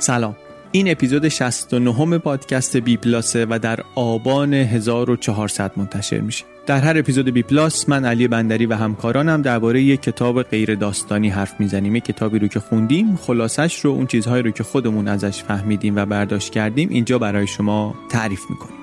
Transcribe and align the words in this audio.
سلام. 0.00 0.36
این 0.72 0.90
اپیزود 0.90 1.28
69 1.28 2.18
پادکست 2.18 2.76
بی 2.76 2.96
پلاسه 2.96 3.46
و 3.50 3.58
در 3.62 3.80
آبان 3.94 4.54
1400 4.54 5.72
منتشر 5.76 6.20
میشه. 6.20 6.44
در 6.66 6.78
هر 6.78 6.98
اپیزود 6.98 7.28
بی 7.28 7.42
پلاس 7.42 7.88
من 7.88 8.04
علی 8.04 8.28
بندری 8.28 8.66
و 8.66 8.74
همکارانم 8.74 9.42
درباره 9.42 9.82
یک 9.82 10.02
کتاب 10.02 10.42
غیر 10.42 10.74
داستانی 10.74 11.28
حرف 11.28 11.60
می‌زنیم. 11.60 11.96
یک 11.96 12.04
کتابی 12.04 12.38
رو 12.38 12.48
که 12.48 12.60
خوندیم 12.60 13.16
خلاصش 13.16 13.80
رو 13.80 13.90
اون 13.90 14.06
چیزهایی 14.06 14.42
رو 14.42 14.50
که 14.50 14.62
خودمون 14.62 15.08
ازش 15.08 15.42
فهمیدیم 15.42 15.96
و 15.96 16.06
برداشت 16.06 16.52
کردیم 16.52 16.88
اینجا 16.88 17.18
برای 17.18 17.46
شما 17.46 17.94
تعریف 18.10 18.40
می‌کنیم. 18.50 18.79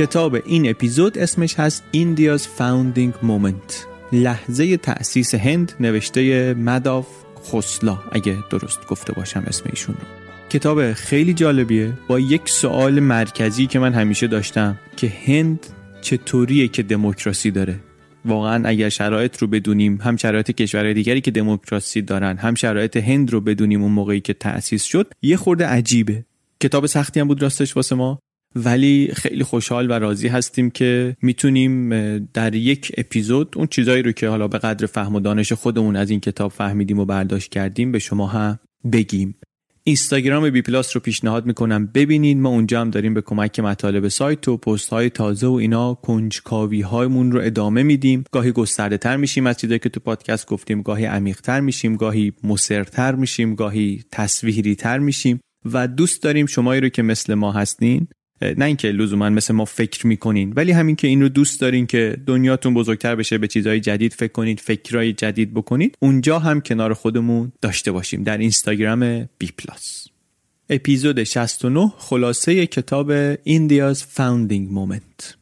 کتاب 0.00 0.36
این 0.44 0.70
اپیزود 0.70 1.18
اسمش 1.18 1.54
هست 1.54 1.84
India's 1.94 2.42
Founding 2.42 3.24
Moment. 3.26 3.74
لحظه 4.12 4.76
تأسیس 4.76 5.34
هند 5.34 5.72
نوشته 5.80 6.54
مداف 6.54 7.06
خسلا 7.44 7.98
اگه 8.12 8.36
درست 8.50 8.86
گفته 8.88 9.12
باشم 9.12 9.44
اسم 9.46 9.64
ایشون 9.70 9.94
رو. 9.94 10.00
کتاب 10.50 10.92
خیلی 10.92 11.34
جالبیه. 11.34 11.92
با 12.08 12.20
یک 12.20 12.48
سوال 12.48 13.00
مرکزی 13.00 13.66
که 13.66 13.78
من 13.78 13.92
همیشه 13.92 14.26
داشتم 14.26 14.78
که 14.96 15.12
هند 15.26 15.66
چطوریه 16.00 16.68
که 16.68 16.82
دموکراسی 16.82 17.50
داره؟ 17.50 17.80
واقعا 18.24 18.68
اگر 18.68 18.88
شرایط 18.88 19.38
رو 19.38 19.46
بدونیم 19.46 19.98
هم 20.02 20.16
شرایط 20.16 20.50
کشورهای 20.50 20.94
دیگری 20.94 21.20
که 21.20 21.30
دموکراسی 21.30 22.02
دارن 22.02 22.36
هم 22.36 22.54
شرایط 22.54 22.96
هند 22.96 23.30
رو 23.32 23.40
بدونیم 23.40 23.82
اون 23.82 23.92
موقعی 23.92 24.20
که 24.20 24.34
تأسیس 24.34 24.84
شد 24.84 25.12
یه 25.22 25.36
خورده 25.36 25.66
عجیبه. 25.66 26.24
کتاب 26.60 26.86
سختی 26.86 27.20
هم 27.20 27.28
بود 27.28 27.42
راستش 27.42 27.76
واسه 27.76 27.94
ما. 27.94 28.18
ولی 28.54 29.10
خیلی 29.14 29.44
خوشحال 29.44 29.90
و 29.90 29.92
راضی 29.92 30.28
هستیم 30.28 30.70
که 30.70 31.16
می‌تونیم 31.22 31.90
در 32.18 32.54
یک 32.54 32.92
اپیزود 32.96 33.54
اون 33.56 33.66
چیزایی 33.66 34.02
رو 34.02 34.12
که 34.12 34.28
حالا 34.28 34.48
به 34.48 34.58
قدر 34.58 34.86
فهم 34.86 35.14
و 35.14 35.20
دانش 35.20 35.52
خودمون 35.52 35.96
از 35.96 36.10
این 36.10 36.20
کتاب 36.20 36.50
فهمیدیم 36.50 36.98
و 36.98 37.04
برداشت 37.04 37.50
کردیم 37.52 37.92
به 37.92 37.98
شما 37.98 38.26
هم 38.26 38.58
بگیم. 38.92 39.34
اینستاگرام 39.84 40.50
بی 40.50 40.62
پلاس 40.62 40.96
رو 40.96 41.00
پیشنهاد 41.00 41.46
می‌کنم 41.46 41.86
ببینید. 41.86 42.38
ما 42.38 42.48
اونجا 42.48 42.80
هم 42.80 42.90
داریم 42.90 43.14
به 43.14 43.20
کمک 43.20 43.60
مطالب 43.60 44.08
سایت 44.08 44.48
و 44.48 44.56
پست 44.56 44.88
های 44.88 45.10
تازه 45.10 45.46
و 45.46 45.52
اینا 45.52 45.94
کنجکاوی 45.94 46.80
هایمون 46.80 47.32
رو 47.32 47.40
ادامه 47.40 47.82
میدیم. 47.82 48.24
گاهی 48.32 48.52
گسترده 48.52 48.98
تر 48.98 49.16
میشیم 49.16 49.46
از 49.46 49.56
چیزایی 49.56 49.78
که 49.78 49.88
تو 49.88 50.00
پادکست 50.00 50.46
گفتیم. 50.46 50.82
گاهی 50.82 51.04
عمیق 51.04 51.40
تر 51.40 51.60
میشیم. 51.60 51.96
گاهی 51.96 52.32
مصرتر 52.44 53.14
میشیم. 53.14 53.54
گاهی 53.54 54.04
تصویری 54.12 54.74
تر 54.74 54.98
میشیم. 54.98 55.40
و 55.72 55.88
دوست 55.88 56.22
داریم 56.22 56.46
شمایی 56.46 56.80
رو 56.80 56.88
که 56.88 57.02
مثل 57.02 57.34
ما 57.34 57.52
هستین 57.52 58.06
نه 58.42 58.64
اینکه 58.64 58.88
لزوما 58.88 59.30
مثل 59.30 59.54
ما 59.54 59.64
فکر 59.64 60.06
می‌کنین 60.06 60.52
ولی 60.56 60.72
همین 60.72 60.96
که 60.96 61.08
این 61.08 61.22
رو 61.22 61.28
دوست 61.28 61.60
دارین 61.60 61.86
که 61.86 62.16
دنیاتون 62.26 62.74
بزرگتر 62.74 63.16
بشه 63.16 63.38
به 63.38 63.48
چیزهای 63.48 63.80
جدید 63.80 64.12
فکر 64.12 64.32
کنید 64.32 64.60
فکرهای 64.60 65.12
جدید 65.12 65.54
بکنید 65.54 65.96
اونجا 66.00 66.38
هم 66.38 66.60
کنار 66.60 66.94
خودمون 66.94 67.52
داشته 67.60 67.92
باشیم 67.92 68.22
در 68.22 68.38
اینستاگرام 68.38 69.28
بی 69.38 69.50
پلاس. 69.58 70.06
اپیزود 70.70 71.24
69 71.24 71.92
خلاصه 71.96 72.66
کتاب 72.66 73.34
India's 73.34 73.98
Founding 73.98 74.74
Moment. 74.74 75.40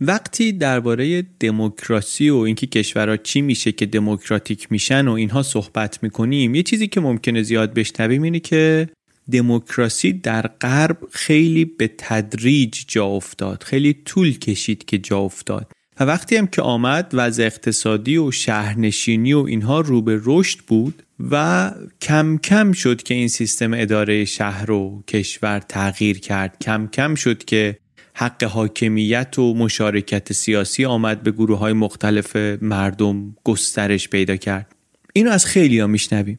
وقتی 0.00 0.52
درباره 0.52 1.22
دموکراسی 1.40 2.30
و 2.30 2.36
اینکه 2.36 2.66
کشورها 2.66 3.16
چی 3.16 3.40
میشه 3.40 3.72
که 3.72 3.86
دموکراتیک 3.86 4.72
میشن 4.72 5.08
و 5.08 5.12
اینها 5.12 5.42
صحبت 5.42 6.02
می‌کنیم 6.02 6.54
یه 6.54 6.62
چیزی 6.62 6.88
که 6.88 7.00
ممکنه 7.00 7.42
زیاد 7.42 7.74
بشنویم 7.74 8.22
اینه 8.22 8.40
که 8.40 8.88
دموکراسی 9.32 10.12
در 10.12 10.46
غرب 10.46 10.98
خیلی 11.10 11.64
به 11.64 11.90
تدریج 11.98 12.84
جا 12.88 13.06
افتاد 13.06 13.62
خیلی 13.62 13.94
طول 14.04 14.38
کشید 14.38 14.84
که 14.84 14.98
جا 14.98 15.18
افتاد. 15.18 15.72
و 16.00 16.04
وقتی 16.04 16.36
هم 16.36 16.46
که 16.46 16.62
آمد 16.62 17.10
وضع 17.12 17.44
اقتصادی 17.44 18.16
و 18.16 18.30
شهرنشینی 18.30 19.32
و 19.32 19.38
اینها 19.38 19.80
رو 19.80 20.02
به 20.02 20.20
رشد 20.24 20.58
بود 20.58 21.02
و 21.30 21.70
کم 22.00 22.38
کم 22.38 22.72
شد 22.72 23.02
که 23.02 23.14
این 23.14 23.28
سیستم 23.28 23.74
اداره 23.74 24.24
شهر 24.24 24.70
و 24.70 25.04
کشور 25.08 25.58
تغییر 25.58 26.18
کرد. 26.18 26.56
کم 26.60 26.88
کم 26.92 27.14
شد 27.14 27.44
که 27.44 27.78
حق 28.14 28.44
حاکمیت 28.44 29.38
و 29.38 29.54
مشارکت 29.54 30.32
سیاسی 30.32 30.84
آمد 30.84 31.22
به 31.22 31.30
گروه 31.30 31.58
های 31.58 31.72
مختلف 31.72 32.36
مردم 32.62 33.36
گسترش 33.44 34.08
پیدا 34.08 34.36
کرد. 34.36 34.74
اینو 35.12 35.30
از 35.30 35.46
خیلی 35.46 35.78
ها 35.78 35.86
میشنویم. 35.86 36.38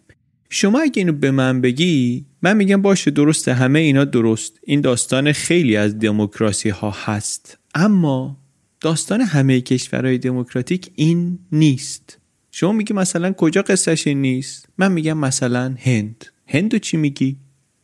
شما 0.50 0.80
اگه 0.80 1.00
اینو 1.00 1.14
به 1.14 1.32
من 1.32 1.62
بگی 1.62 2.26
من 2.42 2.58
میگم 2.58 2.82
باشه 2.82 3.12
درسته 3.12 3.54
همه 3.54 3.80
اینا 3.80 4.06
درست. 4.06 4.60
این 4.64 4.82
داستان 4.82 5.32
خیلی 5.32 5.76
از 5.76 6.00
دموکراسی 6.00 6.70
ها 6.70 6.96
هست. 7.06 7.58
اما 7.76 8.38
داستان 8.82 9.22
همه 9.22 9.62
کشورهای 9.62 10.18
دموکراتیک 10.18 10.92
این 10.96 11.40
نیست. 11.52 12.20
شما 12.52 12.72
میگی 12.72 12.94
مثلا 12.94 13.34
کجا 13.34 13.62
قصهش 13.62 14.08
این 14.08 14.22
نیست؟ 14.22 14.70
من 14.78 14.92
میگم 14.92 15.18
مثلا 15.18 15.76
هند. 15.80 16.26
هندو 16.48 16.80
چی 16.80 16.98
میگی؟ 16.98 17.38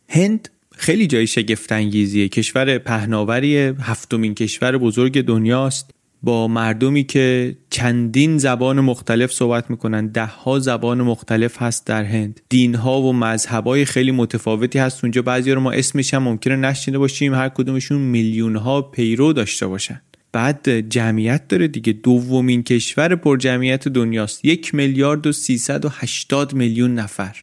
هند 0.09 0.49
خیلی 0.71 1.07
جای 1.07 1.27
شگفت 1.27 1.71
انگیزیه 1.71 2.27
کشور 2.27 2.77
پهناوری 2.77 3.57
هفتمین 3.57 4.35
کشور 4.35 4.77
بزرگ 4.77 5.21
دنیاست. 5.21 5.91
با 6.23 6.47
مردمی 6.47 7.03
که 7.03 7.55
چندین 7.69 8.37
زبان 8.37 8.79
مختلف 8.79 9.31
صحبت 9.31 9.69
می‌کنن 9.69 10.07
ده 10.07 10.25
ها 10.25 10.59
زبان 10.59 11.01
مختلف 11.01 11.61
هست 11.61 11.87
در 11.87 12.03
هند. 12.03 12.41
دین 12.49 12.75
ها 12.75 13.01
و 13.01 13.13
مذهب 13.13 13.67
های 13.67 13.85
خیلی 13.85 14.11
متفاوتی 14.11 14.79
هست. 14.79 15.03
اونجا 15.03 15.21
بعضی 15.21 15.51
رو 15.51 15.61
ما 15.61 15.71
اسمش 15.71 16.13
هم 16.13 16.23
ممکنه 16.23 16.55
نشنیده 16.55 16.97
باشیم. 16.99 17.33
هر 17.33 17.49
کدومشون 17.49 18.01
میلیون 18.01 18.55
ها 18.55 18.81
پیرو 18.81 19.33
داشته 19.33 19.67
باشن. 19.67 20.01
بعد 20.31 20.89
جمعیت 20.89 21.47
داره 21.47 21.67
دیگه. 21.67 21.93
دومین 21.93 22.63
کشور 22.63 23.15
پر 23.15 23.37
جمعیت 23.37 23.87
دنیاست. 23.87 24.45
یک 24.45 24.75
میلیارد 24.75 25.27
و 25.27 25.31
380 25.31 26.53
میلیون 26.53 26.93
نفر. 26.93 27.35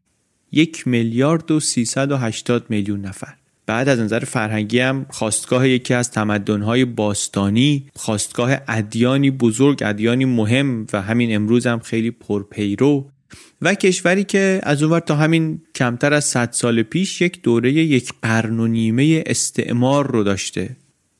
یک 0.52 0.88
میلیارد 0.88 1.50
و 1.50 1.60
380 1.60 2.66
میلیون 2.68 3.00
نفر. 3.00 3.34
بعد 3.70 3.88
از 3.88 3.98
نظر 3.98 4.18
فرهنگی 4.18 4.80
هم 4.80 5.06
خواستگاه 5.10 5.68
یکی 5.68 5.94
از 5.94 6.10
تمدن‌های 6.10 6.84
باستانی 6.84 7.86
خواستگاه 7.94 8.56
ادیانی 8.68 9.30
بزرگ 9.30 9.82
ادیانی 9.82 10.24
مهم 10.24 10.86
و 10.92 11.02
همین 11.02 11.34
امروز 11.34 11.66
هم 11.66 11.78
خیلی 11.78 12.10
پرپیرو 12.10 13.10
و 13.62 13.74
کشوری 13.74 14.24
که 14.24 14.60
از 14.62 14.82
اونور 14.82 15.00
تا 15.00 15.16
همین 15.16 15.62
کمتر 15.74 16.12
از 16.12 16.24
100 16.24 16.48
سال 16.52 16.82
پیش 16.82 17.20
یک 17.20 17.42
دوره 17.42 17.72
یک 17.72 18.12
قرن 18.22 18.60
و 18.60 18.66
نیمه 18.66 19.22
استعمار 19.26 20.10
رو 20.10 20.24
داشته. 20.24 20.76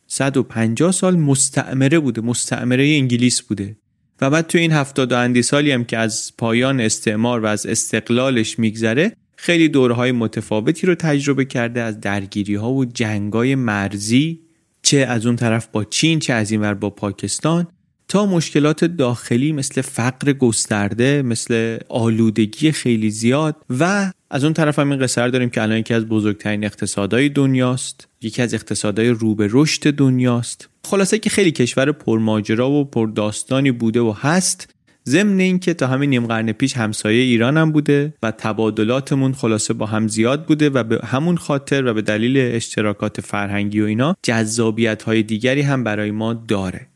150 0.06 0.93
سال 0.93 1.17
مستعمره 1.17 1.99
بوده 1.99 2.20
مستعمره 2.20 2.85
انگلیس 2.85 3.43
بوده. 3.43 3.76
و 4.20 4.31
بعد 4.31 4.47
تو 4.47 4.58
این 4.58 4.73
هفتاد 4.73 5.12
و 5.12 5.17
اندی 5.17 5.43
سالی 5.43 5.73
هم 5.73 5.85
که 5.85 5.99
از 5.99 6.32
پایان 6.38 6.81
استعمار 6.81 7.41
و 7.41 7.47
از 7.47 7.67
استقلالش 7.67 8.58
میگذره 8.58 9.12
خیلی 9.42 9.69
دورهای 9.69 10.12
متفاوتی 10.12 10.87
رو 10.87 10.94
تجربه 10.94 11.44
کرده 11.44 11.81
از 11.81 12.00
درگیری 12.00 12.54
ها 12.54 12.72
و 12.72 12.84
جنگای 12.84 13.54
مرزی 13.54 14.40
چه 14.82 14.96
از 14.96 15.26
اون 15.26 15.37
طرف 15.37 15.66
با 15.66 15.84
چین 15.84 16.19
چه 16.19 16.32
از 16.32 16.50
این 16.50 16.60
ور 16.60 16.75
با 16.75 16.90
پاکستان 16.90 17.66
تا 18.08 18.26
مشکلات 18.26 18.84
داخلی 18.84 19.52
مثل 19.52 19.81
فقر 19.81 20.32
گسترده 20.32 21.22
مثل 21.22 21.78
آلودگی 21.88 22.72
خیلی 22.72 23.10
زیاد 23.10 23.56
و 23.70 24.12
از 24.31 24.44
اون 24.44 24.52
طرف 24.52 24.78
هم 24.78 24.90
این 24.90 25.00
قصر 25.00 25.28
داریم 25.28 25.50
که 25.50 25.62
الان 25.62 25.78
یکی 25.78 25.94
از 25.94 26.06
بزرگترین 26.06 26.64
اقتصادهای 26.64 27.28
دنیاست 27.28 28.08
یکی 28.22 28.42
از 28.42 28.54
اقتصادهای 28.54 29.08
رو 29.08 29.34
به 29.34 29.48
رشد 29.50 29.90
دنیاست. 29.90 30.69
خلاصه 30.84 31.19
که 31.19 31.31
خیلی 31.31 31.50
کشور 31.50 31.92
پرماجرا 31.92 32.70
و 32.70 32.84
پرداستانی 32.84 33.70
بوده 33.70 34.00
و 34.00 34.14
هست. 34.16 34.75
ضمن 35.10 35.40
اینکه 35.40 35.74
تا 35.74 35.86
همین 35.86 36.10
نیم 36.10 36.26
قرن 36.26 36.52
پیش 36.52 36.76
همسایه 36.76 37.22
ایران 37.22 37.56
هم 37.56 37.72
بوده 37.72 38.14
و 38.22 38.30
تبادلاتمون 38.30 39.32
خلاصه 39.32 39.74
با 39.74 39.86
هم 39.86 40.08
زیاد 40.08 40.46
بوده 40.46 40.70
و 40.70 40.82
به 40.82 41.00
همون 41.06 41.36
خاطر 41.36 41.84
و 41.84 41.94
به 41.94 42.02
دلیل 42.02 42.36
اشتراکات 42.36 43.20
فرهنگی 43.20 43.80
و 43.80 43.84
اینا 43.84 44.16
جذابیت 44.22 45.02
های 45.02 45.22
دیگری 45.22 45.62
هم 45.62 45.84
برای 45.84 46.10
ما 46.10 46.34
داره. 46.34 46.86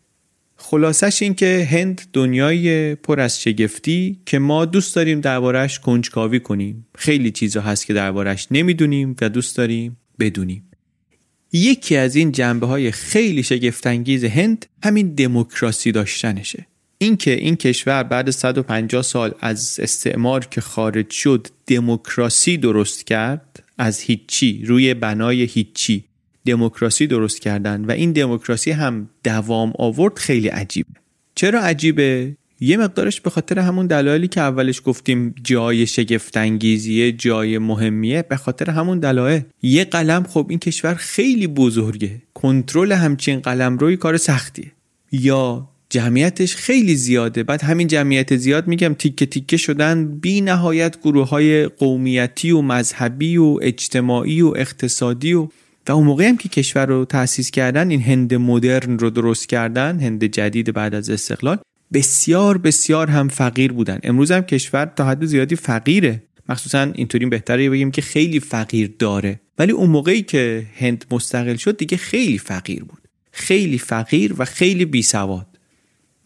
خلاصش 0.57 1.23
این 1.23 1.35
که 1.35 1.69
هند 1.71 2.03
دنیای 2.13 2.95
پر 2.95 3.21
از 3.21 3.43
شگفتی 3.43 4.19
که 4.27 4.39
ما 4.39 4.65
دوست 4.65 4.97
داریم 4.97 5.21
دربارش 5.21 5.79
کنجکاوی 5.79 6.41
کنیم. 6.41 6.87
خیلی 6.95 7.31
چیزا 7.31 7.61
هست 7.61 7.87
که 7.87 7.95
دربارش 7.95 8.47
نمی‌دونیم 8.51 9.17
و 9.21 9.29
دوست 9.29 9.57
داریم 9.57 9.97
بدونیم. 10.19 10.63
یکی 11.53 11.97
از 11.97 12.17
این 12.17 12.33
جنبه 12.33 12.67
های 12.67 12.91
خیلی 12.91 13.43
شگفتانگیز 13.43 14.25
هند 14.25 14.67
همین 14.85 15.15
دموکراسی 15.15 15.93
داشتنشه. 15.93 16.67
اینکه 17.05 17.31
این 17.31 17.57
کشور 17.57 18.03
بعد 18.03 18.31
150 18.31 19.03
سال 19.03 19.35
از 19.41 19.81
استعمار 19.83 20.47
که 20.47 20.61
خارج 20.61 21.11
شد 21.11 21.47
دموکراسی 21.67 22.57
درست 22.57 23.07
کرد 23.07 23.63
از 23.79 24.01
هیچی 24.01 24.65
روی 24.67 24.95
بنای 24.95 25.43
هیچی 25.43 26.05
دموکراسی 26.47 27.07
درست 27.07 27.41
کردن 27.41 27.85
و 27.85 27.91
این 27.91 28.13
دموکراسی 28.13 28.71
هم 28.71 29.09
دوام 29.25 29.73
آورد 29.79 30.19
خیلی 30.19 30.49
عجیبه. 30.49 30.91
چرا 31.35 31.61
عجیبه؟ 31.61 32.37
یه 32.61 32.77
مقدارش 32.77 33.21
به 33.21 33.31
خاطر 33.31 33.59
همون 33.59 33.87
دلایلی 33.87 34.29
که 34.29 34.41
اولش 34.41 34.83
گفتیم 34.85 35.35
جای 35.43 35.87
شگفتانگیزیه 35.87 37.13
جای 37.13 37.59
مهمیه 37.59 38.23
به 38.23 38.37
خاطر 38.37 38.71
همون 38.71 38.99
دلایل. 38.99 39.43
یه 39.63 39.85
قلم 39.85 40.23
خب 40.23 40.47
این 40.49 40.59
کشور 40.59 40.95
خیلی 40.95 41.47
بزرگه. 41.47 42.23
کنترل 42.35 42.93
همچین 42.93 43.41
قلم 43.41 43.79
روی 43.79 43.97
کار 43.97 44.17
سختیه. 44.17 44.73
یا 45.13 45.69
جمعیتش 45.95 46.57
خیلی 46.57 46.95
زیاده. 46.97 47.43
بعد 47.43 47.63
همین 47.63 47.87
جمعیت 47.87 48.37
زیاد 48.37 48.67
میگم 48.67 48.95
تیکه 48.95 49.27
تیکه 49.27 49.57
شدن. 49.57 50.19
بی 50.19 50.41
نهایت 50.41 51.01
گروه 51.01 51.29
های 51.29 51.67
قومیتی 51.67 52.51
و 52.51 52.61
مذهبی 52.61 53.37
و 53.37 53.59
اجتماعی 53.63 54.43
و 54.43 54.53
اقتصادی 54.57 55.33
و 55.33 55.49
و 55.89 55.93
اون 55.93 56.07
موقعی 56.07 56.27
هم 56.27 56.37
که 56.37 56.49
کشور 56.49 56.87
رو 56.87 57.05
تأسیس 57.05 57.51
کردن 57.51 57.91
این 57.91 58.03
هند 58.03 58.35
مدرن 58.35 58.99
رو 58.99 59.11
درست 59.11 59.49
کردن 59.49 60.01
هند 60.01 60.25
جدید 60.25 60.73
بعد 60.73 60.95
از 60.95 61.11
استقلال 61.11 61.59
بسیار 61.93 62.59
بسیار 62.59 63.11
هم 63.11 63.29
فقیر 63.29 63.73
بودن. 63.73 63.99
امروز 64.03 64.31
هم 64.31 64.43
کشور 64.43 64.93
تا 64.97 65.05
حد 65.05 65.25
زیادی 65.25 65.57
فقیره. 65.57 66.23
مخصوصا 66.49 66.93
اینطوری 66.95 67.27
بهتره 67.27 67.71
بگیم 67.71 67.91
که 67.91 68.03
خیلی 68.03 68.41
فقیر 68.41 68.95
داره. 68.99 69.41
ولی 69.59 69.73
اون 69.73 69.91
موقعی 69.91 70.23
که 70.23 70.67
هند 70.79 71.05
مستقل 71.11 71.57
شد 71.57 71.77
دیگه 71.77 71.97
خیلی 71.97 72.39
فقیر 72.39 72.85
بود. 72.85 72.99
خیلی 73.33 73.79
فقیر 73.79 74.35
و 74.39 74.45
خیلی 74.45 74.85
بی 74.85 75.03
سواد 75.03 75.54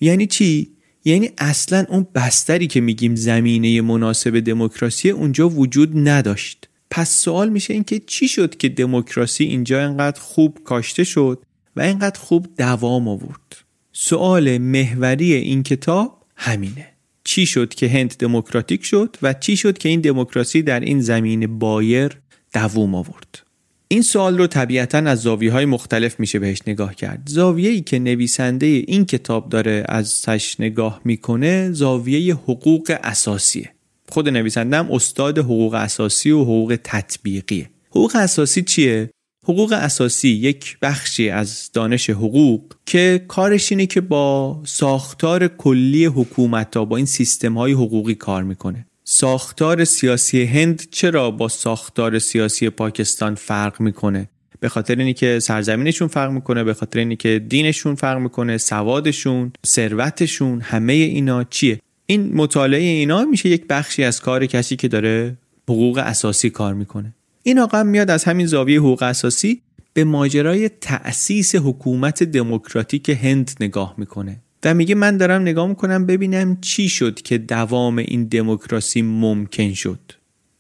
یعنی 0.01 0.27
چی؟ 0.27 0.71
یعنی 1.05 1.31
اصلا 1.39 1.85
اون 1.89 2.07
بستری 2.15 2.67
که 2.67 2.81
میگیم 2.81 3.15
زمینه 3.15 3.81
مناسب 3.81 4.41
دموکراسی 4.41 5.11
اونجا 5.11 5.49
وجود 5.49 6.09
نداشت. 6.09 6.69
پس 6.91 7.11
سوال 7.11 7.49
میشه 7.49 7.75
اینکه 7.75 7.99
چی 8.07 8.29
شد 8.29 8.57
که 8.57 8.69
دموکراسی 8.69 9.45
اینجا 9.45 9.83
انقدر 9.83 10.21
خوب 10.21 10.59
کاشته 10.65 11.05
شد 11.05 11.43
و 11.77 11.81
اینقدر 11.81 12.21
خوب 12.21 12.47
دوام 12.57 13.09
آورد؟ 13.09 13.57
سوال 13.93 14.59
محوری 14.59 15.35
این 15.35 15.63
کتاب 15.63 16.25
همینه. 16.37 16.87
چی 17.25 17.47
شد 17.47 17.75
که 17.75 17.89
هند 17.89 18.17
دموکراتیک 18.19 18.85
شد 18.85 19.17
و 19.23 19.33
چی 19.33 19.57
شد 19.57 19.79
که 19.79 19.89
این 19.89 20.01
دموکراسی 20.01 20.63
در 20.63 20.81
این 20.81 21.01
زمین 21.01 21.59
بایر 21.59 22.19
دوام 22.55 22.95
آورد؟ 22.95 23.48
این 23.91 24.03
سوال 24.03 24.39
رو 24.39 24.47
طبیعتا 24.47 24.99
از 24.99 25.21
زاویه 25.21 25.53
های 25.53 25.65
مختلف 25.65 26.21
میشه 26.21 26.39
بهش 26.39 26.63
نگاه 26.67 26.95
کرد. 26.95 27.23
زاویه 27.27 27.71
ای 27.71 27.81
که 27.81 27.99
نویسنده 27.99 28.67
این 28.67 29.05
کتاب 29.05 29.49
داره 29.49 29.85
از 29.89 30.23
تش 30.23 30.61
نگاه 30.61 31.01
می‌کنه 31.05 31.73
زاویه 31.73 32.35
حقوق 32.35 32.99
اساسیه. 33.03 33.71
خود 34.09 34.29
نویسنده 34.29 34.77
هم 34.77 34.93
استاد 34.93 35.39
حقوق 35.39 35.75
اساسی 35.75 36.31
و 36.31 36.43
حقوق 36.43 36.79
تطبیقیه. 36.85 37.71
حقوق 37.91 38.13
اساسی 38.15 38.63
چیه؟ 38.63 39.11
حقوق 39.45 39.73
اساسی 39.73 40.29
یک 40.29 40.79
بخشی 40.83 41.31
از 41.31 41.71
دانش 41.73 42.11
حقوق 42.11 42.75
که 42.87 43.25
کارش 43.29 43.73
اینه 43.73 43.87
که 43.87 44.01
با 44.01 44.61
ساختار 44.67 45.49
کلی 45.49 46.05
حکومت 46.05 46.77
ها 46.77 46.85
با 46.85 46.97
این 46.97 47.07
سیستم 47.07 47.59
های 47.59 47.73
حقوقی 47.73 48.15
کار 48.15 48.43
می‌کنه. 48.43 48.87
ساختار 49.11 49.85
سیاسی 49.85 50.45
هند 50.45 50.89
چرا 50.91 51.31
با 51.31 51.49
ساختار 51.49 52.19
سیاسی 52.19 52.71
پاکستان 52.71 53.35
فرق 53.35 53.81
می‌کنه؟ 53.81 54.29
به 54.61 54.69
خاطر 54.69 54.97
اینکه 54.97 55.39
سرزمینشون 55.39 56.09
فرق 56.09 56.31
می‌کنه 56.31 56.65
به 56.65 56.75
خاطر 56.75 56.99
اینکه 56.99 57.39
دینشون 57.49 57.95
فرق 57.95 58.19
می‌کنه 58.19 58.59
سوادشون 58.59 59.53
ثروتشون 59.67 60.61
همه 60.61 60.93
اینا 60.93 61.45
چیه؟ 61.45 61.81
این 62.07 62.35
مطالعه 62.35 62.83
اینا 62.83 63.25
میشه 63.25 63.49
یک 63.49 63.67
بخشی 63.67 64.05
از 64.05 64.21
کار 64.21 64.47
کسی 64.47 64.77
که 64.77 64.89
داره 64.89 65.39
حقوق 65.69 65.99
اساسی 65.99 66.51
کار 66.51 66.75
می‌کنه. 66.75 67.15
این 67.43 67.59
آقا 67.59 67.83
میاد 67.83 68.11
از 68.11 68.25
همین 68.25 68.47
زاویه 68.47 68.79
حقوق 68.79 69.03
اساسی 69.03 69.63
به 69.93 70.05
ماجرای 70.05 70.69
تأسیس 70.69 71.55
حکومت 71.55 72.23
دموکراتیک 72.23 73.09
هند 73.09 73.51
نگاه 73.61 73.95
می‌کنه. 73.99 74.41
و 74.65 74.75
میگه 74.75 74.95
من 74.95 75.17
دارم 75.17 75.43
نگاه 75.43 75.69
می‌کنم 75.69 76.07
ببینم 76.07 76.59
چی 76.61 76.89
شد 76.89 77.23
که 77.23 77.39
دوام 77.39 77.99
این 77.99 78.25
دموکراسی 78.25 79.03
ممکن 79.03 79.75
شد. 79.75 80.01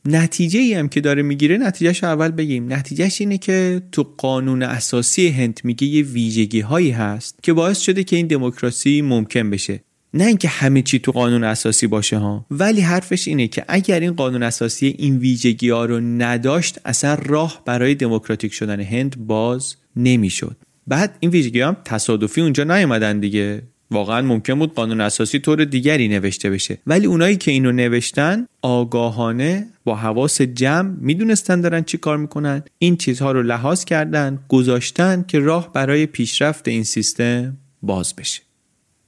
نتیجه 0.04 0.60
ای 0.60 0.74
هم 0.74 0.88
که 0.88 1.00
داره 1.00 1.22
می‌گیره 1.22 1.56
نتیجهش 1.56 2.04
اول 2.04 2.28
بگیم. 2.28 2.72
نتیجهش 2.72 3.20
اینه 3.20 3.38
که 3.38 3.82
تو 3.92 4.14
قانون 4.18 4.62
اساسی 4.62 5.28
هند 5.28 5.60
میگه 5.64 5.86
یه 5.86 6.02
ویژگی 6.02 6.60
هایی 6.60 6.90
هست 6.90 7.38
که 7.42 7.52
باعث 7.52 7.80
شده 7.80 8.04
که 8.04 8.16
این 8.16 8.26
دموکراسی 8.26 9.02
ممکن 9.02 9.50
بشه. 9.50 9.80
نه 10.14 10.24
اینکه 10.24 10.48
همه 10.48 10.82
چی 10.82 10.98
تو 10.98 11.12
قانون 11.12 11.44
اساسی 11.44 11.86
باشه 11.86 12.18
ها. 12.18 12.46
ولی 12.50 12.80
حرفش 12.80 13.28
اینه 13.28 13.48
که 13.48 13.64
اگر 13.68 14.00
این 14.00 14.12
قانون 14.12 14.42
اساسی 14.42 14.94
این 14.98 15.18
ویژگی 15.18 15.70
ها 15.70 15.84
رو 15.84 16.00
نداشت 16.00 16.78
اصلا 16.84 17.14
راه 17.14 17.62
برای 17.64 17.94
دموکراتیک 17.94 18.52
شدن 18.52 18.80
هند 18.80 19.26
باز 19.26 19.76
نمی‌شد. 19.96 20.56
بعد 20.86 21.16
این 21.20 21.30
ویژگی 21.30 21.60
هم 21.60 21.76
تصادفی 21.84 22.40
اونجا 22.40 22.64
نیومدن 22.64 23.20
دیگه. 23.20 23.62
واقعا 23.90 24.22
ممکن 24.22 24.58
بود 24.58 24.74
قانون 24.74 25.00
اساسی 25.00 25.38
طور 25.38 25.64
دیگری 25.64 26.08
نوشته 26.08 26.50
بشه. 26.50 26.78
ولی 26.86 27.06
اونایی 27.06 27.36
که 27.36 27.50
اینو 27.50 27.72
نوشتن 27.72 28.46
آگاهانه 28.62 29.66
با 29.84 29.94
حواس 29.94 30.42
جمع 30.42 30.94
می‌دونستن 31.00 31.60
دارن 31.60 31.82
چی 31.82 31.98
کار 31.98 32.16
می‌کنن. 32.16 32.62
این 32.78 32.96
چیزها 32.96 33.32
رو 33.32 33.42
لحاظ 33.42 33.84
کردن 33.84 34.38
گذاشتن 34.48 35.24
که 35.28 35.38
راه 35.38 35.72
برای 35.72 36.06
پیشرفت 36.06 36.68
این 36.68 36.84
سیستم 36.84 37.56
باز 37.82 38.16
بشه. 38.16 38.42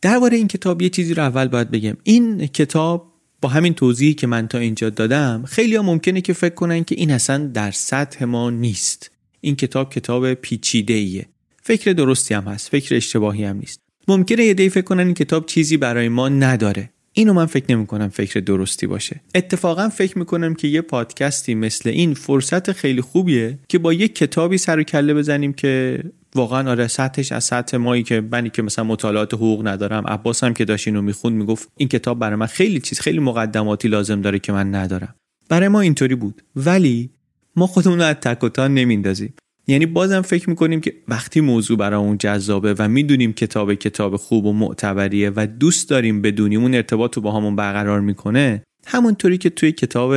درباره 0.02 0.37
این 0.37 0.49
کتاب 0.49 0.82
یه 0.82 0.88
چیزی 0.88 1.14
رو 1.14 1.22
اول 1.22 1.49
باید 1.49 1.70
بگم. 1.70 1.96
این 2.02 2.46
کتاب 2.46 3.12
با 3.42 3.49
همین 3.49 3.75
توضیحی 3.75 4.14
که 4.14 4.26
من 4.26 4.49
تا 4.49 4.58
اینجا 4.58 4.90
دادم 4.90 5.44
خیلی 5.46 5.76
ها 5.76 5.82
ممکنه 5.82 6.20
که 6.20 6.32
فکر 6.32 6.54
کنن 6.54 6.84
که 6.84 6.94
این 6.94 7.10
اصلا 7.10 7.46
در 7.46 7.70
سطح 7.70 8.25
ما 8.25 8.50
نیست. 8.50 9.10
این 9.40 9.56
کتاب 9.56 9.92
کتاب 9.92 10.34
پیچیده 10.34 10.94
ایه 10.94 11.26
فکر 11.62 11.92
درستی 11.92 12.34
هم 12.34 12.44
هست 12.44 12.68
فکر 12.68 12.94
اشتباهی 12.94 13.44
هم 13.44 13.56
نیست. 13.56 13.80
ممکنه 14.09 14.45
یه 14.45 14.54
دی 14.54 14.69
فکر 14.69 14.85
کنن 14.85 15.04
این 15.07 15.14
کتاب 15.14 15.47
چیزی 15.47 15.76
برای 15.76 16.09
ما 16.09 16.28
نداره. 16.28 16.90
اینو 17.12 17.33
من 17.33 17.47
فکر 17.47 17.64
نمی 17.69 17.87
کنم 17.87 18.09
فکر 18.09 18.40
درستی 18.40 18.87
باشه. 18.87 19.21
اتفاقا 19.35 19.88
فکر 19.88 20.19
می 20.19 20.25
کنم 20.25 20.54
که 20.54 20.69
یه 20.69 20.80
پادکستی 20.80 21.54
مثل 21.54 21.88
این 21.88 22.14
فرصت 22.14 22.73
خیلی 22.73 23.00
خوبیه 23.00 23.59
که 23.69 23.78
با 23.78 23.92
یه 23.92 24.09
کتابی 24.09 24.59
سر 24.59 24.78
و 24.78 24.83
کله 24.83 25.14
بزنیم 25.14 25.52
که 25.52 26.02
واقعا 26.35 26.71
آره 26.71 26.87
سطحش 26.87 27.33
از 27.33 27.45
سطح 27.45 27.76
مایی 27.76 28.02
که 28.02 28.21
منی 28.33 28.50
که 28.50 28.62
مثلا 28.62 28.85
مطالعات 28.85 29.35
حقوق 29.35 29.66
ندارم 29.66 30.07
عباس 30.07 30.45
هم 30.45 30.54
که 30.54 30.64
داشت 30.64 30.88
اینو 30.88 31.02
می‌خوند 31.02 31.37
می‌گفت 31.37 31.69
این 31.76 31.88
کتاب 31.88 32.19
برای 32.19 32.37
من 32.37 32.47
خیلی 32.47 32.80
چیز 32.80 33.00
خیلی 33.00 33.19
مقدماتی 33.19 33.88
لازم 33.88 34.21
داره 34.21 34.38
که 34.38 34.52
من 34.52 34.75
ندارم. 34.75 35.14
برای 35.49 35.69
ما 35.69 35.80
اینطوری 35.80 36.14
بود. 36.14 36.42
ولی 36.57 37.11
ما 37.57 37.66
خودمون 37.66 37.99
رو 37.99 38.04
از 38.04 38.14
تک 38.14 38.59
نمیندازیم 38.59 39.35
یعنی 39.67 39.87
بازم 39.87 40.21
فکر 40.21 40.50
می‌کنیم 40.50 40.81
که 40.81 40.95
وقتی 41.09 41.40
موضوع 41.40 41.79
برامون 41.79 42.19
جذابه 42.19 42.75
و 42.79 42.88
می‌دونیم 42.88 43.33
کتاب 43.33 43.75
کتاب 43.75 44.17
خوب 44.17 44.47
و 44.47 44.52
معتبریه 44.52 45.33
و 45.37 45.47
دوست 45.47 45.90
داریم 45.90 46.23
بدونیم 46.23 46.62
اون 46.62 46.75
ارتباط 46.75 47.17
رو 47.17 47.23
با 47.23 47.33
همون 47.33 47.57
برقرار 47.57 48.00
می‌کنه 48.00 48.62
همونطوری 48.87 49.38
که 49.38 49.50
توی 49.50 49.73
کتاب 49.73 50.14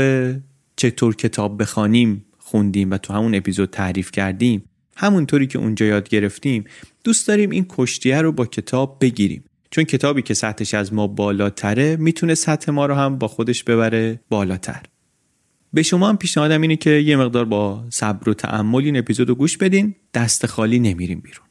چطور 0.76 1.16
کتاب 1.16 1.62
بخوانیم 1.62 2.26
خوندیم 2.38 2.92
و 2.92 2.98
تو 2.98 3.14
همون 3.14 3.36
اپیزود 3.36 3.70
تعریف 3.70 4.12
کردیم 4.12 4.64
همونطوری 4.96 5.48
که 5.48 5.60
اونجا 5.60 5.86
یاد 5.86 6.10
گرفتیم 6.10 6.64
دوست 7.04 7.28
داریم 7.28 7.50
این 7.50 7.66
کشتیه 7.70 8.22
رو 8.22 8.32
با 8.32 8.46
کتاب 8.46 8.98
بگیریم. 9.02 9.44
چون 9.72 9.84
کتابی 9.84 10.22
که 10.22 10.34
سطحش 10.34 10.74
از 10.74 10.94
ما 10.94 11.08
بالاتره 11.08 11.96
می‌تونه 11.96 12.36
سطح 12.36 12.72
ما 12.72 12.86
رو 12.86 12.94
هم 12.94 13.18
با 13.18 13.28
خودش 13.28 13.64
ببره 13.64 14.20
بالاتر. 14.30 14.82
به 15.74 15.84
شما 15.84 16.10
هم 16.10 16.18
پیشنهادم 16.18 16.62
اینه 16.62 16.76
که 16.76 16.90
یه 16.90 17.16
مقدار 17.16 17.46
با 17.46 17.86
صبر 17.90 18.30
و 18.30 18.34
تأمل 18.34 18.86
این 18.86 18.98
اپیزود 18.98 19.30
رو 19.30 19.36
گوش 19.36 19.58
بدین. 19.58 19.96
دست 20.14 20.46
خالی 20.46 20.80
نمیریم 20.80 21.20
بیرون. 21.20 21.46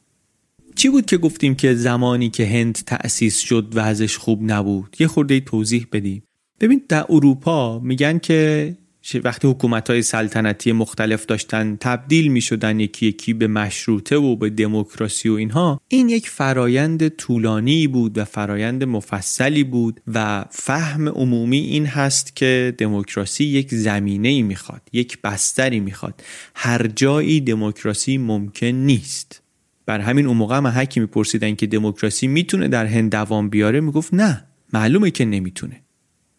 چی 0.75 0.89
بود 0.89 1.05
که 1.05 1.17
گفتیم 1.17 1.55
که 1.55 1.75
زمانی 1.75 2.29
که 2.29 2.45
هند 2.45 2.73
تأسیس 2.85 3.39
شد 3.39 3.71
وضعش 3.73 4.17
خوب 4.17 4.39
نبود؟ 4.43 4.95
یه 4.99 5.07
خورده 5.07 5.39
توضیح 5.39 5.87
بدیم. 5.91 6.23
ببین 6.59 6.81
در 6.89 7.05
اروپا 7.09 7.79
میگن 7.79 8.17
که 8.17 8.77
وقتی 9.23 9.47
حکومت 9.47 9.89
های 9.89 10.01
سلطنتی 10.01 10.71
مختلف 10.71 11.25
داشتن 11.25 11.77
تبدیل 11.79 12.27
می 12.27 12.41
شدن 12.41 12.79
یکی 12.79 13.05
یکی 13.05 13.33
به 13.33 13.47
مشروطه 13.47 14.17
و 14.17 14.35
به 14.35 14.49
دموکراسی 14.49 15.29
و 15.29 15.33
اینها 15.33 15.81
این 15.87 16.09
یک 16.09 16.29
فرایند 16.29 17.07
طولانی 17.07 17.87
بود 17.87 18.17
و 18.17 18.25
فرایند 18.25 18.83
مفصلی 18.83 19.63
بود 19.63 20.01
و 20.13 20.45
فهم 20.49 21.09
عمومی 21.09 21.57
این 21.57 21.85
هست 21.85 22.35
که 22.35 22.75
دموکراسی 22.77 23.43
یک 23.43 23.73
زمینه 23.73 24.29
ای 24.29 24.41
می‌خواد 24.41 24.81
یک 24.93 25.21
بستری 25.21 25.79
می‌خواد. 25.79 26.23
هر 26.55 26.87
جایی 26.87 27.41
دموکراسی 27.41 28.17
ممکن 28.17 28.67
نیست. 28.67 29.41
بر 29.85 29.99
همین 29.99 30.25
اون 30.25 30.37
موقع 30.37 30.57
هم 30.57 30.67
حکی 30.67 30.99
میپرسیدن 30.99 31.55
که 31.55 31.67
دموکراسی 31.67 32.27
می‌تونه 32.27 32.67
در 32.67 32.85
هند 32.85 33.11
دوام 33.11 33.49
بیاره 33.49 33.79
می‌گفت 33.79 34.13
نه 34.13 34.45
معلومه 34.73 35.11
که 35.11 35.25
نمی‌تونه. 35.25 35.82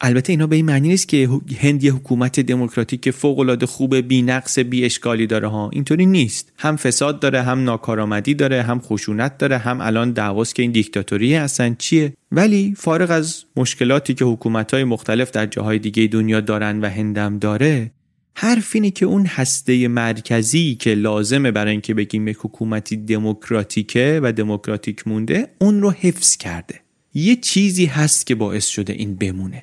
البته 0.01 0.33
اینا 0.33 0.47
به 0.47 0.57
این 0.57 0.65
معنی 0.65 0.89
نیست 0.89 1.09
که 1.09 1.29
هند 1.59 1.85
یه 1.85 1.93
حکومت 1.93 2.41
دموکراتیک 2.41 3.11
فوق 3.11 3.39
العاده 3.39 3.67
خوب 3.67 3.97
بی 3.97 4.23
نقص 4.23 4.59
بی 4.59 4.85
اشکالی 4.85 5.27
داره 5.27 5.49
ها. 5.49 5.71
اینطوری 5.73 6.07
نیست. 6.07 6.53
هم 6.59 6.77
فساد 6.77 7.21
داره 7.21 7.43
هم 7.43 7.65
ناکارآمدی 7.65 8.35
داره 8.35 8.63
هم 8.63 8.81
خشونت 8.81 9.39
داره 9.39 9.59
هم 9.59 9.81
الان 9.81 10.13
دعواست 10.13 10.55
که 10.55 10.63
این 10.63 10.73
دیکتاتوری 10.73 11.35
هستن 11.35 11.75
چیه؟ 11.79 12.13
ولی 12.33 12.75
فارغ 12.77 13.11
از 13.11 13.45
مشکلاتی 13.57 14.15
که 14.15 14.25
حکومت 14.25 14.75
های 14.75 14.85
مختلف 14.85 15.31
در 15.31 15.47
جاهای 15.47 15.79
دیگه 15.79 16.07
دنیا 16.07 16.41
دارن 16.41 16.81
و 16.81 16.89
هندم 16.89 17.39
داره 17.39 17.91
حرف 18.37 18.71
اینه 18.75 18.91
که 18.91 19.07
اون 19.07 19.27
هسته 19.27 19.89
مرکزی 19.89 20.75
که 20.75 20.95
لازمه 20.95 21.51
برای 21.51 21.71
اینکه 21.71 21.95
بگیم 21.95 22.29
یک 22.29 22.37
حکومتی 22.41 22.97
دموکراتیکه 22.97 24.21
و 24.23 24.33
دموکراتیک 24.33 25.09
مونده 25.09 25.49
اون 25.59 25.81
رو 25.83 25.91
حفظ 25.91 26.37
کرده. 26.37 26.81
یه 27.15 27.37
چیزی 27.37 27.87
هست 27.87 28.27
که 28.27 28.35
باعث 28.35 28.67
شده 28.67 28.93
این 28.93 29.15
بمونه. 29.15 29.63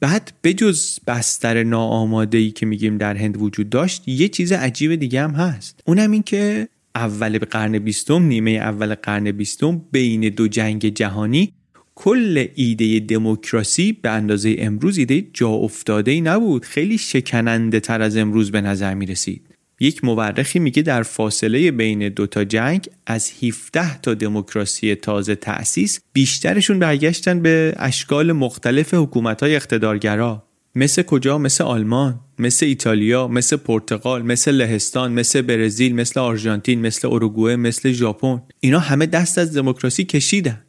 بعد 0.00 0.32
بجز 0.44 0.98
بستر 1.06 1.62
ناآماده 1.62 2.38
ای 2.38 2.50
که 2.50 2.66
میگیم 2.66 2.98
در 2.98 3.16
هند 3.16 3.42
وجود 3.42 3.70
داشت 3.70 4.08
یه 4.08 4.28
چیز 4.28 4.52
عجیب 4.52 4.94
دیگه 4.94 5.22
هم 5.22 5.30
هست. 5.30 5.80
اونم 5.86 6.10
این 6.10 6.22
که 6.22 6.68
اول 6.94 7.38
قرن 7.38 7.78
بیستم 7.78 8.22
نیمه 8.22 8.50
اول 8.50 8.94
قرن 8.94 9.32
بیستم 9.32 9.82
بین 9.92 10.20
دو 10.20 10.48
جنگ 10.48 10.88
جهانی 10.88 11.52
کل 11.94 12.46
ایده 12.54 13.00
دموکراسی 13.00 13.92
به 13.92 14.10
اندازه 14.10 14.56
امروز 14.58 14.98
ایده 14.98 15.26
جا 15.32 15.48
افتاده 15.48 16.10
ای 16.10 16.20
نبود. 16.20 16.64
خیلی 16.64 16.98
شکننده 16.98 17.80
تر 17.80 18.02
از 18.02 18.16
امروز 18.16 18.50
به 18.50 18.60
نظر 18.60 18.94
می 18.94 19.06
رسید 19.06 19.47
یک 19.80 20.04
مورخی 20.04 20.58
میگه 20.58 20.82
در 20.82 21.02
فاصله 21.02 21.70
بین 21.70 22.08
دوتا 22.08 22.44
جنگ 22.44 22.88
از 23.06 23.32
17 23.42 24.00
تا 24.00 24.14
دموکراسی 24.14 24.94
تازه 24.94 25.34
تأسیس 25.34 26.00
بیشترشون 26.12 26.78
برگشتن 26.78 27.42
به 27.42 27.74
اشکال 27.76 28.32
مختلف 28.32 28.94
حکومت 28.94 29.42
اقتدارگرا. 29.42 30.44
مثل 30.74 31.02
کجا؟ 31.02 31.38
مثل 31.38 31.64
آلمان 31.64 32.20
مثل 32.38 32.66
ایتالیا 32.66 33.28
مثل 33.28 33.56
پرتغال 33.56 34.22
مثل 34.22 34.50
لهستان 34.50 35.12
مثل 35.12 35.42
برزیل 35.42 35.94
مثل 35.94 36.20
آرژانتین 36.20 36.80
مثل 36.80 37.08
اروگوئه 37.08 37.56
مثل 37.56 37.92
ژاپن. 37.92 38.42
اینا 38.60 38.78
همه 38.78 39.06
دست 39.06 39.38
از 39.38 39.56
دموکراسی 39.56 40.04
کشیدن. 40.04 40.64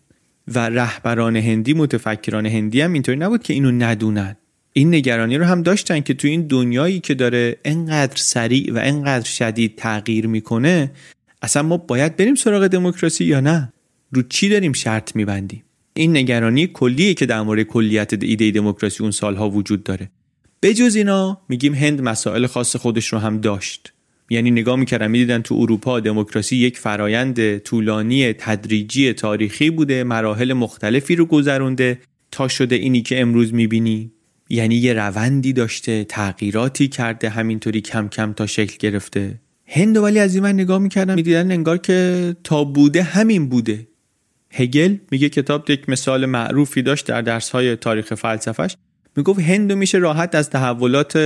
و 0.55 0.59
رهبران 0.59 1.35
هندی 1.35 1.73
متفکران 1.73 2.45
هندی 2.45 2.81
هم 2.81 2.93
اینطوری 2.93 3.17
نبود 3.17 3.43
که 3.43 3.53
اینو 3.53 3.71
ندونن. 3.71 4.35
این 4.73 4.95
نگرانی 4.95 5.37
رو 5.37 5.45
هم 5.45 5.63
داشتن 5.63 5.99
که 5.99 6.13
تو 6.13 6.27
این 6.27 6.47
دنیایی 6.47 6.99
که 6.99 7.13
داره 7.13 7.57
انقدر 7.65 8.15
سریع 8.15 8.73
و 8.73 8.79
انقدر 8.83 9.25
شدید 9.25 9.75
تغییر 9.75 10.27
می‌کنه 10.27 10.91
اصلا 11.41 11.63
ما 11.63 11.77
باید 11.77 12.17
بریم 12.17 12.35
سراغ 12.35 12.67
دموکراسی 12.67 13.25
یا 13.25 13.39
نه؟ 13.39 13.73
رو 14.11 14.21
چی 14.21 14.49
داریم 14.49 14.73
شرط 14.73 15.15
میبندیم؟ 15.15 15.63
این 15.93 16.17
نگرانی 16.17 16.67
کلیه 16.67 17.13
که 17.13 17.25
در 17.25 17.41
مورد 17.41 17.63
کلیت 17.63 18.23
ایده 18.23 18.51
دموکراسی 18.51 19.03
اون 19.03 19.11
سالها 19.11 19.49
وجود 19.49 19.83
داره. 19.83 20.09
بجز 20.61 20.95
اینا 20.95 21.41
میگیم 21.49 21.73
هند 21.73 22.01
مسائل 22.01 22.47
خاص 22.47 22.75
خودش 22.75 23.07
رو 23.07 23.19
هم 23.19 23.41
داشت. 23.41 23.93
یعنی 24.29 24.51
نگاه 24.51 24.75
می‌کردن 24.75 25.07
می‌دیدن 25.07 25.41
تو 25.41 25.55
اروپا 25.55 25.99
دموکراسی 25.99 26.55
یک 26.55 26.77
فرایند 26.77 27.57
طولانی 27.57 28.33
تدریجی 28.33 29.13
تاریخی 29.13 29.69
بوده 29.69 30.03
مراحل 30.03 30.53
مختلفی 30.53 31.15
رو 31.15 31.25
گذرونده 31.25 31.99
تا 32.31 32.47
شده 32.47 32.75
اینی 32.75 33.01
که 33.01 33.21
امروز 33.21 33.53
می‌بینی. 33.53 34.11
یعنی 34.49 34.75
یه 34.75 34.93
روندی 34.93 35.53
داشته 35.53 36.03
تغییراتی 36.03 36.87
کرده 36.87 37.29
همینطوری 37.29 37.81
کم 37.81 38.07
کم 38.07 38.33
تا 38.33 38.45
شکل 38.45 38.77
گرفته. 38.79 39.39
هند 39.67 39.97
ولی 39.97 40.19
از 40.19 40.35
این 40.35 40.43
من 40.43 40.53
نگاه 40.53 40.79
می‌کردم 40.79 41.15
می‌دیدن 41.15 41.51
انگار 41.51 41.77
که 41.77 42.35
تا 42.43 42.63
بوده 42.63 43.03
همین 43.03 43.49
بوده. 43.49 43.87
هگل 44.51 44.97
میگه 45.11 45.29
کتاب 45.29 45.69
یک 45.69 45.89
مثال 45.89 46.25
معروفی 46.25 46.81
داشت 46.81 47.05
در 47.05 47.21
درس 47.21 47.49
های 47.49 47.75
تاریخ 47.75 48.13
فلسفش 48.13 48.75
می‌گفت 49.15 49.39
هند 49.39 49.71
میشه 49.71 49.97
راحت 49.97 50.35
از 50.35 50.49
تحولات 50.49 51.17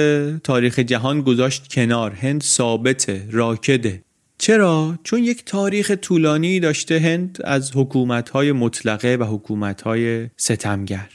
تاریخ 0.44 0.80
جهان 0.80 1.22
گذاشت 1.22 1.68
کنار. 1.74 2.12
هند 2.12 2.44
ثابته 2.44 3.28
راکده. 3.32 4.04
چرا؟ 4.38 5.00
چون 5.04 5.24
یک 5.24 5.46
تاریخ 5.46 5.92
طولانی 5.92 6.60
داشته 6.60 7.00
هند 7.00 7.40
از 7.44 7.72
حکومت 7.76 8.36
مطلقه 8.36 9.16
و 9.16 9.24
حکومت 9.24 9.84
ستمگر. 10.38 11.10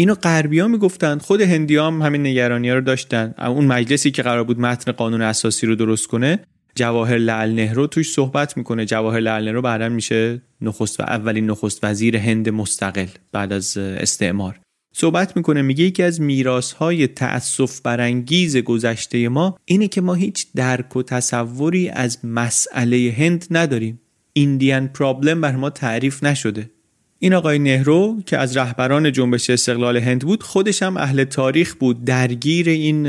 اینو 0.00 0.14
غربیا 0.14 0.68
می‌گفتن 0.68 1.18
خود 1.18 1.40
هندیام 1.40 2.02
همین 2.02 2.26
نگرانی 2.26 2.68
ها 2.68 2.74
رو 2.74 2.80
داشتن. 2.80 3.34
اون 3.38 3.64
مجلسی 3.64 4.10
که 4.10 4.22
قرار 4.22 4.44
بود 4.44 4.60
متن 4.60 4.92
قانون 4.92 5.22
اساسی 5.22 5.66
رو 5.66 5.74
درست 5.74 6.06
کنه 6.06 6.38
جواهر 6.74 7.18
لعل 7.18 7.52
نهرو 7.52 7.86
توش 7.86 8.12
صحبت 8.12 8.56
می‌کنه. 8.56 8.84
جواهر 8.84 9.20
لعل 9.20 9.44
نهرو 9.44 9.62
بعدا 9.62 9.88
میشه 9.88 10.42
نخست 10.60 11.00
و 11.00 11.02
اولین 11.02 11.50
نخست 11.50 11.84
وزیر 11.84 12.16
هند 12.16 12.48
مستقل 12.48 13.06
بعد 13.32 13.52
از 13.52 13.76
استعمار. 13.76 14.60
صحبت 14.94 15.36
می‌کنه 15.36 15.62
میگه 15.62 15.84
یکی 15.84 16.02
از 16.02 16.20
میراث 16.20 16.72
های 16.72 17.06
تأسف 17.06 17.80
برانگیز 17.80 18.56
گذشته 18.56 19.28
ما 19.28 19.58
اینه 19.64 19.88
که 19.88 20.00
ما 20.00 20.14
هیچ 20.14 20.46
درک 20.54 20.96
و 20.96 21.02
تصوری 21.02 21.88
از 21.88 22.18
مسئله 22.24 23.14
هند 23.18 23.46
نداریم. 23.50 24.00
ایندیان 24.32 24.88
پرابلم 24.88 25.40
بر 25.40 25.56
ما 25.56 25.70
تعریف 25.70 26.24
نشده. 26.24 26.70
این 27.20 27.34
آقای 27.34 27.58
نهرو 27.58 28.22
که 28.26 28.38
از 28.38 28.56
رهبران 28.56 29.12
جنبش 29.12 29.50
استقلال 29.50 29.96
هند 29.96 30.20
بود 30.20 30.42
خودش 30.42 30.82
هم 30.82 30.96
اهل 30.96 31.24
تاریخ 31.24 31.74
بود 31.74 32.04
درگیر 32.04 32.68
این 32.68 33.06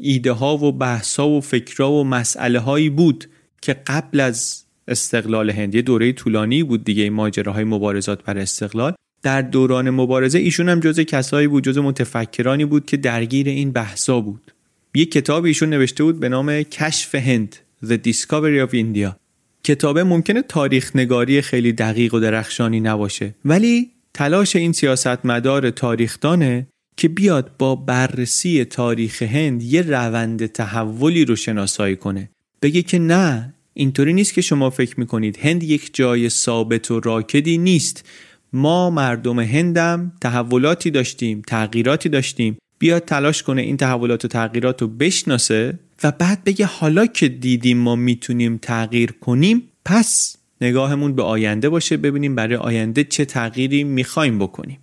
ایده 0.00 0.32
ها 0.32 0.56
و 0.56 0.72
بحث 0.72 1.16
ها 1.16 1.28
و 1.28 1.40
فکرها 1.40 1.92
و 1.92 2.04
مسئله 2.04 2.58
هایی 2.58 2.90
بود 2.90 3.28
که 3.62 3.76
قبل 3.86 4.20
از 4.20 4.64
استقلال 4.88 5.50
هند. 5.50 5.74
یه 5.74 5.82
دوره 5.82 6.12
طولانی 6.12 6.62
بود 6.62 6.84
دیگه 6.84 7.10
ماجراهای 7.10 7.64
مبارزات 7.64 8.24
بر 8.24 8.38
استقلال. 8.38 8.94
در 9.22 9.42
دوران 9.42 9.90
مبارزه 9.90 10.38
ایشون 10.38 10.68
هم 10.68 10.80
جز 10.80 11.00
کسایی 11.00 11.48
بود 11.48 11.64
جز 11.64 11.78
متفکرانی 11.78 12.64
بود 12.64 12.86
که 12.86 12.96
درگیر 12.96 13.48
این 13.48 13.72
بحثا 13.72 14.20
بود. 14.20 14.52
یک 14.94 15.12
کتاب 15.12 15.44
ایشون 15.44 15.70
نوشته 15.70 16.04
بود 16.04 16.20
به 16.20 16.28
نام 16.28 16.62
کشف 16.62 17.14
هند 17.14 17.56
The 17.84 17.98
Discovery 18.08 18.68
of 18.68 18.74
India. 18.74 19.19
کتابه 19.64 20.04
ممکنه 20.04 20.42
تاریخ 20.42 20.96
نگاری 20.96 21.42
خیلی 21.42 21.72
دقیق 21.72 22.14
و 22.14 22.20
درخشانی 22.20 22.80
نباشه 22.80 23.34
ولی 23.44 23.90
تلاش 24.14 24.56
این 24.56 24.72
سیاستمدار 24.72 25.70
تاریخدانه 25.70 26.66
که 26.96 27.08
بیاد 27.08 27.50
با 27.58 27.74
بررسی 27.74 28.64
تاریخ 28.64 29.22
هند 29.22 29.62
یه 29.62 29.82
روند 29.82 30.46
تحولی 30.46 31.24
رو 31.24 31.36
شناسایی 31.36 31.96
کنه. 31.96 32.30
بگه 32.62 32.82
که 32.82 32.98
نه 32.98 33.54
اینطوری 33.74 34.12
نیست 34.12 34.34
که 34.34 34.40
شما 34.40 34.70
فکر 34.70 35.00
می‌کنید 35.00 35.38
هند 35.42 35.62
یک 35.62 35.90
جای 35.92 36.28
ثابت 36.28 36.90
و 36.90 37.00
راکدی 37.00 37.58
نیست. 37.58 38.04
ما 38.52 38.90
مردم 38.90 39.40
هندم 39.40 40.12
تحولاتی 40.20 40.90
داشتیم 40.90 41.42
تغییراتی 41.46 42.08
داشتیم. 42.08 42.58
بیاد 42.78 43.04
تلاش 43.04 43.42
کنه 43.42 43.62
این 43.62 43.76
تحولات 43.76 44.24
و 44.24 44.28
تغییرات 44.28 44.82
رو 44.82 44.88
بشناسه 44.88 45.78
و 46.04 46.10
بعد 46.10 46.44
بگه 46.44 46.66
حالا 46.66 47.06
که 47.06 47.28
دیدیم 47.28 47.78
ما 47.78 47.96
می‌تونیم 47.96 48.58
تغییر 48.58 49.12
کنیم 49.12 49.62
پس 49.84 50.36
نگاهمون 50.60 51.14
به 51.14 51.22
آینده 51.22 51.68
باشه 51.68 51.96
ببینیم 51.96 52.34
برای 52.34 52.56
آینده 52.56 53.04
چه 53.04 53.24
تغییری 53.24 53.84
می‌خوایم 53.84 54.38
بکنیم. 54.38 54.78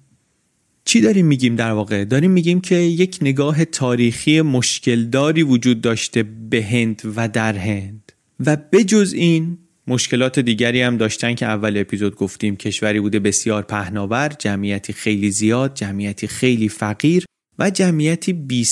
چی 0.85 1.01
داریم 1.01 1.25
میگیم 1.25 1.55
در 1.55 1.71
واقع؟ 1.71 2.05
داریم 2.05 2.31
میگیم 2.31 2.61
که 2.61 2.75
یک 2.75 3.17
نگاه 3.21 3.65
تاریخی 3.65 4.41
مشکلداری 4.41 5.43
وجود 5.43 5.81
داشته 5.81 6.23
به 6.23 6.63
هند 6.63 7.01
و 7.15 7.27
در 7.27 7.57
هند. 7.57 8.11
و 8.45 8.57
بجز 8.71 9.13
این 9.13 9.57
مشکلات 9.87 10.39
دیگری 10.39 10.81
هم 10.81 10.97
داشتن 10.97 11.35
که 11.35 11.45
اول 11.45 11.77
اپیزود 11.77 12.15
گفتیم 12.15 12.55
کشوری 12.55 12.99
بوده 12.99 13.19
بسیار 13.19 13.63
پهناور 13.63 14.29
جمعیتی 14.39 14.93
خیلی 14.93 15.31
زیاد 15.31 15.73
جمعیتی 15.73 16.27
خیلی 16.27 16.69
فقیر 16.69 17.25
و 17.59 17.69
جمعیتی 17.69 18.33
بی 18.33 18.63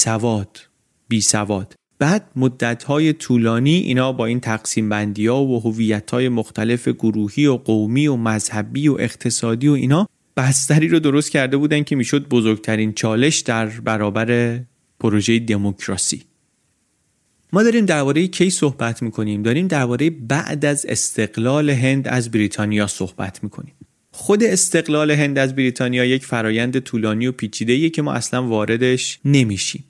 سواد 1.22 1.76
بعد 2.00 2.28
مدتهای 2.36 3.14
طولانی 3.14 3.76
اینا 3.76 4.12
با 4.12 4.26
این 4.26 4.40
تقسیم 4.40 4.90
بندی 4.90 5.28
ها 5.28 5.44
و 5.44 5.60
هویت 5.60 6.12
های 6.12 6.30
مختلف 6.30 6.88
گروهی 6.88 7.46
و 7.46 7.58
قومی 7.58 8.08
و 8.08 8.16
مذهبی 8.16 8.88
و 8.88 8.98
اقتصادی 9.00 9.68
و 9.68 9.72
اینا 9.72 10.10
بستری 10.38 10.88
رو 10.88 11.00
درست 11.00 11.32
کرده 11.32 11.58
بودن 11.58 11.84
که 11.84 11.96
می‌شد 11.96 12.28
بزرگترین 12.28 12.94
چالش 12.94 13.40
در 13.40 13.66
برابر 13.66 14.60
پروژه 15.00 15.40
دموکراسی. 15.40 16.24
ما 17.54 17.64
داریم 17.64 17.86
درباره 17.86 18.28
کی 18.28 18.50
صحبت 18.50 19.02
می‌کنیم؟ 19.02 19.44
داریم 19.44 19.68
درباره 19.68 20.10
بعد 20.10 20.66
از 20.66 20.86
استقلال 20.90 21.70
هند 21.70 22.08
از 22.08 22.32
بریتانیا 22.32 22.88
صحبت 22.88 23.44
می‌کنیم. 23.44 23.74
خود 24.12 24.44
استقلال 24.44 25.12
هند 25.12 25.38
از 25.38 25.56
بریتانیا 25.56 26.06
یک 26.06 26.26
فرایند 26.26 26.80
طولانی 26.80 27.28
و 27.28 27.32
پیچیده 27.32 27.90
که 27.90 28.02
ما 28.02 28.14
اصلا 28.14 28.48
واردش 28.48 29.20
نمیشیم. 29.26 29.84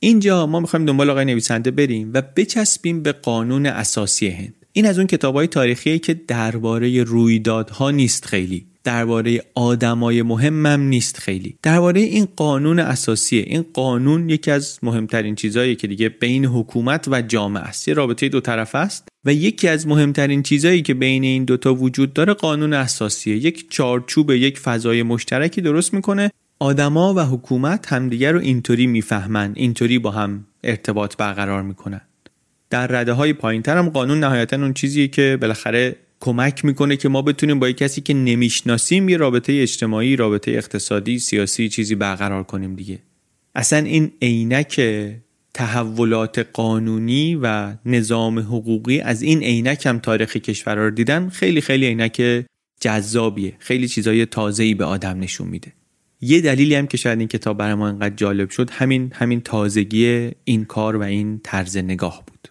اینجا 0.00 0.46
ما 0.46 0.60
می‌خوایم 0.60 0.86
دنبال 0.86 1.10
آقای 1.10 1.24
نویسنده 1.24 1.70
بریم 1.70 2.10
و 2.14 2.22
بچسبیم 2.36 3.02
به 3.02 3.12
قانون 3.12 3.66
اساسی 3.66 4.28
هند. 4.28 4.54
این 4.72 4.86
از 4.86 4.98
اون 4.98 5.06
کتاب 5.06 5.34
های 5.34 5.46
تاریخیه 5.46 5.98
که 5.98 6.14
درباره 6.14 7.02
رویدادها 7.02 7.90
نیست 7.90 8.24
خیلی. 8.24 8.66
درباره 8.84 9.42
آدمای 9.54 10.22
مهمم 10.22 10.80
نیست 10.80 11.18
خیلی. 11.18 11.56
درباره 11.62 12.00
این 12.00 12.28
قانون 12.36 12.78
اساسیه 12.78 13.44
این 13.46 13.64
قانون 13.72 14.30
یکی 14.30 14.50
از 14.50 14.78
مهمترین 14.82 15.34
چیزهایی 15.34 15.76
که 15.76 15.86
دیگه 15.86 16.08
بین 16.08 16.44
حکومت 16.44 17.08
و 17.08 17.22
جامعه 17.22 17.62
است. 17.62 17.88
یه 17.88 17.94
رابطه 17.94 18.28
دو 18.28 18.40
طرف 18.40 18.74
است 18.74 19.08
و 19.24 19.32
یکی 19.32 19.68
از 19.68 19.86
مهمترین 19.86 20.42
چیزهایی 20.42 20.82
که 20.82 20.94
بین 20.94 21.24
این 21.24 21.44
دوتا 21.44 21.74
وجود 21.74 22.12
داره 22.12 22.34
قانون 22.34 22.72
اساسیه. 22.72 23.36
یک 23.36 23.70
چارچوب 23.70 24.30
یک 24.30 24.58
فضای 24.58 25.02
مشترکی 25.02 25.60
درست 25.60 25.94
می‌کنه 25.94 26.30
آدما 26.60 27.14
و 27.14 27.20
حکومت 27.20 27.92
همدیگر 27.92 28.32
رو 28.32 28.40
اینطوری 28.40 28.86
می‌فهمن 28.86 29.52
اینطوری 29.56 29.98
با 29.98 30.10
هم 30.10 30.44
ارتباط 30.64 31.16
برقرار 31.16 31.62
می‌کنن. 31.62 32.00
در 32.70 32.86
رده 32.86 33.12
های 33.12 33.32
پایین 33.32 33.62
هم 33.66 33.88
قانون 33.88 34.20
نهایتا 34.20 34.56
اون 34.56 34.74
چیزیه 34.74 35.08
که 35.08 35.38
بالاخره 35.40 35.96
کمک 36.20 36.64
می‌کنه 36.64 36.96
که 36.96 37.08
ما 37.08 37.22
بتونیم 37.22 37.58
با 37.58 37.72
کسی 37.72 38.00
که 38.00 38.14
نمی‌شناسیم 38.14 39.08
یه 39.08 39.16
رابطه 39.16 39.52
اجتماعی 39.52 40.16
رابطه 40.16 40.50
اقتصادی 40.50 41.18
سیاسی 41.18 41.68
چیزی 41.68 41.94
برقرار 41.94 42.42
کنیم 42.42 42.74
دیگه. 42.74 42.98
اصلا 43.54 43.78
این 43.78 44.12
عینک 44.22 44.80
تحولات 45.54 46.46
قانونی 46.52 47.38
و 47.42 47.74
نظام 47.86 48.38
حقوقی 48.38 49.00
از 49.00 49.22
این 49.22 49.42
عینک 49.42 49.86
هم 49.86 49.98
تاریخ 49.98 50.36
کشور 50.36 50.74
رو 50.74 50.90
دیدن 50.90 51.28
خیلی 51.28 51.60
خیلی 51.60 51.86
عینک 51.86 52.44
جذابیه. 52.80 53.56
خیلی 53.58 53.88
چیزای 53.88 54.26
تازه‌ای 54.26 54.74
به 54.74 54.84
آدم 54.84 55.20
نشون 55.20 55.48
میده. 55.48 55.72
یه 56.20 56.40
دلیلی 56.40 56.74
هم 56.74 56.86
که 56.86 56.96
شاید 56.96 57.18
این 57.18 57.28
کتاب 57.28 57.58
برای 57.58 57.74
ما 57.74 57.88
انقدر 57.88 58.14
جالب 58.14 58.50
شد 58.50 58.70
همین 58.70 59.12
همین 59.14 59.40
تازگی 59.40 60.30
این 60.44 60.64
کار 60.64 60.96
و 60.96 61.02
این 61.02 61.40
طرز 61.44 61.76
نگاه 61.76 62.22
بود. 62.26 62.48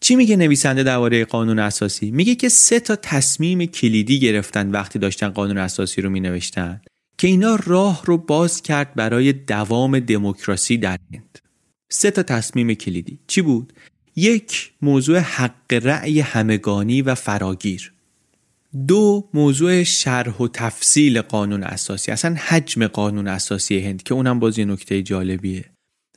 چی 0.00 0.16
میگه 0.16 0.36
نویسنده 0.36 0.82
درباره 0.82 1.24
قانون 1.24 1.58
اساسی؟ 1.58 2.10
میگه 2.10 2.34
که 2.34 2.48
سه 2.48 2.80
تا 2.80 2.96
تصمیم 2.96 3.66
کلیدی 3.66 4.20
گرفتن 4.20 4.70
وقتی 4.70 4.98
داشتن 4.98 5.28
قانون 5.28 5.58
اساسی 5.58 6.02
رو 6.02 6.10
مینوشتن 6.10 6.80
که 7.18 7.28
اینا 7.28 7.58
راه 7.66 8.02
رو 8.04 8.18
باز 8.18 8.62
کرد 8.62 8.94
برای 8.94 9.32
دوام 9.32 9.98
دموکراسی 9.98 10.76
در 10.76 10.98
هند. 11.12 11.38
سه 11.90 12.10
تا 12.10 12.22
تصمیم 12.22 12.74
کلیدی. 12.74 13.18
چی 13.26 13.42
بود؟ 13.42 13.72
یک 14.16 14.72
موضوع 14.82 15.18
حق 15.18 15.72
رأی 15.82 16.20
همگانی 16.20 17.02
و 17.02 17.14
فراگیر. 17.14 17.92
دو 18.88 19.28
موضوع 19.34 19.82
شرح 19.82 20.36
و 20.36 20.48
تفصیل 20.48 21.20
قانون 21.20 21.62
اساسی 21.62 22.12
اصلا 22.12 22.34
حجم 22.34 22.86
قانون 22.86 23.28
اساسی 23.28 23.78
هند 23.78 24.02
که 24.02 24.14
اونم 24.14 24.38
باز 24.38 24.58
یه 24.58 24.64
نکته 24.64 25.02
جالبیه. 25.02 25.64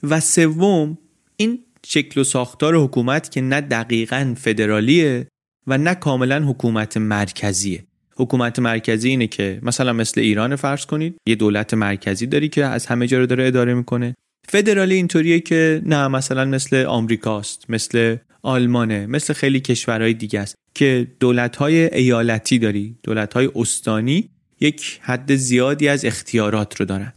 و 0.04 0.20
سوم 0.20 0.98
این 1.38 1.60
شکل 1.86 2.22
و 2.22 2.24
ساختار 2.24 2.76
حکومت 2.76 3.32
که 3.32 3.42
نه 3.42 3.62
دقیقا 3.62 4.36
فدرالیه 4.38 5.28
و 5.68 5.78
نه 5.78 5.96
کاملا 5.96 6.44
حکومت 6.44 6.98
مرکزیه. 6.98 7.84
حکومت 8.16 8.60
مرکزی 8.60 9.10
اینه 9.10 9.28
که 9.28 9.60
مثلا 9.64 9.94
مثل 9.94 10.22
ایران 10.22 10.56
فرض 10.56 10.86
کنید 10.86 11.16
یه 11.28 11.36
دولت 11.36 11.74
مرکزی 11.74 12.26
داری 12.26 12.50
که 12.50 12.66
از 12.66 12.86
همه 12.86 13.08
جا 13.08 13.20
رو 13.20 13.26
داره 13.26 13.48
اداره 13.48 13.74
می‌کنه. 13.74 14.16
فدرالی 14.50 14.96
اینطوریه 14.96 15.40
که 15.40 15.82
نه 15.86 16.08
مثلا 16.08 16.46
مثل 16.46 16.86
آمریکاست 16.86 17.70
مثل 17.70 18.18
آلمانه 18.44 19.06
مثل 19.06 19.34
خیلی 19.34 19.60
کشورهای 19.60 20.14
دیگه 20.14 20.40
است 20.40 20.56
که 20.74 21.08
دولت‌های 21.20 21.96
ایالتی 21.96 22.60
داری 22.60 22.96
دولت‌های 23.04 23.50
استانی 23.56 24.30
یک 24.60 25.00
حد 25.02 25.36
زیادی 25.36 25.88
از 25.88 26.06
اختیارات 26.06 26.80
رو 26.80 26.86
دارن. 26.86 27.14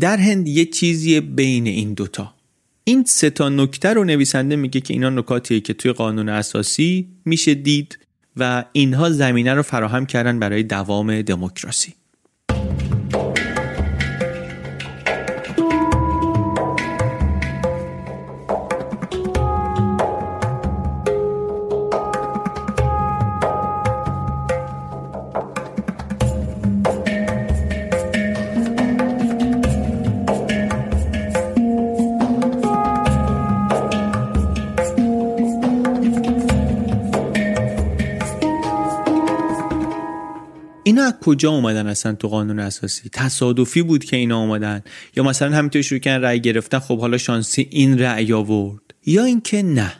در 0.00 0.16
هند 0.16 0.48
یه 0.48 0.64
چیزی 0.64 1.20
بین 1.20 1.66
این 1.66 1.94
دوتا. 1.94 2.34
این 2.84 3.04
سه 3.04 3.30
تا 3.30 3.48
نکته 3.48 3.88
رو 3.88 4.04
نویسنده 4.04 4.56
میگه 4.56 4.80
که 4.80 4.94
اینا 4.94 5.10
نکاتیه 5.10 5.60
که 5.60 5.74
توی 5.74 5.92
قانون 5.92 6.28
اساسی 6.28 7.08
میشه 7.24 7.54
دید 7.54 7.98
و 8.36 8.64
اینها 8.72 9.10
زمینه 9.10 9.54
رو 9.54 9.62
فراهم 9.62 10.06
کردن 10.06 10.38
برای 10.38 10.62
دوام 10.62 11.22
دموکراسی. 11.22 11.94
کجا 41.24 41.50
اومدن 41.50 41.86
اصلا 41.86 42.12
تو 42.12 42.28
قانون 42.28 42.58
اساسی؟ 42.58 43.08
تصادفی 43.12 43.82
بود 43.82 44.04
که 44.04 44.16
اینا 44.16 44.40
اومدن؟ 44.40 44.82
یا 45.16 45.22
مثلا 45.22 45.56
همینطور 45.56 45.82
شروع 45.82 46.00
کردن 46.00 46.24
رأی 46.24 46.40
گرفتن 46.40 46.78
خب 46.78 46.98
حالا 46.98 47.18
شانسی 47.18 47.68
این 47.70 47.98
رأی 47.98 48.32
آورد؟ 48.32 48.94
یا 49.06 49.24
اینکه 49.24 49.62
نه. 49.62 49.92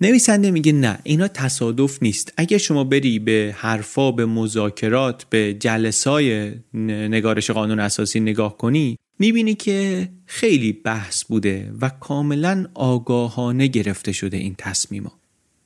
نویسنده 0.00 0.50
میگه 0.50 0.72
نه 0.72 0.98
اینا 1.02 1.28
تصادف 1.28 2.02
نیست. 2.02 2.32
اگه 2.36 2.58
شما 2.58 2.84
بری 2.84 3.18
به 3.18 3.54
حرفا 3.58 4.12
به 4.12 4.26
مذاکرات 4.26 5.24
به 5.30 5.54
جلسای 5.54 6.52
نگارش 6.74 7.50
قانون 7.50 7.80
اساسی 7.80 8.20
نگاه 8.20 8.58
کنی 8.58 8.98
می‌بینی 9.18 9.54
که 9.54 10.08
خیلی 10.26 10.72
بحث 10.72 11.24
بوده 11.24 11.72
و 11.80 11.88
کاملا 11.88 12.66
آگاهانه 12.74 13.66
گرفته 13.66 14.12
شده 14.12 14.36
این 14.36 14.54
تصمیما 14.58 15.12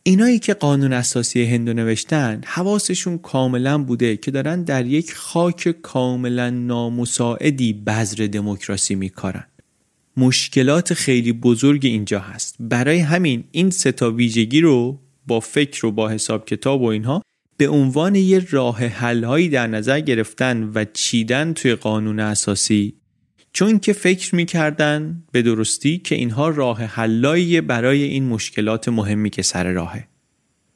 اینایی 0.09 0.39
که 0.39 0.55
قانون 0.55 0.93
اساسی 0.93 1.45
هندو 1.45 1.73
نوشتن 1.73 2.41
حواسشون 2.47 3.19
کاملا 3.19 3.79
بوده 3.79 4.17
که 4.17 4.31
دارن 4.31 4.63
در 4.63 4.87
یک 4.87 5.13
خاک 5.13 5.69
کاملا 5.83 6.51
نامساعدی 6.51 7.73
بذر 7.73 8.27
دموکراسی 8.27 8.95
میکارن. 8.95 9.45
مشکلات 10.17 10.95
خیلی 10.95 11.33
بزرگ 11.33 11.87
اینجا 11.87 12.21
هست. 12.21 12.57
برای 12.61 12.99
همین 12.99 13.45
این 13.51 13.71
ستا 13.71 14.11
ویژگی 14.11 14.61
رو 14.61 15.01
با 15.27 15.41
فکر 15.41 15.87
و 15.87 15.93
با 15.93 16.09
حساب 16.09 16.45
کتاب 16.45 16.83
و 16.83 16.87
اینها 16.87 17.23
به 17.57 17.69
عنوان 17.69 18.15
یه 18.15 18.47
راه 18.51 18.85
حل 18.85 19.49
در 19.49 19.67
نظر 19.67 20.01
گرفتن 20.01 20.71
و 20.75 20.85
چیدن 20.93 21.53
توی 21.53 21.75
قانون 21.75 22.21
اساسی 22.21 22.95
چون 23.53 23.79
که 23.79 23.93
فکر 23.93 24.35
می‌کردن 24.35 25.23
به 25.33 25.43
درستی 25.43 25.99
که 25.99 26.15
اینها 26.15 26.49
راه 26.49 26.83
حلایی 26.83 27.61
برای 27.61 28.03
این 28.03 28.25
مشکلات 28.25 28.89
مهمی 28.89 29.31
که 29.31 29.43
سر 29.43 29.73
راهه. 29.73 30.09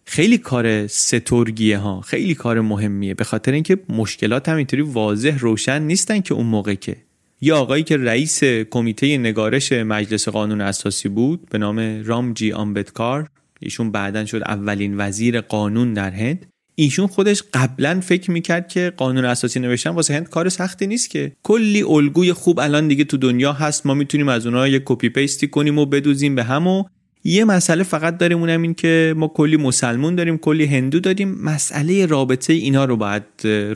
خیلی 0.05 0.39
کار 0.39 0.87
سترگیه 0.87 1.79
ها 1.79 2.01
خیلی 2.01 2.35
کار 2.35 2.61
مهمیه 2.61 3.15
به 3.15 3.25
خاطر 3.25 3.53
اینکه 3.53 3.79
مشکلات 3.89 4.49
هم 4.49 4.57
اینطوری 4.57 4.83
واضح 4.83 5.39
روشن 5.39 5.83
نیستن 5.83 6.21
که 6.21 6.35
اون 6.35 6.47
موقع 6.47 6.75
که. 6.75 6.97
یا 7.41 7.59
آقایی 7.59 7.83
که 7.83 7.97
رئیس 7.97 8.45
کمیته 8.45 9.19
نگارش 9.19 9.73
مجلس 9.73 10.29
قانون 10.29 10.61
اساسی 10.61 11.09
بود 11.09 11.49
به 11.51 11.59
نام 11.59 12.03
رامجی 12.05 12.53
آمبدکار 12.53 13.29
ایشون 13.61 13.91
بعدا 13.91 14.25
شد 14.25 14.43
اولین 14.47 14.95
وزیر 15.01 15.41
قانون 15.41 15.95
در 15.95 16.11
هند. 16.11 16.47
ایشون 16.75 17.07
خودش 17.07 17.43
قبلا 17.55 18.01
فکر 18.01 18.31
می‌کرد 18.31 18.69
که 18.69 18.93
قانون 18.97 19.25
اساسی 19.25 19.61
نوشتن 19.61 19.91
واسه 19.91 20.15
هند 20.15 20.29
کار 20.29 20.49
سختی 20.49 20.87
نیست 20.87 21.11
که. 21.11 21.33
کلی 21.43 21.83
الگوی 21.83 22.33
خوب 22.33 22.61
الان 22.61 22.89
دیگه 22.89 23.05
تو 23.05 23.17
دنیا 23.17 23.53
هست 23.53 23.87
ما 23.87 23.95
می‌تونیم 23.95 24.29
از 24.29 24.47
اونها 24.47 24.69
یه 24.69 24.83
کپی 24.85 25.09
پیستی 25.09 25.49
کنیم 25.49 25.79
و 25.79 25.87
بدوزیم 25.87 26.35
به 26.35 26.45
هم 26.45 26.67
و 26.67 26.85
یه 27.25 27.45
مسئله 27.45 27.83
فقط 27.83 28.19
داریم 28.19 28.39
اونم 28.39 28.63
این 28.63 28.75
که 28.75 29.15
ما 29.17 29.29
کلی 29.29 29.57
مسلمون 29.57 30.15
داریم 30.15 30.39
کلی 30.39 30.65
هندو 30.65 31.01
داریم. 31.01 31.35
مسئله 31.35 32.07
رابطه 32.07 32.53
اینا 32.53 32.85
رو 32.85 32.97
باید 32.97 33.23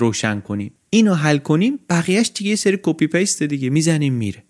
روشن 0.01 0.41
کنیم. 0.41 0.73
اینو 0.91 1.15
حل 1.15 1.39
کنیم 1.39 1.79
بقیهش 1.91 2.31
دیگه 2.35 2.51
یه 2.51 2.57
سری 2.57 2.79
copy 2.83 3.07
paste 3.07 3.43
دیگه 3.43 3.71
می‌زنیم 3.71 4.15
میره. 4.15 4.43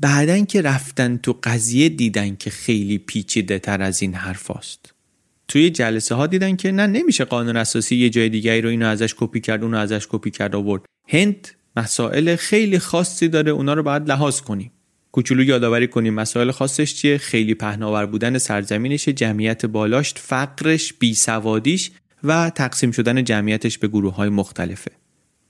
بعدن 0.00 0.44
که 0.44 0.62
رفتن 0.62 1.16
تو 1.16 1.38
قضیه 1.42 1.88
دیدن 1.88 2.36
که 2.36 2.50
خیلی 2.50 2.98
پیچیده 2.98 3.58
تر 3.58 3.82
از 3.82 4.02
این 4.02 4.14
حرف 4.14 4.50
است. 4.50 4.93
توی 5.48 5.70
جلسه 5.70 6.14
ها 6.14 6.26
دیدن 6.26 6.56
که 6.56 6.72
نه 6.72 6.86
نمیشه 6.86 7.24
قانون 7.24 7.56
اساسی 7.56 7.96
یه 7.96 8.10
جای 8.10 8.28
دیگه 8.28 8.60
رو 8.60 8.68
اینو 8.68 8.86
ازش 8.86 9.14
کپی 9.18 9.40
کرد 9.40 9.62
اونو 9.62 9.76
ازش 9.76 10.06
کپی 10.10 10.30
کرد 10.30 10.54
آورد. 10.54 10.82
هند 11.08 11.48
مسائل 11.76 12.36
خیلی 12.36 12.78
خاصی 12.78 13.28
داره 13.28 13.50
اونا 13.50 13.74
رو 13.74 13.82
باید 13.82 14.08
لحاظ 14.08 14.40
کنیم. 14.40 14.70
کوچولو 15.12 15.42
یادآوری 15.42 15.86
کنیم 15.86 16.14
مسائل 16.14 16.50
خاصش 16.50 16.94
چیه؟ 16.94 17.18
خیلی 17.18 17.54
پهناور 17.54 18.06
بودن 18.06 18.38
سرزمینش 18.38 19.08
جمعیت 19.08 19.66
بالاشت 19.66 20.18
فقرش 20.18 20.92
بیسوادیش 20.92 21.90
و 22.24 22.50
تقسیم 22.50 22.90
شدن 22.90 23.24
جمعیتش 23.24 23.78
به 23.78 23.88
گروه 23.88 24.14
های 24.14 24.28
مختلفه. 24.28 24.90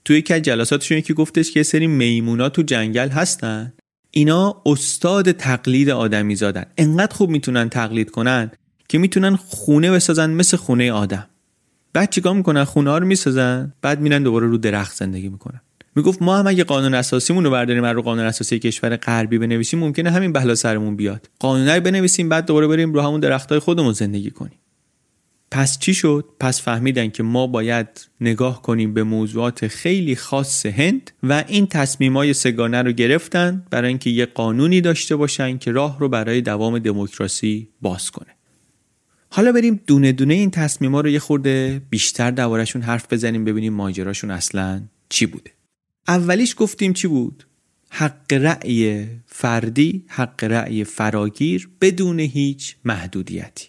توی 0.05 0.23
از 0.29 0.41
جلساتشون 0.41 0.97
یکی 0.97 1.13
گفتش 1.13 1.51
که 1.51 1.63
سری 1.63 1.87
میمونا 1.87 2.49
تو 2.49 2.61
جنگل 2.61 3.09
هستن. 3.09 3.73
اینا 4.11 4.61
استاد 4.65 5.31
تقلید 5.31 5.89
آدمی 5.89 6.35
زادن 6.35 6.65
انقدر 6.77 7.15
خوب 7.15 7.29
می‌تونن 7.29 7.69
تقلید 7.69 8.11
کنن 8.11 8.51
که 8.89 8.97
می‌تونن 8.97 9.35
خونه 9.35 9.91
بسازن 9.91 10.29
مثل 10.29 10.57
خونه 10.57 10.91
آدم. 10.91 11.27
بعد 11.93 12.09
چیکار 12.09 12.33
می‌کنن؟ 12.33 12.63
خونه 12.63 12.89
ها 12.89 12.97
رو 12.97 13.07
می‌سازن 13.07 13.73
بعد 13.81 14.01
میرن 14.01 14.23
دوباره 14.23 14.47
رو 14.47 14.57
درخت 14.57 14.95
زندگی 14.95 15.29
می‌کنن. 15.29 15.61
می‌گفت 15.95 16.21
ما 16.21 16.37
هم 16.37 16.47
اگه 16.47 16.63
قانون 16.63 16.93
اساسیمون 16.93 17.43
رو 17.43 17.51
برداریم 17.51 17.85
رو 17.85 18.01
قانون 18.01 18.25
اساسی 18.25 18.59
کشور 18.59 18.95
غربی 18.95 19.37
بنویسیم 19.37 19.79
ممکنه 19.79 20.11
همین 20.11 20.33
بلا 20.33 20.55
سرمون 20.55 20.95
بیاد. 20.95 21.29
قانونی 21.39 21.79
بنویسیم 21.79 22.29
بعد 22.29 22.45
دوباره 22.45 22.67
بریم 22.67 22.93
رو 22.93 23.01
همون 23.01 23.19
درختای 23.19 23.59
خودمون 23.59 23.93
زندگی 23.93 24.31
کنیم. 24.31 24.59
پس 25.51 25.79
چی 25.79 25.93
شد؟ 25.93 26.25
پس 26.39 26.61
فهمیدن 26.61 27.09
که 27.09 27.23
ما 27.23 27.47
باید 27.47 27.87
نگاه 28.21 28.61
کنیم 28.61 28.93
به 28.93 29.03
موضوعات 29.03 29.67
خیلی 29.67 30.15
خاص 30.15 30.65
هند 30.65 31.11
و 31.23 31.43
این 31.47 31.67
تصمیمای 31.67 32.33
سگانه 32.33 32.81
رو 32.81 32.91
گرفتن 32.91 33.65
برای 33.71 33.87
اینکه 33.87 34.09
یه 34.09 34.25
قانونی 34.25 34.81
داشته 34.81 35.15
باشن 35.15 35.57
که 35.57 35.71
راه 35.71 35.99
رو 35.99 36.09
برای 36.09 36.41
دوام 36.41 36.79
دموکراسی 36.79 37.69
باز 37.81 38.11
کنه. 38.11 38.34
حالا 39.35 39.51
بریم 39.51 39.79
دونه 39.87 40.11
دونه 40.11 40.33
این 40.33 40.51
تصمیما 40.51 41.01
رو 41.01 41.09
یه 41.09 41.19
خورده 41.19 41.81
بیشتر 41.89 42.31
دوارشون 42.31 42.81
حرف 42.81 43.13
بزنیم 43.13 43.45
ببینیم 43.45 43.73
ماجراشون 43.73 44.31
اصلا 44.31 44.81
چی 45.09 45.25
بوده. 45.25 45.51
اولیش 46.07 46.55
گفتیم 46.57 46.93
چی 46.93 47.07
بود؟ 47.07 47.47
حق 47.89 48.33
رأی 48.33 49.05
فردی، 49.25 50.05
حق 50.07 50.43
رأی 50.43 50.83
فراگیر 50.83 51.69
بدون 51.81 52.19
هیچ 52.19 52.75
محدودیتی. 52.85 53.67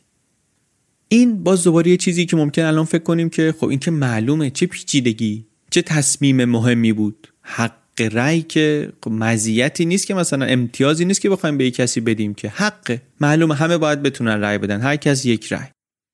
این 1.08 1.42
باز 1.42 1.64
دوباره 1.64 1.90
یه 1.90 1.96
چیزی 1.96 2.26
که 2.26 2.36
ممکن 2.36 2.62
الان 2.62 2.84
فکر 2.84 3.02
کنیم 3.02 3.28
که 3.28 3.54
خب 3.60 3.68
این 3.68 3.78
که 3.78 3.90
معلومه 3.90 4.50
چه 4.50 4.66
پیچیدگی 4.66 5.46
چه 5.70 5.82
تصمیم 5.82 6.44
مهمی 6.44 6.92
بود 6.92 7.28
حق 7.40 7.85
رأی 8.00 8.42
که 8.42 8.92
خب 9.04 9.10
مزیتی 9.10 9.84
نیست 9.84 10.06
که 10.06 10.14
مثلا 10.14 10.46
امتیازی 10.46 11.04
نیست 11.04 11.20
که 11.20 11.30
بخوایم 11.30 11.58
به 11.58 11.66
یک 11.66 11.74
کسی 11.74 12.00
بدیم 12.00 12.34
که 12.34 12.48
حق 12.48 12.98
معلومه 13.20 13.54
همه 13.54 13.78
باید 13.78 14.02
بتونن 14.02 14.40
رأی 14.40 14.58
بدن. 14.58 14.80
هر 14.80 14.96
کس 14.96 15.26
یک 15.26 15.52
رأی. 15.52 15.66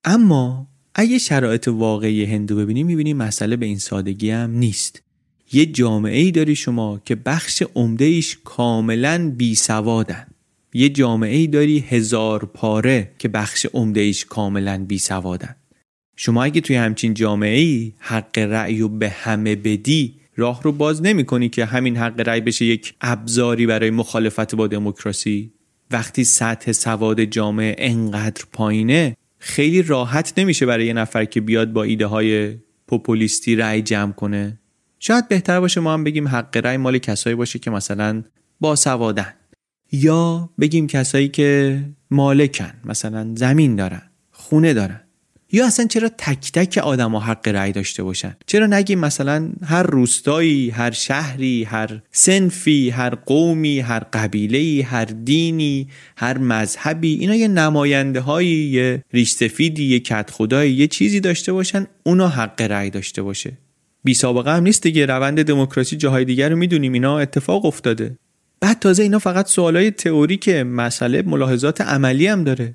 اما 0.05 0.68
اگه 0.95 1.18
شرایط 1.18 1.68
واقعی 1.68 2.25
هندو 2.25 2.57
ببینیم 2.57 2.87
می‌بینیم 2.87 3.16
مسئله 3.16 3.57
به 3.57 3.66
این 3.66 3.79
سادگی 3.79 4.31
هم 4.31 4.51
نیست. 4.51 5.03
یه 5.53 5.66
جامعه 5.66 6.18
ای 6.18 6.31
داری 6.31 6.57
شما 6.57 7.01
که 7.05 7.14
بخش 7.14 7.62
عمده 7.75 8.05
ایش 8.05 8.38
کاملا 8.45 9.33
بی 9.37 9.55
سوادن. 9.55 10.27
یه 10.75 10.88
جامعه 10.88 11.37
ای 11.37 11.47
داری 11.47 11.79
هزار 11.79 12.45
پاره 12.45 13.12
که 13.18 13.29
بخش 13.29 13.66
عمده 13.73 14.01
ایش 14.01 14.25
کاملا 14.25 14.85
بی 14.88 14.99
سوادن. 14.99 15.57
شما 16.16 16.45
اگه 16.45 16.61
توی 16.61 16.77
همچین 16.77 17.14
جامعه 17.14 17.59
ای 17.59 17.92
حق 17.99 18.38
رأی 18.38 18.79
رو 18.79 18.88
به 18.88 19.09
همه 19.09 19.57
بدی 19.57 20.21
راه 20.42 20.62
رو 20.62 20.72
باز 20.72 21.02
نمی 21.02 21.24
کنی 21.24 21.48
که 21.48 21.64
همین 21.64 21.96
حق 21.96 22.20
رأی 22.20 22.40
بشه 22.40 22.64
یک 22.64 22.94
ابزاری 23.00 23.66
برای 23.66 23.90
مخالفت 23.90 24.55
با 24.55 24.66
دموکراسی. 24.66 25.52
وقتی 25.90 26.24
سطح 26.24 26.72
سواد 26.72 27.24
جامعه 27.24 27.74
انقدر 27.78 28.44
پایینه 28.52 29.16
خیلی 29.38 29.83
راحت 29.83 30.38
نمیشه 30.38 30.66
برای 30.66 30.87
یه 30.87 30.92
نفر 30.92 31.24
که 31.24 31.40
بیاد 31.40 31.72
با 31.72 31.83
ایده 31.83 32.07
های 32.07 32.57
پوپولیستی 32.87 33.57
رأی 33.57 33.83
جمع 33.83 34.12
کنه. 34.12 34.59
شاید 34.98 35.28
بهتر 35.28 35.61
باشه 35.61 35.81
ما 35.81 35.94
هم 35.94 36.05
بگیم 36.05 36.28
حق 36.28 36.57
رأی 36.57 36.76
مال 36.76 36.98
کسایی 36.98 37.37
باشه 37.37 37.59
که 37.59 37.70
مثلا 37.70 38.22
با 38.61 38.76
سوادن. 38.76 39.35
یا 39.92 40.50
بگیم 40.61 40.87
کسایی 40.87 41.28
که 41.28 41.81
مالکن 42.11 42.72
مثلا 42.85 43.33
زمین 43.35 43.76
دارن 43.76 44.02
خونه 44.31 44.74
دارن. 44.74 45.00
یا 45.52 45.66
اصلا 45.66 45.86
چرا 45.86 46.08
تک 46.18 46.52
تک 46.52 46.78
آدم 46.78 47.12
ها 47.12 47.20
حق 47.20 47.48
رأی 47.48 47.72
داشته 47.72 48.02
باشن؟ 48.02 48.36
چرا 48.46 48.66
نگیم 48.66 48.98
مثلا 48.98 49.52
هر 49.64 49.82
روستایی 49.82 50.70
هر 50.70 50.90
شهری 50.90 51.64
هر 51.64 52.00
سنفی 52.12 52.90
هر 52.90 53.14
قومی 53.14 53.80
هر 53.80 54.02
قبیله 54.12 54.84
هر 54.84 55.04
دینی 55.04 55.88
هر 56.16 56.38
مذهبی 56.38 57.14
اینا 57.14 57.34
یه 57.34 57.48
نماینده 57.48 58.20
هایی 58.20 58.56
یه 58.56 59.04
ریش 59.12 59.30
سفیدی 59.30 59.84
یه 59.84 60.00
کت 60.00 60.30
خدایی 60.30 60.72
یه 60.72 60.86
چیزی 60.86 61.20
داشته 61.20 61.52
باشن 61.52 61.86
اونا 62.02 62.28
حق 62.28 62.62
رأی 62.62 62.90
داشته 62.90 63.22
باشه. 63.22 63.52
بی 64.04 64.14
سابقه 64.14 64.56
هم 64.56 64.62
نیست 64.62 64.82
دیگه 64.82 65.06
روند 65.06 65.42
دموکراسی 65.42 65.96
جاهای 65.96 66.24
دیگر 66.24 66.48
رو 66.48 66.56
می‌دونیم 66.56 66.92
اینا 66.92 67.18
اتفاق 67.18 67.64
افتاده. 67.64 68.16
بعد 68.60 68.78
تازه 68.78 69.02
اینا 69.02 69.18
فقط 69.18 69.46
سوالای 69.46 69.90
تئوری 69.90 70.36
که 70.36 70.64
مسئله 70.64 71.22
ملاحظات 71.22 71.80
عملی 71.80 72.26
هم 72.26 72.44
داره. 72.44 72.74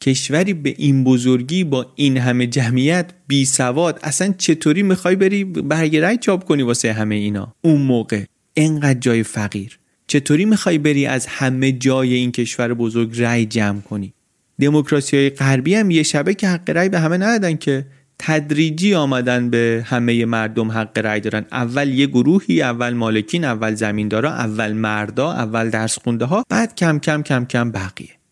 کشوری 0.00 0.54
به 0.54 0.74
این 0.78 1.04
بزرگی 1.04 1.64
با 1.64 1.92
این 1.94 2.16
همه 2.16 2.46
جمعیت 2.46 3.10
بی 3.26 3.44
سواد 3.44 4.00
اصلا 4.02 4.34
چطوری 4.38 4.82
می‌خوای 4.82 5.16
بری 5.16 5.44
برگ 5.44 5.96
رای 5.96 6.16
چاپ 6.16 6.44
کنی 6.44 6.62
واسه 6.62 6.92
همه 6.92 7.14
اینا؟ 7.14 7.54
اون 7.62 7.80
موقع. 7.80 8.24
انقدر 8.56 8.98
جای 8.98 9.22
فقیر. 9.22 9.78
چطوری 10.06 10.44
می‌خوای 10.44 10.78
بری 10.78 11.06
از 11.06 11.26
همه 11.26 11.72
جای 11.72 12.14
این 12.14 12.32
کشور 12.32 12.74
بزرگ 12.74 13.20
رای 13.20 13.46
جمع 13.46 13.80
کنی؟ 13.80 14.12
دموکراسی 14.60 15.16
های 15.16 15.30
غربی 15.30 15.74
هم 15.74 15.90
یه 15.90 16.02
شبه 16.02 16.34
که 16.34 16.48
حق 16.48 16.70
رای 16.70 16.88
به 16.88 16.98
همه 16.98 17.16
ندادن 17.16 17.56
که 17.56 17.86
تدریجی 18.18 18.94
آمدن 18.94 19.50
به 19.50 19.84
همه 19.86 20.24
مردم 20.24 20.72
حق 20.72 20.98
رأی 20.98 21.20
دارن. 21.20 21.44
اول 21.52 21.88
یه 21.88 22.06
گروهی 22.06 22.62
اول 22.62 22.92
مالکین 22.92 23.44
اول 23.44 23.74
زمیندارا 23.74 24.32
اول 24.32 24.72
مردا 24.72 25.32
اول 25.32 25.70
درس 25.70 25.98
خونده 25.98 26.24
ها 26.24 26.44
بعد 26.48 26.74
کم 26.74 26.98
کم 26.98 27.22
کم 27.22 27.44
کم 27.44 27.70
بقیه. 27.70 28.23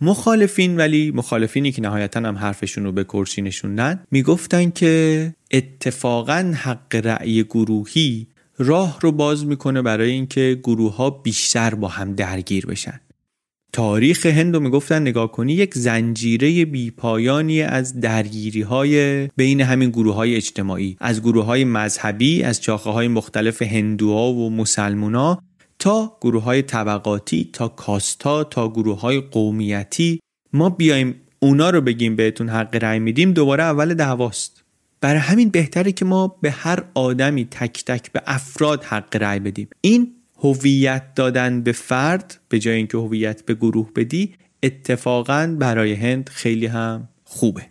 مخالفین 0.00 0.76
ولی 0.76 1.10
مخالفینی 1.10 1.72
که 1.72 1.82
نهایتا 1.82 2.20
هم 2.20 2.36
حرفشون 2.36 2.84
رو 2.84 2.92
به 2.92 3.04
کرسی 3.04 3.42
نشوندن 3.42 4.02
می‌گفتن 4.10 4.70
که 4.70 5.34
اتفاقا 5.50 6.54
حق 6.56 6.96
رأی 7.04 7.44
گروهی 7.44 8.26
راه 8.58 8.98
رو 9.00 9.12
باز 9.12 9.46
می‌کنه 9.46 9.82
برای 9.82 10.10
اینکه 10.10 10.60
گروه 10.62 10.96
ها 10.96 11.10
بیشتر 11.10 11.74
با 11.74 11.88
هم 11.88 12.14
درگیر 12.14 12.66
بشن. 12.66 13.00
تاریخ 13.72 14.26
هند 14.26 14.54
رو 14.54 14.60
می‌گفتن 14.60 15.02
نگاه 15.02 15.32
کنی 15.32 15.52
یک 15.52 15.74
زنجیره 15.74 16.64
بیپایانی 16.64 17.62
از 17.62 18.00
درگیری 18.00 18.62
های 18.62 19.26
بین 19.36 19.60
همین 19.60 19.90
گروه 19.90 20.14
های 20.14 20.36
اجتماعی 20.36 20.96
از 21.00 21.22
گروه 21.22 21.44
های 21.44 21.64
مذهبی 21.64 22.42
از 22.42 22.60
چاخه 22.60 22.90
های 22.90 23.08
مختلف 23.08 23.62
هندوها 23.62 24.32
و 24.32 24.50
مسلمونا 24.50 25.42
تا 25.84 26.16
گروه 26.20 26.42
های 26.42 26.62
طبقاتی 26.62 27.50
تا 27.52 27.68
کاستا 27.68 28.44
تا 28.44 28.68
گروه 28.68 29.00
های 29.00 29.20
قومیتی 29.20 30.20
ما 30.52 30.70
بیایم 30.70 31.14
اونا 31.38 31.70
رو 31.70 31.80
بگیم 31.80 32.16
بهتون 32.16 32.48
حق 32.48 32.76
رأی 32.82 32.98
میدیم 32.98 33.32
دوباره 33.32 33.64
اول 33.64 33.94
دعواست. 33.94 34.64
برای 35.00 35.20
همین 35.20 35.48
بهتره 35.48 35.92
که 35.92 36.04
ما 36.04 36.36
به 36.40 36.50
هر 36.50 36.84
آدمی 36.94 37.44
تک 37.44 37.84
تک 37.84 38.12
به 38.12 38.22
افراد 38.26 38.84
حق 38.84 39.16
رأی 39.16 39.38
بدیم. 39.38 39.68
این 39.80 40.12
هویت 40.38 41.14
دادن 41.14 41.60
به 41.60 41.72
فرد 41.72 42.40
به 42.48 42.58
جای 42.58 42.76
اینکه 42.76 42.98
هویت 42.98 43.46
به 43.46 43.54
گروه 43.54 43.90
بدی 43.96 44.34
اتفاقا 44.62 45.56
برای 45.58 45.92
هند 45.94 46.30
خیلی 46.32 46.66
هم 46.66 47.08
خوبه. 47.24 47.66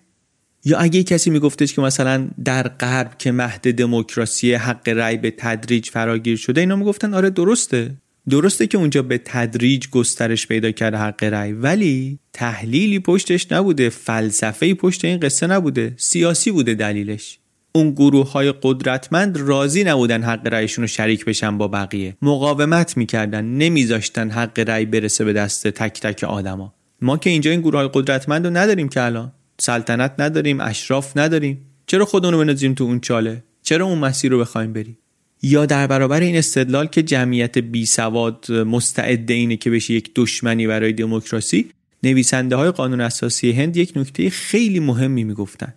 یا 0.65 0.77
اگه 0.77 1.03
کسی 1.03 1.29
میگفتش 1.29 1.73
که 1.73 1.81
مثلا 1.81 2.29
در 2.45 2.67
غرب 2.67 3.17
که 3.17 3.31
مهد 3.31 3.71
دموکراسی 3.75 4.53
حق 4.53 4.89
رأی 4.89 5.17
به 5.17 5.31
تدریج 5.37 5.89
فراگیر 5.89 6.37
شده 6.37 6.61
اینا 6.61 6.75
می‌گفتن 6.75 7.13
آره 7.13 7.29
درسته. 7.29 8.02
درسته 8.29 8.67
که 8.67 8.77
اونجا 8.77 9.01
به 9.01 9.17
تدریج 9.25 9.89
گسترش 9.89 10.47
پیدا 10.47 10.71
کرده 10.71 10.97
حق 10.97 11.23
رأی 11.23 11.51
ولی 11.51 12.19
تحلیلی 12.33 12.99
پشتش 12.99 13.51
نبوده 13.51 13.89
فلسفه 13.89 14.73
پشت 14.73 15.05
این 15.05 15.19
قصه 15.19 15.47
نبوده 15.47 15.93
سیاسی 15.97 16.51
بوده 16.51 16.73
دلیلش. 16.73 17.39
اون 17.75 17.91
گروه 17.91 18.31
های 18.31 18.53
قدرتمند 18.61 19.37
راضی 19.37 19.83
نبودن 19.83 20.23
حق 20.23 20.47
رأیشون 20.47 20.83
رو 20.83 20.87
شریک 20.87 21.25
بشن 21.25 21.57
با 21.57 21.67
بقیه. 21.67 22.17
مقاومت 22.21 22.97
می‌کردن 22.97 23.45
نمیذاشتن 23.45 24.29
حق 24.29 24.59
رأی 24.59 24.85
برسه 24.85 25.25
به 25.25 25.33
دست 25.33 25.67
تک 25.67 26.01
تک 26.01 26.23
آدما. 26.23 26.73
ما 27.01 27.17
که 27.17 27.29
اینجا 27.29 27.51
این 27.51 27.61
گروه 27.61 27.79
های 27.79 27.89
قدرتمند 27.93 28.45
رو 28.45 28.57
نداریم 28.57 28.89
که 28.89 29.01
الان. 29.01 29.31
سلطنت 29.59 30.13
نداریم 30.19 30.61
اشراف 30.61 31.17
نداریم. 31.17 31.65
چرا 31.87 32.05
خودمون 32.05 32.33
رو 32.33 32.39
بنازیم 32.39 32.73
تو 32.73 32.83
اون 32.83 32.99
چاله؟ 32.99 33.43
چرا 33.63 33.85
اون 33.85 33.99
مسیر 33.99 34.31
رو 34.31 34.39
بخوایم 34.39 34.73
بریم؟ 34.73 34.97
یا 35.43 35.65
در 35.65 35.87
برابر 35.87 36.21
این 36.21 36.35
استدلال 36.35 36.87
که 36.87 37.03
جمعیت 37.03 37.57
بی 37.57 37.85
سواد 37.85 38.51
مستعد 38.51 39.31
اینه 39.31 39.57
که 39.57 39.69
بشه 39.69 39.93
یک 39.93 40.11
دشمنی 40.15 40.67
برای 40.67 40.93
دموکراسی 40.93 41.69
نویسنده 42.03 42.55
های 42.55 42.71
قانون 42.71 43.01
اساسی 43.01 43.51
هند 43.51 43.77
یک 43.77 43.93
نکته 43.95 44.29
خیلی 44.29 44.79
مهمی 44.79 45.23
می‌گفتن 45.23 45.73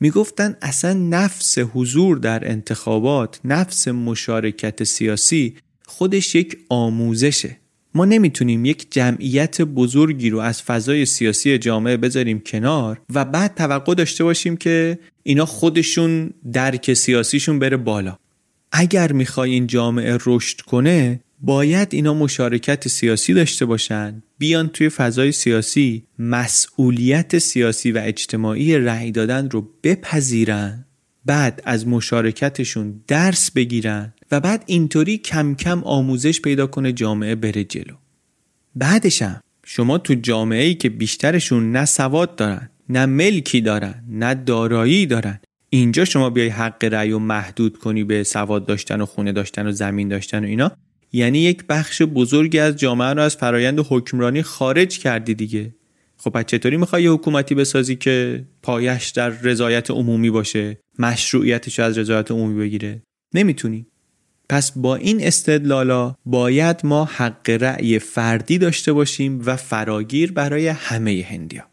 می‌گفتن 0.00 0.56
اصلا 0.62 0.92
نفس 0.92 1.58
حضور 1.58 2.18
در 2.18 2.50
انتخابات 2.50 3.40
نفس 3.44 3.88
مشارکت 3.88 4.84
سیاسی 4.84 5.56
خودش 5.86 6.34
یک 6.34 6.58
آموزشه. 6.68 7.56
ما 7.94 8.04
نمی‌تونیم 8.04 8.64
یک 8.64 8.86
جمعیت 8.90 9.62
بزرگی 9.62 10.30
رو 10.30 10.38
از 10.38 10.62
فضای 10.62 11.06
سیاسی 11.06 11.58
جامعه 11.58 11.96
بذاریم 11.96 12.40
کنار 12.40 13.00
و 13.14 13.24
بعد 13.24 13.54
توقع 13.54 13.94
داشته 13.94 14.24
باشیم 14.24 14.56
که 14.56 14.98
اینا 15.22 15.46
خودشون 15.46 16.30
درک 16.52 16.94
سیاسیشون 16.94 17.58
بره 17.58 17.76
بالا. 17.76 18.18
اگر 18.72 19.12
می‌خوای 19.12 19.50
این 19.50 19.66
جامعه 19.66 20.18
رشد 20.26 20.60
کنه 20.60 21.20
باید 21.40 21.88
اینا 21.94 22.14
مشارکت 22.14 22.88
سیاسی 22.88 23.34
داشته 23.34 23.64
باشن. 23.64 24.22
بیان 24.38 24.68
توی 24.68 24.88
فضای 24.88 25.32
سیاسی 25.32 26.04
مسئولیت 26.18 27.38
سیاسی 27.38 27.92
و 27.92 28.00
اجتماعی 28.04 28.78
رأی 28.78 29.10
دادن 29.10 29.50
رو 29.50 29.68
بپذیرن. 29.82 30.84
بعد 31.24 31.62
از 31.64 31.88
مشارکتشون 31.88 33.00
درس 33.06 33.50
بگیرن 33.50 34.14
و 34.30 34.40
بعد 34.40 34.64
اینطوری 34.66 35.18
کم 35.18 35.54
کم 35.54 35.84
آموزش 35.84 36.40
پیدا 36.40 36.66
کنه 36.66 36.92
جامعه 36.92 37.34
بره 37.34 37.64
جلو. 37.64 37.94
بعدشم 38.74 39.40
شما 39.64 39.98
تو 39.98 40.14
جامعه 40.14 40.64
ای 40.64 40.74
که 40.74 40.88
بیشترشون 40.88 41.72
نه 41.72 41.84
سواد 41.84 42.36
دارن 42.36 42.70
نه 42.88 43.06
ملکی 43.06 43.60
دارن 43.60 44.04
نه 44.08 44.34
دارایی 44.34 45.06
دارن 45.06 45.40
اینجا 45.70 46.04
شما 46.04 46.30
بیای 46.30 46.48
حق 46.48 46.84
رأی 46.84 47.12
و 47.12 47.18
محدود 47.18 47.78
کنی 47.78 48.04
به 48.04 48.22
سواد 48.22 48.66
داشتن 48.66 49.00
و 49.00 49.06
خونه 49.06 49.32
داشتن 49.32 49.66
و 49.66 49.72
زمین 49.72 50.08
داشتن 50.08 50.44
و 50.44 50.46
اینا 50.46 50.72
یعنی 51.12 51.38
یک 51.38 51.64
بخش 51.66 52.02
بزرگی 52.02 52.58
از 52.58 52.76
جامعه 52.76 53.08
رو 53.08 53.22
از 53.22 53.36
فرایند 53.36 53.86
حکمرانی 53.88 54.42
خارج 54.42 54.98
کردی 54.98 55.34
دیگه. 55.34 55.74
خب 56.16 56.30
پس 56.30 56.44
چطوری 56.44 56.76
می‌خوای 56.76 57.02
یه 57.02 57.10
حکومتی 57.10 57.54
بسازی 57.54 57.96
که 57.96 58.44
پایش 58.62 59.08
در 59.08 59.28
رضایت 59.28 59.90
عمومی 59.90 60.30
باشه 60.30 60.78
مشروعیتش 60.98 61.80
از 61.80 61.98
رضایت 61.98 62.30
عمومی 62.30 62.60
بگیره؟ 62.60 63.02
نمی‌تونی. 63.34 63.86
پس 64.48 64.72
با 64.72 64.96
این 64.96 65.24
استدلالا 65.26 66.14
باید 66.26 66.80
ما 66.84 67.04
حق 67.04 67.50
رأی 67.50 67.98
فردی 67.98 68.58
داشته 68.58 68.92
باشیم 68.92 69.42
و 69.46 69.56
فراگیر 69.56 70.32
برای 70.32 70.68
همه 70.68 71.26
هندیا 71.30 71.64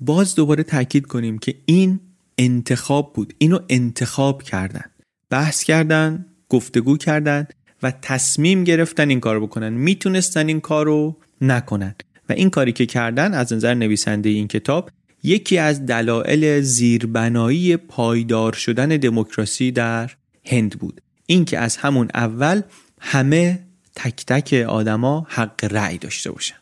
باز 0.00 0.34
دوباره 0.34 0.62
تاکید 0.62 1.06
کنیم 1.06 1.38
که 1.38 1.54
این 1.66 2.00
انتخاب 2.40 3.12
بود. 3.12 3.34
اینو 3.38 3.58
انتخاب 3.68 4.42
کردن. 4.42 4.84
بحث 5.30 5.62
کردن 5.64 6.26
گفتگو 6.48 6.96
کردن 6.96 7.46
و 7.82 7.90
تصمیم 7.90 8.64
گرفتن 8.64 9.08
این 9.08 9.20
کار 9.20 9.40
بکنن. 9.40 9.68
می‌تونستن 9.68 10.48
این 10.48 10.60
کار 10.60 10.86
رو 10.86 11.16
نکنن. 11.40 11.94
و 12.28 12.32
این 12.32 12.50
کاری 12.50 12.72
که 12.72 12.86
کردن 12.86 13.34
از 13.34 13.52
نظر 13.52 13.74
نویسنده 13.74 14.28
این 14.28 14.48
کتاب 14.48 14.90
یکی 15.22 15.58
از 15.58 15.86
دلایل 15.86 16.60
زیربنایی 16.60 17.76
پایدار 17.76 18.52
شدن 18.52 18.88
دموکراسی 18.88 19.72
در 19.72 20.10
هند 20.44 20.78
بود. 20.78 21.00
اینکه 21.26 21.58
از 21.58 21.76
همون 21.76 22.08
اول 22.14 22.62
همه 23.00 23.66
تک 23.96 24.26
تک 24.26 24.52
آدما 24.68 25.26
حق 25.30 25.64
رأی 25.72 25.98
داشته 25.98 26.30
باشن. 26.30 26.59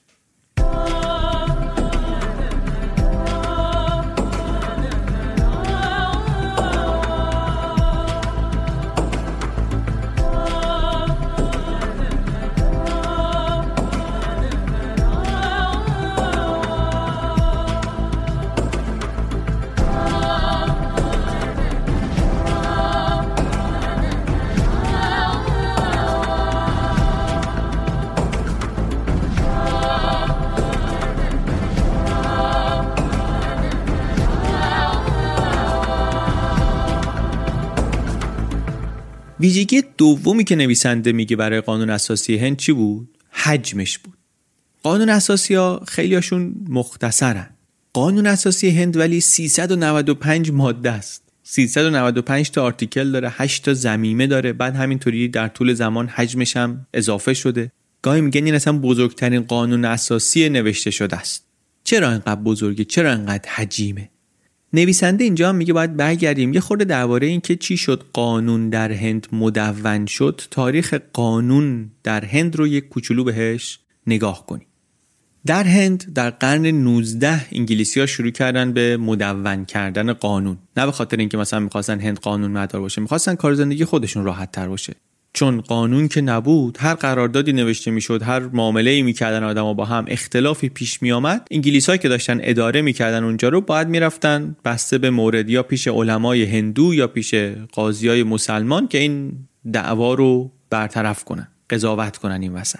ویژگی 39.40 39.82
دومی 39.96 40.44
که 40.44 40.56
نویسنده 40.56 41.12
میگه 41.12 41.36
برای 41.36 41.60
قانون 41.60 41.90
اساسی 41.90 42.36
هند 42.36 42.56
چی 42.56 42.72
بود؟ 42.72 43.08
حجمش 43.30 43.98
بود. 43.98 44.14
قانون 44.82 45.08
اساسی 45.08 45.54
ها 45.54 45.82
خیلیاشون 45.88 46.54
مختصرن. 46.68 47.50
قانون 47.92 48.26
اساسی 48.26 48.70
هند 48.70 48.96
ولی 48.96 49.20
395 49.20 50.50
ماده 50.50 50.90
است. 50.90 51.22
395 51.42 52.50
تا 52.50 52.64
آرتیکل 52.64 53.10
داره 53.10 53.32
8 53.36 53.64
تا 53.64 53.74
زمیمه 53.74 54.26
داره 54.26 54.52
بعد 54.52 54.76
همینطوری 54.76 55.28
در 55.28 55.48
طول 55.48 55.74
زمان 55.74 56.08
حجمش 56.08 56.56
هم 56.56 56.86
اضافه 56.94 57.34
شده 57.34 57.72
گاهی 58.02 58.20
میگن 58.20 58.44
این 58.44 58.54
اصلا 58.54 58.78
بزرگترین 58.78 59.40
قانون 59.40 59.84
اساسی 59.84 60.48
نوشته 60.48 60.90
شده 60.90 61.16
است 61.16 61.44
چرا 61.84 62.08
انقدر 62.08 62.40
بزرگه 62.40 62.84
چرا 62.84 63.12
انقدر 63.12 63.48
حجیمه 63.50 64.10
نویسنده 64.72 65.24
اینجا 65.24 65.52
میگه 65.52 65.72
باید 65.72 65.96
برگردیم. 65.96 66.54
یه 66.54 66.60
خورده 66.60 66.84
درباره 66.84 67.26
اینکه 67.26 67.56
چی 67.56 67.76
شد 67.76 68.04
قانون 68.12 68.68
در 68.68 68.92
هند 68.92 69.26
مدون 69.32 70.06
شد 70.06 70.40
تاریخ 70.50 70.94
قانون 71.12 71.90
در 72.02 72.24
هند 72.24 72.56
رو 72.56 72.66
یک 72.66 72.88
کوچولو 72.88 73.24
بهش 73.24 73.78
نگاه 74.06 74.46
کنیم. 74.46 74.66
در 75.46 75.64
هند 75.64 76.12
در 76.14 76.30
قرن 76.30 76.66
19 76.66 77.46
انگلیسی 77.52 78.00
ها 78.00 78.06
شروع 78.06 78.30
کردن 78.30 78.72
به 78.72 78.96
مدون 78.96 79.64
کردن 79.64 80.12
قانون. 80.12 80.58
نه 80.76 80.86
به 80.86 80.92
خاطر 80.92 81.16
اینکه 81.16 81.36
مثلا 81.36 81.60
می‌خواستن 81.60 82.00
هند 82.00 82.18
قانون 82.18 82.50
مدار 82.50 82.80
باشه 82.80 83.00
می‌خواستن 83.00 83.34
کار 83.34 83.54
زندگی 83.54 83.84
خودشون 83.84 84.24
راحت 84.24 84.52
تر 84.52 84.68
باشه. 84.68 84.94
چون 85.32 85.60
قانون 85.60 86.08
که 86.08 86.20
نبود 86.20 86.78
هر 86.80 86.94
قراردادی 86.94 87.52
نوشته 87.52 87.90
می‌شد 87.90 88.22
هر 88.22 88.40
معامله 88.40 88.90
ای 88.90 89.02
می‌کردن 89.02 89.44
آدما 89.44 89.74
با 89.74 89.84
هم 89.84 90.04
اختلافی 90.08 90.68
پیش 90.68 91.02
میآمد. 91.02 91.46
انگلیس 91.50 91.90
که 91.90 92.08
داشتن 92.08 92.38
اداره 92.42 92.82
می‌کردن 92.82 93.24
اونجا 93.24 93.48
رو 93.48 93.60
باید 93.60 93.88
می‌رفتن 93.88 94.56
بسته 94.64 94.98
به 94.98 95.10
مورد 95.10 95.50
یا 95.50 95.62
پیش 95.62 95.88
علمای 95.88 96.44
هندو 96.44 96.94
یا 96.94 97.06
پیش 97.06 97.34
قاضی 97.72 98.08
های 98.08 98.22
مسلمان 98.22 98.88
که 98.88 98.98
این 98.98 99.32
دعوا 99.72 100.14
رو 100.14 100.52
برطرف 100.70 101.24
کنن 101.24 101.48
قضاوت 101.70 102.16
کنن 102.16 102.42
این 102.42 102.52
وسط. 102.52 102.78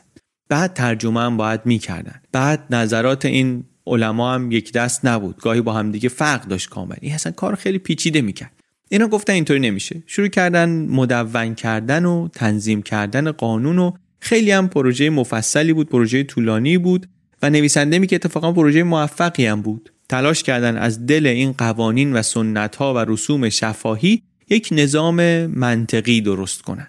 بعد 0.48 0.74
ترجمه 0.74 1.20
هم 1.20 1.36
باید 1.36 1.60
می‌کردن. 1.64 2.20
بعد 2.32 2.66
نظرات 2.70 3.24
این 3.24 3.64
علما 3.86 4.34
هم 4.34 4.52
یک 4.52 4.72
دست 4.72 5.06
نبود. 5.06 5.36
گاهی 5.36 5.60
با 5.60 5.72
هم 5.72 5.90
دیگه 5.92 6.08
فرق 6.08 6.44
داشت 6.46 6.68
کامل 6.68 6.96
این 7.00 7.14
اصلا 7.14 7.32
کار 7.32 7.54
خیلی 7.54 7.78
پیچیده 7.78 8.20
می‌کرد. 8.20 8.52
اینا 8.88 9.08
گفتن 9.08 9.32
اینطوری 9.32 9.60
نمیشه. 9.60 10.02
شروع 10.06 10.28
کردن 10.28 10.68
مدون 10.86 11.54
کردن 11.54 12.04
و 12.04 12.28
تنظیم 12.28 12.82
کردن 12.82 13.32
قانون 13.32 13.78
و 13.78 13.92
خیلی 14.20 14.50
هم 14.50 14.68
پروژه 14.68 15.10
مفصلی 15.10 15.72
بود 15.72 15.88
پروژه 15.88 16.24
طولانی 16.24 16.78
بود 16.78 17.06
و 17.42 17.50
نویسنده 17.50 17.98
می 17.98 18.06
که 18.06 18.16
اتفاقا 18.16 18.52
پروژه 18.52 18.82
موفقی 18.82 19.46
هم 19.46 19.62
بود. 19.62 19.92
تلاش 20.08 20.42
کردن 20.42 20.76
از 20.76 21.06
دل 21.06 21.26
این 21.26 21.52
قوانین 21.52 22.12
و 22.12 22.22
سنت 22.22 22.76
ها 22.76 22.94
و 22.94 22.98
رسوم 22.98 23.48
شفاهی 23.48 24.22
یک 24.50 24.68
نظام 24.72 25.46
منطقی 25.46 26.20
درست 26.20 26.62
کنن. 26.62 26.88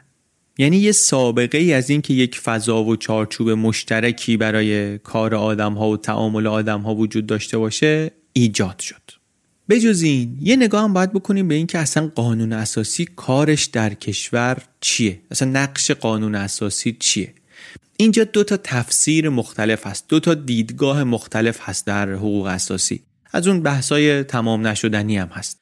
یعنی 0.57 0.77
یه 0.77 0.91
سابقه 0.91 1.57
ای 1.57 1.73
از 1.73 1.89
اینکه 1.89 2.13
یک 2.13 2.39
فضا 2.39 2.83
و 2.83 2.95
چارچوب 2.95 3.49
مشترکی 3.49 4.37
برای 4.37 4.97
کار 4.97 5.35
آدم 5.35 5.73
ها 5.73 5.89
و 5.89 5.97
تعامل 5.97 6.47
آدم 6.47 6.81
ها 6.81 6.95
وجود 6.95 7.25
داشته 7.25 7.57
باشه 7.57 8.11
ایجاد 8.33 8.79
شد. 8.79 9.18
بجز 9.69 10.01
این 10.01 10.37
یه 10.41 10.55
نگاه 10.55 10.83
هم 10.83 10.93
باید 10.93 11.13
بکنیم 11.13 11.47
به 11.47 11.55
اینکه 11.55 11.79
اصلا 11.79 12.11
قانون 12.15 12.53
اساسی 12.53 13.05
کارش 13.15 13.65
در 13.65 13.93
کشور 13.93 14.57
چیه؟ 14.81 15.21
اصلا 15.31 15.49
نقش 15.49 15.91
قانون 15.91 16.35
اساسی 16.35 16.97
چیه؟ 16.99 17.33
اینجا 17.97 18.23
دو 18.23 18.43
تا 18.43 18.57
تفسیر 18.57 19.29
مختلف 19.29 19.87
هست 19.87 20.05
دو 20.07 20.19
تا 20.19 20.33
دیدگاه 20.33 21.03
مختلف 21.03 21.59
هست 21.61 21.85
در 21.85 22.13
حقوق 22.13 22.45
اساسی. 22.45 23.03
از 23.31 23.47
اون 23.47 23.63
بحثای 23.63 24.23
تمام 24.23 24.67
نشدنی 24.67 25.17
هم 25.17 25.27
هست. 25.27 25.57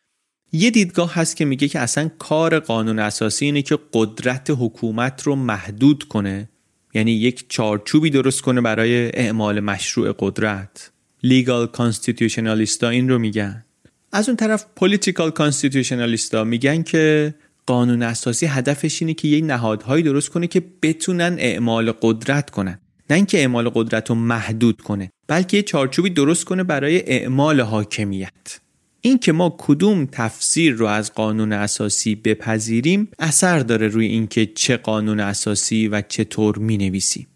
یه 0.51 0.69
دیدگاه 0.69 1.13
هست 1.13 1.35
که 1.35 1.45
میگه 1.45 1.67
که 1.67 1.79
اصلا 1.79 2.09
کار 2.19 2.59
قانون 2.59 2.99
اساسی 2.99 3.45
اینه 3.45 3.61
که 3.61 3.79
قدرت 3.93 4.49
حکومت 4.49 5.23
رو 5.23 5.35
محدود 5.35 6.03
کنه 6.03 6.49
یعنی 6.93 7.11
یک 7.11 7.45
چارچوبی 7.49 8.09
درست 8.09 8.41
کنه 8.41 8.61
برای 8.61 9.09
اعمال 9.09 9.59
مشروع 9.59 10.15
قدرت. 10.19 10.91
لیگال 11.23 11.67
کانستیتوشنالیستا 11.67 12.89
این 12.89 13.09
رو 13.09 13.19
میگن. 13.19 13.63
از 14.11 14.29
اون 14.29 14.35
طرف 14.35 14.65
پولیتیکال 14.75 15.31
کانستیتوشنالیستا 15.31 16.43
میگن 16.43 16.83
که 16.83 17.33
قانون 17.65 18.03
اساسی 18.03 18.45
هدفش 18.45 19.01
اینه 19.01 19.13
که 19.13 19.27
یک 19.27 19.43
نهادهایی 19.43 20.03
درست 20.03 20.29
کنه 20.29 20.47
که 20.47 20.63
بتونن 20.81 21.35
اعمال 21.39 21.91
قدرت 22.01 22.49
کنن 22.49 22.79
نه 23.09 23.15
اینکه 23.15 23.37
اعمال 23.37 23.69
قدرت 23.69 24.09
رو 24.09 24.15
محدود 24.15 24.81
کنه 24.81 25.11
بلکه 25.27 25.57
یه 25.57 25.63
چارچوبی 25.63 26.09
درست 26.09 26.45
کنه 26.45 26.63
برای 26.63 27.03
اعمال 27.11 27.61
حاکمیت 27.61 28.59
این 29.01 29.17
که 29.17 29.31
ما 29.31 29.55
کدوم 29.57 30.05
تفسیر 30.11 30.73
رو 30.73 30.85
از 30.85 31.13
قانون 31.13 31.53
اساسی 31.53 32.15
بپذیریم 32.15 33.07
اثر 33.19 33.59
داره 33.59 33.87
روی 33.87 34.05
اینکه 34.05 34.45
چه 34.45 34.77
قانون 34.77 35.19
اساسی 35.19 35.87
و 35.87 36.01
چطور 36.01 36.57
می 36.57 36.77
نویسیم. 36.77 37.27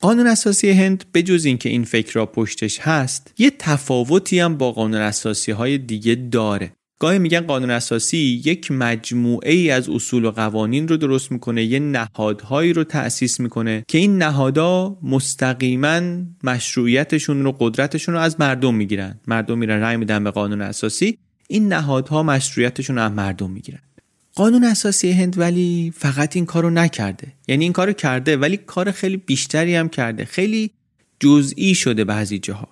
قانون 0.00 0.26
اساسی 0.26 0.70
هند 0.70 1.04
به 1.12 1.22
جز 1.22 1.44
اینکه 1.44 1.68
این 1.68 1.84
فکر 1.84 2.12
را 2.12 2.26
پشتش 2.26 2.80
هست 2.80 3.34
یه 3.38 3.52
تفاوتی 3.58 4.40
هم 4.40 4.56
با 4.56 4.72
قانون 4.72 5.00
اساسی 5.00 5.52
های 5.52 5.78
دیگه 5.78 6.14
داره. 6.14 6.72
گاهی 7.00 7.18
میگن 7.18 7.40
قانون 7.40 7.70
اساسی 7.70 8.42
یک 8.44 8.70
مجموعه 8.70 9.52
ای 9.52 9.70
از 9.70 9.88
اصول 9.88 10.24
و 10.24 10.30
قوانین 10.30 10.88
رو 10.88 10.96
درست 10.96 11.32
می‌کنه 11.32 11.64
یه 11.64 11.78
نهادهایی 11.78 12.72
رو 12.72 12.84
تأسیس 12.84 13.40
می‌کنه 13.40 13.84
که 13.88 13.98
این 13.98 14.18
نهادها 14.18 14.98
مستقیما 15.02 16.00
مشروعیتشون 16.44 17.44
رو 17.44 17.56
قدرتشون 17.58 18.14
رو 18.14 18.20
از 18.20 18.40
مردم 18.40 18.74
می‌گیرن. 18.74 19.20
مردم 19.26 19.58
میرن 19.58 19.80
رأی 19.80 19.96
میدن 19.96 20.24
به 20.24 20.30
قانون 20.30 20.60
اساسی 20.60 21.18
این 21.48 21.72
نهادها 21.72 22.22
مشروعیتشون 22.22 22.96
رو 22.96 23.02
از 23.02 23.12
مردم 23.12 23.50
می‌گیرن. 23.50 23.80
قانون 24.38 24.64
اساسی 24.64 25.12
هند 25.12 25.38
ولی 25.38 25.92
فقط 25.96 26.36
این 26.36 26.46
کارو 26.46 26.70
نکرده. 26.70 27.32
یعنی 27.48 27.64
این 27.64 27.72
کارو 27.72 27.92
کرده 27.92 28.36
ولی 28.36 28.56
کار 28.56 28.90
خیلی 28.90 29.16
بیشتری 29.16 29.74
هم 29.74 29.88
کرده. 29.88 30.24
خیلی 30.24 30.70
جزئی 31.20 31.74
شده 31.74 32.04
بعضی 32.04 32.38
جاها. 32.38 32.68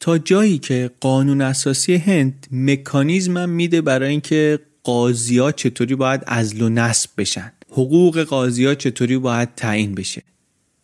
تا 0.00 0.18
جایی 0.18 0.58
که 0.58 0.90
قانون 1.00 1.40
اساسی 1.40 1.94
هند 1.94 2.46
مکانیزم 2.52 3.48
میده 3.48 3.80
برای 3.80 4.10
اینکه 4.10 4.58
قاضی 4.82 5.38
ها 5.38 5.52
چطوری 5.52 5.94
باید 5.94 6.22
ازل 6.26 6.62
و 6.62 6.68
نصب 6.68 7.10
بشن. 7.18 7.52
حقوق 7.70 8.22
قاضی 8.22 8.64
ها 8.64 8.74
چطوری 8.74 9.18
باید 9.18 9.54
تعیین 9.54 9.94
بشه. 9.94 10.22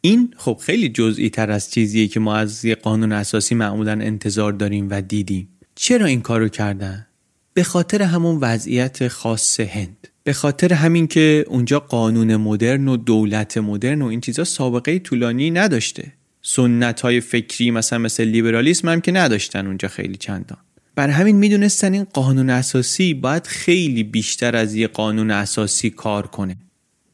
این 0.01 0.35
خب 0.37 0.61
خیلی 0.63 0.89
جزئی 0.89 1.31
تر 1.31 1.51
از 1.51 1.71
چیزیه 1.71 2.09
که 2.09 2.21
ما 2.21 2.37
از 2.37 2.65
یه 2.65 2.75
قانون 2.75 3.13
اساسی 3.13 3.55
معمولا 3.55 3.93
انتظار 3.93 4.53
داریم 4.53 4.89
و 4.91 5.01
دیدیم. 5.01 5.49
چرا 5.75 6.07
این 6.07 6.21
کارو 6.21 6.49
کردن؟ 6.49 7.07
به 7.55 7.63
خاطر 7.63 8.03
همون 8.03 8.37
وضعیت 8.37 9.09
خاص 9.09 9.61
هند. 9.61 10.08
به 10.29 10.35
خاطر 10.35 10.73
همین 10.73 11.07
که 11.07 11.45
اونجا 11.47 11.81
قانون 11.81 12.37
مدرن 12.37 12.89
و 12.89 12.97
دولت 12.97 13.59
مدرن 13.59 14.03
و 14.03 14.07
این 14.07 14.21
چیزا 14.21 14.45
سابقه 14.45 14.99
طولانی 14.99 15.51
نداشته. 15.51 16.13
سنت 16.43 17.01
های 17.01 17.21
فکری 17.21 17.71
مثلا 17.71 17.99
مثل 17.99 18.25
لیبرالیسم 18.25 18.89
هم 18.89 19.01
که 19.01 19.13
نداشتن 19.13 19.67
اونجا 19.67 19.89
خیلی 19.89 20.17
چندان. 20.17 20.59
بر 20.95 21.09
همین 21.09 21.37
می‌دونستن 21.37 21.93
این 21.93 22.05
قانون 22.05 22.51
اساسی 22.51 23.15
باید 23.15 23.47
خیلی 23.47 24.03
بیشتر 24.03 24.57
از 24.57 24.75
یه 24.75 24.87
قانون 24.87 25.31
اساسی 25.31 25.91
کار 25.91 26.27
کنه. 26.27 26.57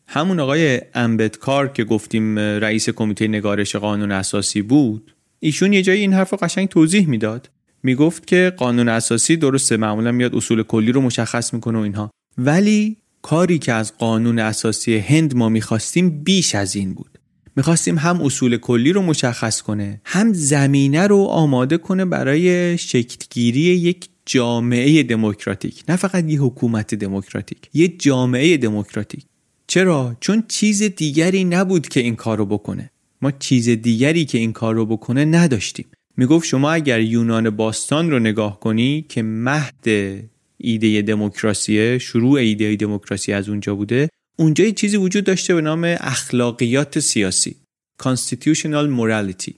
همون 0.06 0.40
آقای 0.40 0.80
امبدکار 0.94 1.68
که 1.68 1.84
گفتیم 1.84 2.38
رئیس 2.38 2.90
کمیته 2.90 3.28
نگارش 3.28 3.76
قانون 3.76 4.12
اساسی 4.12 4.62
بود 4.62 5.14
ایشون 5.40 5.72
یه 5.72 5.82
جایی 5.82 6.00
این 6.00 6.12
حرف 6.12 6.30
رو 6.30 6.38
قشنگ 6.42 6.68
توضیح 6.68 7.08
می‌داد. 7.08 7.50
می‌گفت 7.82 8.26
که 8.26 8.52
قانون 8.56 8.88
اساسی 8.88 9.36
درسته 9.36 9.76
معمولا 9.76 10.12
میاد 10.12 10.34
اصول 10.34 10.62
کلی 10.62 10.92
رو 10.92 11.00
مشخص 11.00 11.54
می‌کنه 11.54 11.78
و 11.78 11.82
اینها. 11.82 12.10
ولی 12.38 12.96
کاری 13.24 13.58
که 13.58 13.72
از 13.72 13.98
قانون 13.98 14.38
اساسی 14.38 14.96
هند 14.96 15.36
ما 15.36 15.48
می‌خواستیم 15.48 16.10
بیش 16.10 16.54
از 16.54 16.76
این 16.76 16.94
بود. 16.94 17.18
می‌خواستیم 17.56 17.98
هم 17.98 18.22
اصول 18.22 18.56
کلی 18.56 18.92
رو 18.92 19.02
مشخص 19.02 19.62
کنه 19.62 20.00
هم 20.04 20.32
زمینه 20.32 21.06
رو 21.06 21.18
آماده 21.18 21.78
کنه 21.78 22.04
برای 22.04 22.78
شکلگیری 22.78 23.60
یک 23.60 24.08
جامعه 24.26 25.02
دموکراتیک. 25.02 25.84
نه 25.88 25.96
فقط 25.96 26.30
یه 26.30 26.40
حکومت 26.40 26.94
دموکراتیک 26.94 27.58
یه 27.74 27.88
جامعه 27.88 28.56
دموکراتیک. 28.56 29.24
چرا؟ 29.66 30.16
چون 30.20 30.44
چیز 30.48 30.82
دیگری 30.82 31.44
نبود 31.44 31.88
که 31.88 32.00
این 32.00 32.16
کار 32.16 32.38
رو 32.38 32.46
بکنه. 32.46 32.90
ما 33.22 33.30
چیز 33.30 33.68
دیگری 33.68 34.24
که 34.24 34.38
این 34.38 34.52
کار 34.52 34.74
رو 34.74 34.86
بکنه 34.86 35.24
نداشتیم. 35.24 35.86
می‌گفت 36.16 36.46
شما 36.46 36.72
اگر 36.72 37.00
یونان 37.00 37.50
باستان 37.50 38.10
رو 38.10 38.18
نگاه 38.18 38.60
کنی 38.60 39.04
که 39.08 39.22
مهد 39.22 39.84
ایده 40.64 41.02
دموکراسیه 41.02 41.98
شروع 41.98 42.32
ایده 42.32 42.76
دموکراسی 42.76 43.32
از 43.32 43.48
اونجا 43.48 43.74
بوده. 43.74 44.08
اونجا 44.38 44.64
یه 44.64 44.72
چیزی 44.72 44.96
وجود 44.96 45.24
داشته 45.24 45.54
به 45.54 45.60
نام 45.60 45.84
اخلاقیات 46.00 46.98
سیاسی 46.98 47.56
constitutional 48.02 48.98
morality. 48.98 49.52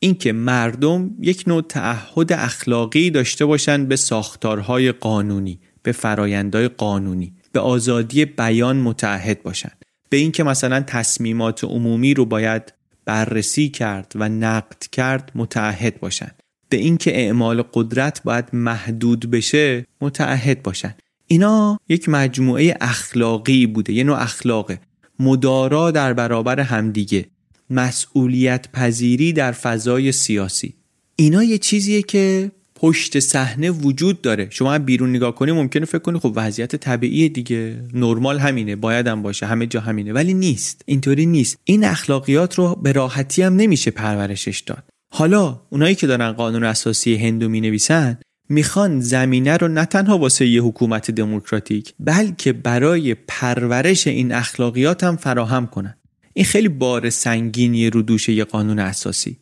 اینکه 0.00 0.32
مردم 0.32 1.10
یک 1.20 1.44
نوع 1.46 1.62
تعهد 1.62 2.32
اخلاقی 2.32 3.10
داشته 3.10 3.44
باشند 3.44 3.88
به 3.88 3.96
ساختارهای 3.96 4.92
قانونی 4.92 5.60
به 5.82 5.92
فرایندهای 5.92 6.68
قانونی 6.68 7.32
به 7.52 7.60
آزادی 7.60 8.24
بیان 8.24 8.76
متعهد 8.76 9.42
باشند 9.42 9.84
به 10.10 10.16
اینکه 10.16 10.42
مثلا 10.42 10.80
تصمیمات 10.80 11.64
عمومی 11.64 12.14
رو 12.14 12.24
باید 12.24 12.72
بررسی 13.04 13.68
کرد 13.68 14.12
و 14.14 14.28
نقد 14.28 14.86
کرد 14.92 15.32
متعهد 15.34 16.00
باشند 16.00 16.39
به 16.70 16.76
اینکه 16.76 17.16
اعمال 17.16 17.62
قدرت 17.74 18.22
باید 18.24 18.44
محدود 18.52 19.30
بشه 19.30 19.86
متعهد 20.00 20.62
باشند 20.62 21.02
اینا 21.32 21.80
یک 21.88 22.08
مجموعه 22.08 22.76
اخلاقی 22.80 23.66
بوده 23.66 23.92
یه 23.92 24.04
نوع 24.04 24.22
اخلاقه. 24.22 24.80
مدارا 25.18 25.90
در 25.90 26.12
برابر 26.12 26.60
همدیگه. 26.60 27.26
مسئولیت 27.70 28.72
پذیری 28.72 29.32
در 29.32 29.52
فضای 29.52 30.12
سیاسی. 30.12 30.74
اینا 31.16 31.44
یه 31.44 31.58
چیزیه 31.58 32.02
که 32.02 32.50
پشت 32.74 33.18
صحنه 33.18 33.70
وجود 33.70 34.22
داره. 34.22 34.48
شما 34.50 34.78
بیرون 34.78 35.10
نگاه 35.10 35.34
کنی 35.34 35.52
ممکنه 35.52 35.84
فکر 35.84 35.98
کنی 35.98 36.18
خب 36.18 36.32
وضعیت 36.36 36.76
طبیعی 36.76 37.28
دیگه. 37.28 37.84
نرمال 37.94 38.38
همینه 38.38 38.76
باید 38.76 39.06
هم 39.06 39.22
باشه 39.22 39.46
همه 39.46 39.66
جا 39.66 39.80
همینه. 39.80 40.12
ولی 40.12 40.34
نیست. 40.34 40.82
اینطوری 40.86 41.26
نیست. 41.26 41.58
این 41.64 41.84
اخلاقیات 41.84 42.54
رو 42.54 42.74
به 42.74 42.92
راحتی 42.92 43.42
هم 43.42 43.56
نمیشه 43.56 43.90
پرورشش 43.90 44.60
داد. 44.60 44.84
حالا 45.12 45.60
اونایی 45.70 45.94
که 45.94 46.06
دارن 46.06 46.32
قانون 46.32 46.64
اساسی 46.64 47.16
هندو 47.16 47.48
می 47.48 47.60
نویسن 47.60 48.18
می‌خوان 48.48 49.00
زمینه 49.00 49.56
رو 49.56 49.68
نه 49.68 49.84
تنها 49.84 50.18
واسه 50.18 50.46
یه 50.46 50.62
حکومت 50.62 51.10
دموکراتیک 51.10 51.94
بلکه 52.00 52.52
برای 52.52 53.14
پرورش 53.14 54.06
این 54.06 54.32
اخلاقیات 54.32 55.04
هم 55.04 55.16
فراهم 55.16 55.66
کنن. 55.66 55.96
این 56.34 56.44
خیلی 56.44 56.68
بار 56.68 57.10
سنگینی 57.10 57.90
رو 57.90 58.02
دوش 58.02 58.28
یه 58.28 58.44
قانون 58.44 58.78
اساسی. 58.78 59.36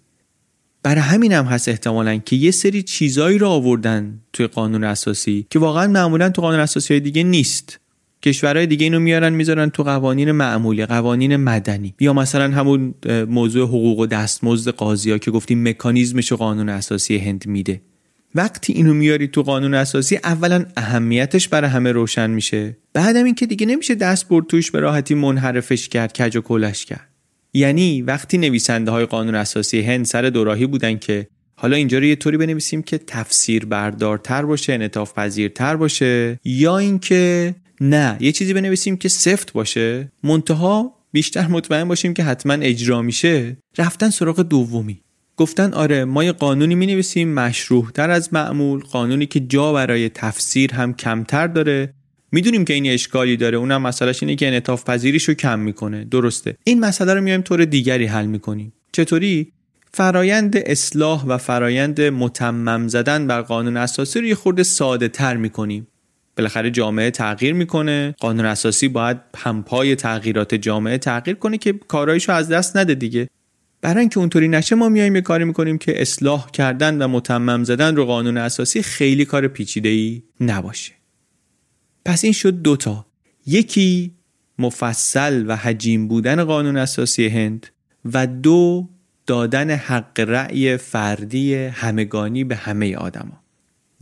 برای 0.83 1.01
همین 1.01 1.33
هم 1.33 1.45
هست 1.45 1.69
احتمالا 1.69 2.17
که 2.17 2.37
یه 2.37 2.51
سری 2.51 2.83
چیزایی 2.83 3.39
رو 3.39 3.49
آوردن 3.49 4.21
توی 4.33 4.47
قانون 4.47 4.85
اساسی 4.85 5.47
که 5.51 5.59
واقعا 5.59 5.87
معمولا 5.87 6.31
تو 6.31 6.43
قانون 6.43 6.61
اساسی 6.61 7.01
دیگه 7.01 7.23
نیست. 7.23 7.81
کشورهای 8.23 8.67
دیگه 8.67 8.85
اینو 8.85 9.01
میارن 9.01 9.33
می‌ذارن 9.33 9.69
تو 9.69 9.83
قوانین 9.83 10.33
معمولی 10.33 10.87
قوانین 10.87 11.37
مدنی. 11.37 11.95
یا 12.01 12.13
مثلا 12.13 12.55
همون 12.55 12.95
موضوع 13.29 13.69
حقوق 13.69 13.99
و 13.99 14.07
دستمزد 14.07 14.71
قاضی 14.71 15.11
ها 15.11 15.19
که 15.19 15.31
گفتیم 15.31 15.69
مکانیزمش 15.69 16.33
قانون 16.33 16.69
اساسی 16.69 17.17
هند 17.19 17.47
میده. 17.47 17.81
وقتی 18.35 18.73
اینو 18.73 18.95
میاری 18.95 19.29
تو 19.29 19.43
قانون 19.43 19.75
اساسی 19.75 20.17
اولا 20.25 20.65
اهمیتش 20.77 21.49
برای 21.49 21.71
همه 21.71 21.93
روشن 21.93 22.31
میشه. 22.31 22.77
بعدم 22.93 23.25
این 23.25 23.35
که 23.35 23.47
دیگه 23.47 23.67
نمیشه 23.67 23.95
دست 23.95 24.29
برد 24.29 24.47
توش 24.47 24.71
به 24.71 24.81
راحتی 24.81 25.15
منحرفش 25.15 25.89
کرد 25.89 26.13
کج 26.13 26.37
و 26.37 26.41
کلش 26.41 26.85
کرد. 26.85 27.09
یعنی 27.55 28.03
وقتی 28.03 28.39
نویسنده 28.39 28.91
های 28.91 29.05
قانون 29.05 29.35
اساسی 29.35 29.81
هند 29.81 30.05
سر 30.05 30.23
دوراهی 30.23 30.67
بودن 30.67 30.99
که 30.99 31.27
حالا 31.55 31.77
اینجا 31.77 31.99
رو 31.99 32.05
یه 32.05 32.17
طوری 32.17 32.37
بنویسیم 32.37 32.83
که 32.83 32.99
تفسیر 32.99 33.65
بردارتر 33.67 34.43
باشه 34.43 34.73
انعطاف 34.73 35.13
پذیرتر 35.13 35.77
باشه 35.77 36.41
یا 36.45 36.79
اینکه 36.79 37.55
نه 37.81 38.17
یه 38.21 38.33
چیزی 38.33 38.55
بنویسیم 38.55 38.97
که 38.97 39.09
سفت 39.09 39.53
باشه. 39.53 40.13
منتها 40.23 40.95
بیشتر 41.13 41.47
مطمئن 41.47 41.89
باشیم 41.89 42.15
که 42.15 42.25
حتما 42.25 42.53
اجرا 42.53 43.03
میشه. 43.03 43.57
رفتن 43.79 44.11
سراغ 44.11 44.43
دومی. 44.43 45.01
گفتن 45.37 45.73
آره 45.73 46.05
ما 46.05 46.25
یه 46.25 46.33
قانونی 46.33 46.75
می 46.75 46.87
نویسیم 46.87 47.35
مشروع 47.35 47.91
تر 47.91 48.11
از 48.11 48.35
معمول 48.35 48.81
قانونی 48.81 49.27
که 49.27 49.41
جا 49.41 49.73
برای 49.73 50.09
تفسیر 50.09 50.75
هم 50.75 50.95
کمتر 50.95 51.47
داره. 51.47 51.95
می‌دونیم 52.33 52.65
که 52.65 52.75
این 52.75 52.87
اشکالی 52.87 53.37
داره 53.37 53.59
اونم 53.59 53.83
مسئلهش 53.83 54.23
اینه 54.23 54.37
که 54.37 54.49
انعطاف 54.49 54.85
پذیریش 54.85 55.25
رو 55.25 55.35
کم 55.35 55.59
می‌کنه. 55.59 56.05
درسته. 56.05 56.57
این 56.65 56.81
مسئله 56.81 57.15
رو 57.15 57.21
میایم 57.21 57.43
طور 57.43 57.65
دیگری 57.65 58.07
حل 58.07 58.27
می‌کنیم. 58.27 58.73
چطوری؟ 58.93 59.53
فرایند 59.93 60.57
اصلاح 60.57 61.25
و 61.27 61.39
فرایند 61.39 62.01
متمم 62.01 62.89
زدن 62.89 63.27
بر 63.27 63.43
قانون 63.43 63.77
اساسی 63.77 64.21
رو 64.21 64.27
یه 64.27 64.35
خورده 64.35 64.63
ساده 64.63 65.09
تر 65.09 65.37
می‌کنیم. 65.37 65.87
بالاخره 66.39 66.71
جامعه 66.71 67.11
تغییر 67.11 67.55
می‌کنه. 67.55 68.15
قانون 68.21 68.47
اساسی 68.47 68.89
باید 68.89 69.17
همپای 69.37 69.95
تغییرات 69.95 70.55
جامعه 70.55 70.99
تغییر 70.99 71.37
کنه 71.37 71.59
که 71.59 71.73
کارایشو 71.73 72.33
از 72.33 72.49
دست 72.49 72.77
نده 72.77 72.95
دیگه. 72.95 73.29
برای 73.81 74.01
اینکه 74.01 74.21
اونطوری 74.21 74.49
نشه 74.49 74.75
ما 74.75 74.89
میایم 74.89 75.15
یه 75.15 75.21
کاری 75.21 75.45
می‌کنیم 75.45 75.79
که 75.79 76.03
اصلاح 76.03 76.51
کردن 76.51 77.03
و 77.03 77.09
متمم 77.09 77.65
زدن 77.65 77.97
رو 77.97 78.05
قانون 78.05 78.37
اساسی 78.37 78.83
خیلی 78.83 79.25
کار 79.25 79.49
پیچیده 79.49 79.89
ای 79.89 80.23
نباشه. 80.41 80.93
پس 82.05 82.25
این 82.25 82.33
شد 82.33 82.63
دوتا 82.63 83.07
یکی 83.47 84.15
مفصل 84.59 85.45
و 85.49 85.57
حجیم 85.57 86.09
بودن 86.09 86.45
قانون 86.45 86.77
اساسی 86.77 87.29
هند 87.29 87.67
و 88.13 88.27
دو 88.27 88.89
دادن 89.27 89.71
حق 89.71 90.21
رأی 90.21 90.77
فردی 90.77 91.55
همگانی 91.55 92.45
به 92.45 92.57
همه 92.57 92.97
آدما. 92.97 93.43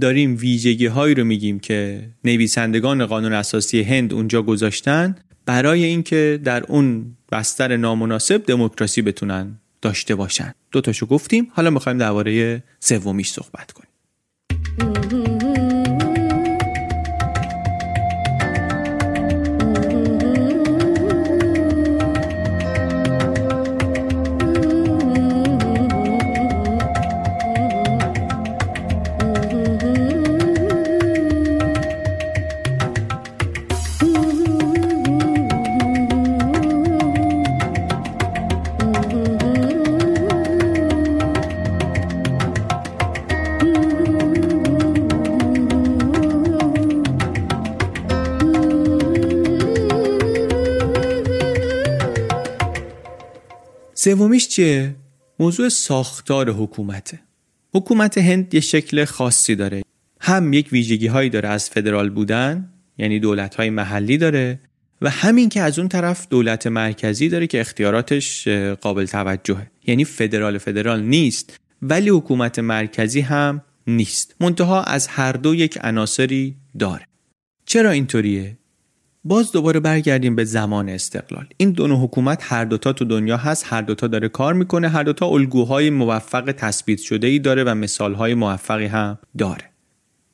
داریم 0.01 0.37
ویژگی 0.37 0.87
هایی 0.87 1.15
رو 1.15 1.25
میگیم 1.25 1.59
که 1.59 2.09
نویسندگان 2.25 3.07
قانون 3.07 3.33
اساسی 3.33 3.83
هند 3.83 4.13
اونجا 4.13 4.43
گذاشتن 4.43 5.17
برای 5.47 5.85
اینکه 5.85 6.41
در 6.45 6.65
اون 6.65 7.17
بستر 7.33 7.77
نامناسب 7.77 8.45
دموکراسی 8.47 9.03
بتونن 9.03 9.59
داشته 9.83 10.15
باشن. 10.15 10.55
دو 10.73 10.81
تاشو 10.81 11.07
گفتیم. 11.07 11.49
حالا 11.53 11.71
می‌خوایم 11.71 11.99
درباره 11.99 12.63
سومیش 12.81 13.31
صحبت 13.31 13.73
کنیم. 13.73 15.36
سومیش 54.07 54.49
چیه؟ 54.49 54.95
موضوع 55.39 55.69
ساختار 55.69 56.51
حکومته. 56.51 57.21
حکومت 57.75 58.19
هند 58.19 58.55
یه 58.55 58.61
شکل 58.61 59.05
خاصی 59.05 59.55
داره. 59.55 59.83
هم 60.21 60.53
یک 60.53 60.73
ویژگی 60.73 61.07
هایی 61.07 61.31
داره 61.31 61.49
از 61.49 61.71
فدرال 61.71 62.11
بودن 62.11 62.69
یعنی 62.99 63.21
دولت 63.21 63.55
های 63.55 63.71
محلی 63.71 64.19
داره 64.19 64.61
و 65.03 65.11
همین 65.11 65.49
که 65.49 65.61
از 65.61 65.79
اون 65.79 65.89
طرف 65.89 66.27
دولت 66.29 66.67
مرکزی 66.67 67.29
داره 67.29 67.47
که 67.47 67.61
اختیاراتش 67.61 68.49
قابل 68.81 69.07
توجهه 69.07 69.71
یعنی 69.87 70.05
فدرال 70.05 70.59
فدرال 70.59 71.03
نیست 71.03 71.57
ولی 71.83 72.09
حکومت 72.09 72.59
مرکزی 72.59 73.21
هم 73.21 73.63
نیست 73.87 74.35
منتها 74.41 74.83
از 74.83 75.07
هر 75.07 75.33
دو 75.33 75.55
یک 75.55 75.79
عناصری 75.83 76.57
داره 76.79 77.07
چرا 77.67 77.91
اینطوریه 77.91 78.57
باز 79.29 79.53
دوباره 79.53 79.81
برگردیم 79.81 80.37
به 80.37 80.45
زمان 80.45 80.89
استقلال. 80.89 81.47
این 81.57 81.71
دو 81.71 81.97
حکومت 81.97 82.39
هر 82.43 82.65
دوتا 82.65 82.93
تو 82.93 83.05
دنیا 83.05 83.37
هست 83.37 83.65
هر 83.67 83.83
دوتا 83.83 84.07
داره 84.07 84.29
کار 84.29 84.55
می‌کنه 84.55 84.89
هر 84.89 85.03
دوتا 85.03 85.27
الگوهای 85.27 85.91
موفق 85.91 86.55
تثبیت 86.57 86.99
شده 86.99 87.27
ای 87.27 87.39
داره 87.39 87.65
و 87.65 87.75
مثالهای 87.75 88.35
موفقی 88.35 88.87
هم 88.87 89.19
داره. 89.39 89.71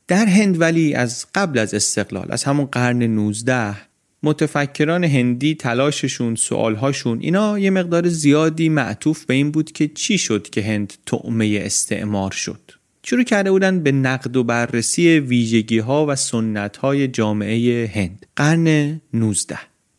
در 0.08 0.26
هند 0.26 0.60
ولی 0.60 0.94
از 0.94 1.26
قبل 1.34 1.58
از 1.58 1.74
استقلال 1.74 2.26
از 2.30 2.44
همون 2.44 2.66
قرن 2.66 3.02
19 3.02 3.76
متفکران 4.22 5.04
هندی 5.04 5.54
تلاششون 5.54 6.34
سوالهاشون 6.34 7.20
اینا 7.20 7.58
یه 7.58 7.70
مقدار 7.70 8.08
زیادی 8.08 8.68
معطوف 8.68 9.24
به 9.24 9.34
این 9.34 9.50
بود 9.50 9.72
که 9.72 9.88
چی 9.88 10.18
شد 10.18 10.50
که 10.50 10.62
هند 10.62 10.92
تعمه 11.06 11.60
استعمار 11.64 12.30
شد. 12.30 12.71
شروع 13.04 13.24
کرده 13.24 13.50
بودن 13.50 13.82
به 13.82 13.92
نقد 13.92 14.36
و 14.36 14.44
بررسی 14.44 15.08
ویژگی 15.08 15.78
ها 15.78 16.06
و 16.06 16.16
سنت 16.16 16.76
های 16.76 17.08
جامعه 17.08 17.90
هند. 17.94 18.26
قرن 18.36 19.00
19 19.14 19.58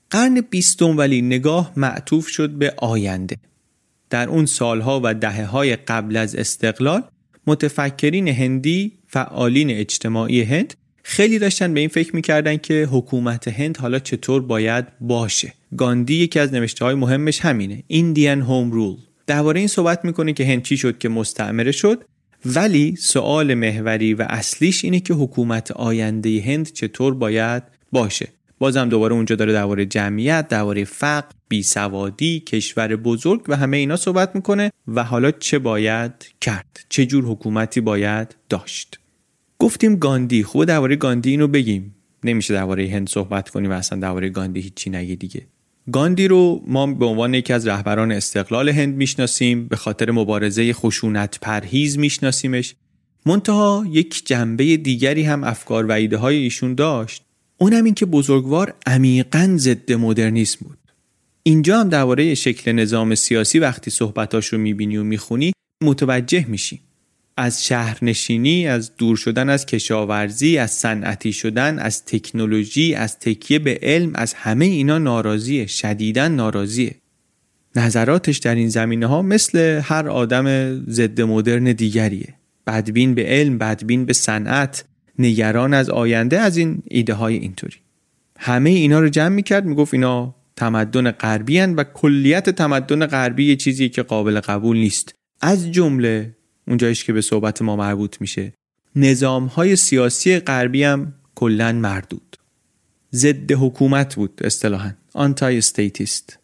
قرن 0.09 0.41
بیستم 0.41 0.97
ولی 0.97 1.21
نگاه 1.21 1.73
معطوف 1.75 2.27
شد 2.27 2.49
به 2.49 2.73
آینده. 2.77 3.37
در 4.09 4.29
اون 4.29 4.45
سالها 4.45 5.01
و 5.03 5.13
دهه 5.13 5.45
های 5.45 5.75
قبل 5.75 6.17
از 6.17 6.35
استقلال 6.35 7.03
متفکرین 7.47 8.27
هندی 8.27 8.91
فعالین 9.07 9.69
اجتماعی 9.69 10.41
هند 10.41 10.73
خیلی 11.03 11.39
داشتن 11.39 11.73
به 11.73 11.79
این 11.79 11.89
فکر 11.89 12.15
می‌کردن 12.15 12.57
که 12.57 12.87
حکومت 12.91 13.47
هند 13.47 13.77
حالا 13.77 13.99
چطور 13.99 14.41
باید 14.41 14.85
باشه. 15.01 15.53
گاندی 15.77 16.15
یکی 16.15 16.39
از 16.39 16.53
نوشته 16.53 16.85
های 16.85 16.95
مهمش 16.95 17.39
همینه 17.39 17.83
ایندیان 17.87 18.41
هوم 18.41 18.71
رول 18.71 18.97
درباره 19.27 19.59
این 19.59 19.67
صحبت 19.67 20.05
می‌کنه 20.05 20.33
که 20.33 20.45
هند 20.45 20.63
چی 20.63 20.77
شد 20.77 20.97
که 20.97 21.09
مستعمره 21.09 21.71
شد. 21.71 22.03
ولی 22.45 22.95
سوال 22.95 23.53
محوری 23.53 24.13
و 24.13 24.25
اصلیش 24.29 24.83
اینه 24.85 24.99
که 24.99 25.13
حکومت 25.13 25.71
آینده 25.71 26.41
هند 26.45 26.71
چطور 26.71 27.13
باید 27.13 27.63
باشه. 27.91 28.27
بازم 28.59 28.89
دوباره 28.89 29.13
اونجا 29.13 29.35
داره 29.35 29.53
درباره 29.53 29.85
جمعیت 29.85 30.47
درباره 30.47 30.83
فقر 30.83 31.31
بیسوادی 31.47 32.39
کشور 32.39 32.95
بزرگ 32.95 33.41
و 33.47 33.55
همه 33.55 33.77
اینا 33.77 33.95
صحبت 33.95 34.35
می‌کنه 34.35 34.71
و 34.87 35.03
حالا 35.03 35.31
چه 35.31 35.59
باید 35.59 36.11
کرد؟ 36.41 36.85
چه 36.89 37.05
جور 37.05 37.25
حکومتی 37.25 37.81
باید 37.81 38.35
داشت؟ 38.49 38.99
گفتیم 39.59 39.95
گاندی. 39.95 40.43
خوب 40.43 40.65
درباره 40.65 40.95
گاندی 40.95 41.29
اینو 41.29 41.47
بگیم. 41.47 41.95
نمیشه 42.23 42.53
درباره 42.53 42.89
هند 42.89 43.09
صحبت 43.09 43.49
کنیم 43.49 43.71
و 43.71 43.73
اصلا 43.73 43.99
درباره 43.99 44.29
گاندی 44.29 44.61
هیچی 44.61 44.89
نگی 44.89 45.15
دیگه. 45.15 45.47
گاندی 45.91 46.27
رو 46.27 46.63
ما 46.67 46.87
به 46.87 47.05
عنوان 47.05 47.33
یکی 47.33 47.53
از 47.53 47.67
رهبران 47.67 48.11
استقلال 48.11 48.69
هند 48.69 48.95
می‌شناسیم 48.95 49.67
به 49.67 49.75
خاطر 49.75 50.11
مبارزه 50.11 50.73
خشونت 50.73 51.39
پرهیز 51.41 51.97
میشناسیمش. 51.97 52.75
منتها 53.25 53.85
یک 53.89 54.25
جنبه 54.25 54.77
دیگری 54.77 55.23
هم 55.23 55.43
افکار 55.43 55.85
و 55.85 55.91
ایده 55.91 56.17
های 56.17 56.37
ایشون 56.37 56.75
داشت. 56.75 57.23
اونم 57.57 57.83
این 57.83 57.93
که 57.93 58.05
بزرگوار 58.05 58.73
عمیقا 58.85 59.55
ضد 59.57 59.91
مدرنیسم 59.91 60.59
بود. 60.61 60.77
اینجا 61.43 61.79
هم 61.79 61.89
درباره 61.89 62.35
شکل 62.35 62.71
نظام 62.71 63.15
سیاسی 63.15 63.59
وقتی 63.59 63.91
صحبتاش 63.91 64.47
رو 64.47 64.57
می‌بینی 64.57 64.97
و 64.97 65.03
می‌خونی 65.03 65.53
متوجه 65.83 66.45
میشی. 66.47 66.81
از 67.37 67.65
شهرنشینی 67.65 68.67
از 68.67 68.95
دور 68.97 69.17
شدن 69.17 69.49
از 69.49 69.65
کشاورزی 69.65 70.57
از 70.57 70.71
صنعتی 70.71 71.33
شدن 71.33 71.79
از 71.79 72.05
تکنولوژی 72.05 72.95
از 72.95 73.19
تکیه 73.19 73.59
به 73.59 73.79
علم 73.81 74.11
از 74.15 74.33
همه 74.33 74.65
اینا 74.65 74.97
ناراضیه 74.97 75.65
شدیدا 75.67 76.27
ناراضیه. 76.27 76.95
نظراتش 77.75 78.37
در 78.37 78.55
این 78.55 78.69
زمینه 78.69 79.05
ها 79.05 79.21
مثل 79.21 79.81
هر 79.83 80.09
آدم 80.09 80.75
ضد 80.89 81.21
مدرن 81.21 81.63
دیگریه. 81.63 82.33
بدبین 82.67 83.15
به 83.15 83.25
علم 83.25 83.57
بدبین 83.57 84.05
به 84.05 84.13
صنعت 84.13 84.85
نگران 85.19 85.73
از 85.73 85.89
آینده 85.89 86.39
از 86.39 86.57
این 86.57 86.83
ایده 86.87 87.13
های 87.13 87.35
اینطوری. 87.35 87.77
همه 88.39 88.69
اینا 88.69 88.99
رو 88.99 89.09
جمع 89.09 89.35
می‌کرد 89.35 89.65
می‌گفت 89.65 89.93
اینا 89.93 90.35
تمدن 90.55 91.11
غربی 91.11 91.59
و 91.59 91.83
کلیت 91.83 92.49
تمدن 92.49 93.05
غربی 93.05 93.45
یه 93.45 93.55
چیزی 93.55 93.89
که 93.89 94.03
قابل 94.03 94.39
قبول 94.39 94.77
نیست. 94.77 95.15
از 95.41 95.71
جمله 95.71 96.35
اونجایش 96.67 97.03
که 97.03 97.13
به 97.13 97.21
صحبت 97.21 97.61
ما 97.61 97.75
مربوط 97.75 98.21
میشه. 98.21 98.53
نظام 98.95 99.45
های 99.45 99.75
سیاسی 99.75 100.39
غربی 100.39 100.83
هم 100.83 101.13
کلا 101.35 101.71
مردود. 101.71 102.37
ضد 103.13 103.51
حکومت 103.51 104.15
بود 104.15 104.41
اصطلاحا. 104.43 104.91
anti-statist 105.13 106.39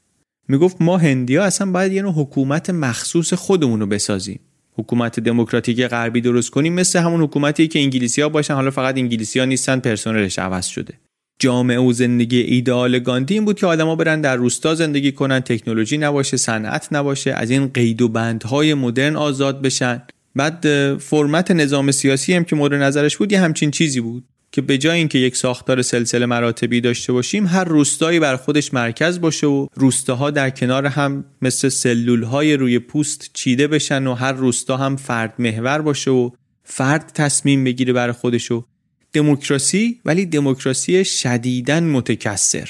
می‌گفت 0.48 0.82
ما 0.82 0.98
هندیا 0.98 1.44
اصلا 1.44 1.72
باید 1.72 1.92
یه 1.92 2.02
نوع 2.02 2.14
حکومت 2.14 2.70
مخصوص 2.70 3.34
خودمون 3.34 3.80
رو 3.80 3.86
بسازیم. 3.86 4.40
حکومت 4.74 5.20
دموکراتیک 5.20 5.82
غربی 5.82 6.22
درست 6.22 6.50
کنیم 6.50 6.74
مثل 6.74 7.00
همون 7.00 7.22
حکومتی 7.22 7.68
که 7.68 7.80
انگلیسی 7.80 8.22
ها 8.22 8.30
باشن 8.30 8.54
حالا 8.54 8.72
فقط 8.72 8.98
انگلیسی 8.98 9.40
ها 9.40 9.46
نیستن 9.46 9.80
پرسنلش 9.80 10.40
عوض 10.40 10.66
شده. 10.66 10.94
جامعه 11.40 11.80
و 11.80 11.94
زندگی 11.94 12.38
ایدئال 12.40 13.00
گاندی 13.00 13.34
این 13.34 13.46
بود 13.46 13.60
که 13.60 13.68
آدما 13.68 13.96
برن 13.96 14.22
در 14.22 14.36
روستا 14.36 14.76
زندگی 14.76 15.12
کنن 15.12 15.40
تکنولوژی 15.40 15.98
نباشه 15.98 16.38
صنعت 16.38 16.88
نباشه 16.92 17.34
از 17.34 17.50
این 17.50 17.68
قید 17.68 18.02
و 18.02 18.08
بندهای 18.08 18.74
مدرن 18.74 19.16
آزاد 19.16 19.62
بشن. 19.62 20.02
بعد 20.36 20.98
فرمت 20.98 21.52
نظام 21.52 21.92
سیاسی 21.92 22.34
هم 22.34 22.44
که 22.44 22.56
مورد 22.56 22.74
نظرش 22.74 23.18
بود 23.18 23.32
یه 23.32 23.40
همچین 23.40 23.72
چیزی 23.72 24.02
بود 24.02 24.24
که 24.52 24.62
به 24.62 24.78
جای 24.78 24.98
اینکه 24.98 25.18
یک 25.18 25.36
ساختار 25.36 25.82
سلسله 25.82 26.26
مراتبی 26.26 26.82
داشته 26.82 27.14
باشیم 27.14 27.48
هر 27.48 27.64
روستایی 27.64 28.20
بر 28.20 28.36
خودش 28.36 28.74
مرکز 28.74 29.22
باشه 29.22 29.48
و 29.48 29.68
روستاها 29.76 30.32
در 30.32 30.50
کنار 30.50 30.86
هم 30.86 31.26
مثل 31.42 31.70
سلول 31.70 32.24
های 32.24 32.58
روی 32.58 32.80
پوست 32.80 33.30
چیده 33.34 33.68
بشن 33.68 34.08
و 34.08 34.14
هر 34.14 34.32
روستا 34.32 34.78
هم 34.78 34.96
فرد 34.96 35.34
محور 35.40 35.82
باشه 35.82 36.12
و 36.12 36.30
فرد 36.64 37.12
تصمیم 37.14 37.64
بگیره 37.64 37.94
بر 37.94 38.12
خودشو. 38.12 38.66
دموکراسی 39.14 40.00
ولی 40.06 40.26
دموکراسی 40.26 41.06
شدیداً 41.06 41.80
متکثر. 41.80 42.70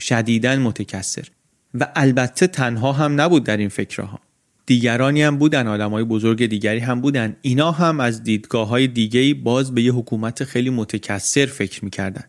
شدیداً 0.00 0.56
متکثر. 0.56 1.28
و 1.74 1.92
البته 1.96 2.46
تنها 2.46 2.92
هم 2.92 3.20
نبود 3.20 3.44
در 3.44 3.56
این 3.56 3.68
فکرها. 3.68 4.20
دیگرانی 4.66 5.22
هم 5.22 5.38
بودن 5.38 5.66
آدمای 5.66 6.04
بزرگ 6.04 6.46
دیگری 6.46 6.78
هم 6.78 7.00
بودن. 7.00 7.36
اینا 7.42 7.70
هم 7.70 8.00
از 8.00 8.22
دیدگاه 8.22 8.68
های 8.68 8.86
دیگه 8.86 9.34
باز 9.34 9.74
به 9.74 9.82
یه 9.82 9.92
حکومت 9.92 10.44
خیلی 10.44 10.70
متکثر 10.70 11.46
فکر 11.46 11.84
می‌کردن. 11.84 12.24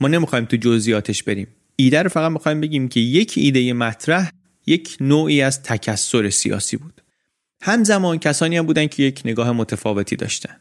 ما 0.00 0.08
نمی‌خوایم 0.08 0.44
تو 0.44 0.56
جزئیاتش 0.56 1.22
بریم. 1.22 1.48
ایده 1.76 2.02
رو 2.02 2.08
فقط 2.08 2.32
می‌خوایم 2.32 2.60
بگیم 2.60 2.88
که 2.88 3.00
یک 3.00 3.34
ایده 3.36 3.72
مطرح 3.72 4.30
یک 4.66 4.96
نوعی 5.00 5.42
از 5.42 5.62
تکثر 5.62 6.30
سیاسی 6.30 6.76
بود. 6.76 7.00
همزمان 7.62 8.18
کسانی 8.18 8.56
هم 8.56 8.66
بودن 8.66 8.86
که 8.86 9.02
یک 9.02 9.22
نگاه 9.24 9.52
متفاوتی 9.52 10.16
داشتن. 10.16 10.56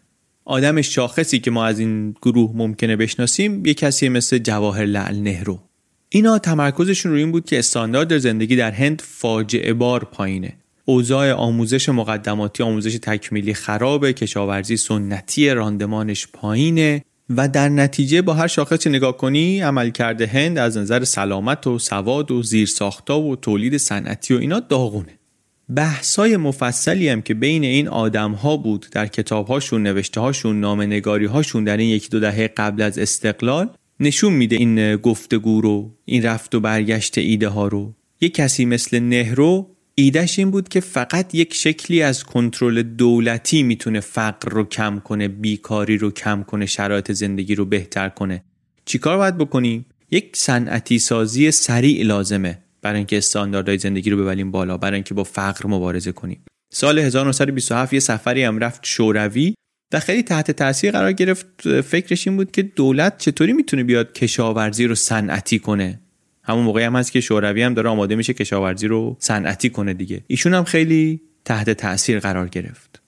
آدم 0.48 0.82
شاخصی 0.82 1.40
که 1.40 1.52
ما 1.52 1.66
از 1.66 1.80
این 1.80 2.16
گروه 2.22 2.52
ممکنه 2.56 2.96
بشناسیم 2.96 3.66
یک 3.66 3.78
کسی 3.78 4.10
مثل 4.10 4.38
جواهر 4.38 4.86
لعل 4.86 5.16
نهرو. 5.16 5.60
اینا 6.10 6.40
تمرکزشون 6.40 7.12
روی 7.12 7.22
این 7.22 7.32
بود 7.32 7.46
که 7.46 7.60
استاندارد 7.60 8.18
زندگی 8.18 8.56
در 8.56 8.72
هند 8.72 9.02
فاجعه 9.06 9.74
بار 9.74 10.04
پایینه. 10.04 10.54
اوضاع 10.86 11.32
آموزش 11.32 11.90
مقدماتی 11.90 12.64
آموزش 12.64 12.98
تکمیلی 13.02 13.54
خرابه 13.54 14.14
کشاورزی 14.14 14.78
سنتی 14.78 15.50
راندمانش 15.50 16.28
پایینه 16.34 17.04
و 17.30 17.48
در 17.48 17.70
نتیجه 17.70 18.22
با 18.22 18.34
هر 18.34 18.48
شاخصی 18.48 18.90
نگاه 18.90 19.18
کنی 19.18 19.62
عملکرد 19.62 20.22
هند 20.22 20.58
از 20.58 20.78
نظر 20.78 21.04
سلامت 21.04 21.68
و 21.68 21.80
سواد 21.80 22.32
و 22.32 22.44
زیرساختا 22.44 23.20
و 23.20 23.36
تولید 23.36 23.78
صنعتی 23.78 24.34
و 24.34 24.38
اینا 24.38 24.60
داغونه. 24.60 25.17
بحثای 25.76 26.38
مفصلی 26.38 27.10
هم 27.10 27.22
که 27.22 27.34
بین 27.34 27.64
این 27.64 27.88
آدم 27.88 28.32
ها 28.32 28.58
بود 28.58 28.88
در 28.92 29.08
کتاب 29.08 29.48
هاشون 29.48 29.84
نوشته 29.84 30.22
هاشون 30.22 30.60
نام 30.60 30.82
نگاری 30.82 31.26
هاشون 31.26 31.64
در 31.64 31.78
این 31.78 31.90
یکی 31.90 32.10
دو 32.10 32.20
دهه 32.20 32.48
قبل 32.48 32.82
از 32.82 32.98
استقلال 32.98 33.70
نشون 34.00 34.34
میده 34.34 34.56
این 34.56 34.96
گفتگو 34.96 35.62
رو 35.62 35.98
این 36.06 36.24
رفت 36.24 36.56
و 36.56 36.60
برگشت 36.60 37.18
ایده 37.18 37.48
ها 37.48 37.68
رو. 37.68 37.94
یک 38.22 38.34
کسی 38.34 38.66
مثل 38.66 39.00
نهرو 39.00 39.76
ایدهش 39.96 40.40
این 40.40 40.52
بود 40.52 40.70
که 40.70 40.80
فقط 40.80 41.36
یک 41.36 41.54
شکلی 41.54 42.02
از 42.02 42.24
کنترل 42.24 42.84
دولتی 42.84 43.64
می‌تونه 43.64 44.00
فقر 44.00 44.50
رو 44.50 44.64
کم 44.64 45.00
کنه 45.00 45.28
بیکاری 45.28 45.98
رو 45.98 46.12
کم 46.12 46.44
کنه 46.44 46.66
شرایط 46.66 47.12
زندگی 47.12 47.56
رو 47.56 47.66
بهتر 47.66 48.10
کنه. 48.10 48.44
چیکار 48.86 49.18
باید 49.18 49.38
بکنیم؟ 49.38 49.86
یک 50.12 50.36
صنعتی 50.36 51.00
سازی 51.00 51.52
سریع 51.52 52.04
لازمه. 52.04 52.67
برای 52.88 52.98
اینکه 52.98 53.18
استانداردهای 53.18 53.78
زندگی 53.78 54.10
رو 54.10 54.18
ببریم 54.18 54.52
بالا 54.52 54.78
برای 54.78 54.96
اینکه 54.96 55.14
با 55.14 55.24
فقر 55.24 55.68
مبارزه 55.68 56.12
کنیم. 56.12 56.46
سال 56.74 57.00
1927 57.00 57.94
یه 57.94 58.00
سفری 58.00 58.44
هم 58.44 58.60
رفت 58.60 58.86
شوروی 58.86 59.54
و 59.94 60.00
خیلی 60.00 60.24
تحت 60.24 60.52
تاثیر 60.52 60.92
قرار 60.92 61.12
گرفت. 61.12 61.82
فکرش 61.82 62.28
این 62.28 62.38
بود 62.38 62.52
که 62.52 62.62
دولت 62.62 63.18
چطوری 63.18 63.54
می‌تونه 63.54 63.84
بیاد 63.84 64.14
کشاورزی 64.14 64.86
رو 64.86 64.96
صنعتی 64.96 65.60
کنه؟ 65.60 66.00
همون 66.44 66.64
موقعی 66.64 66.84
هم 66.84 66.96
هست 66.96 67.12
که 67.12 67.22
شوروی 67.22 67.64
هم 67.64 67.74
داره 67.74 67.90
آماده 67.90 68.16
میشه 68.16 68.34
کشاورزی 68.34 68.88
رو 68.88 69.18
صنعتی 69.20 69.70
کنه 69.70 69.94
دیگه. 69.94 70.24
ایشون 70.28 70.54
هم 70.54 70.64
خیلی 70.64 71.22
تحت 71.46 71.70
تاثیر 71.70 72.20
قرار 72.20 72.48
گرفت. 72.48 73.02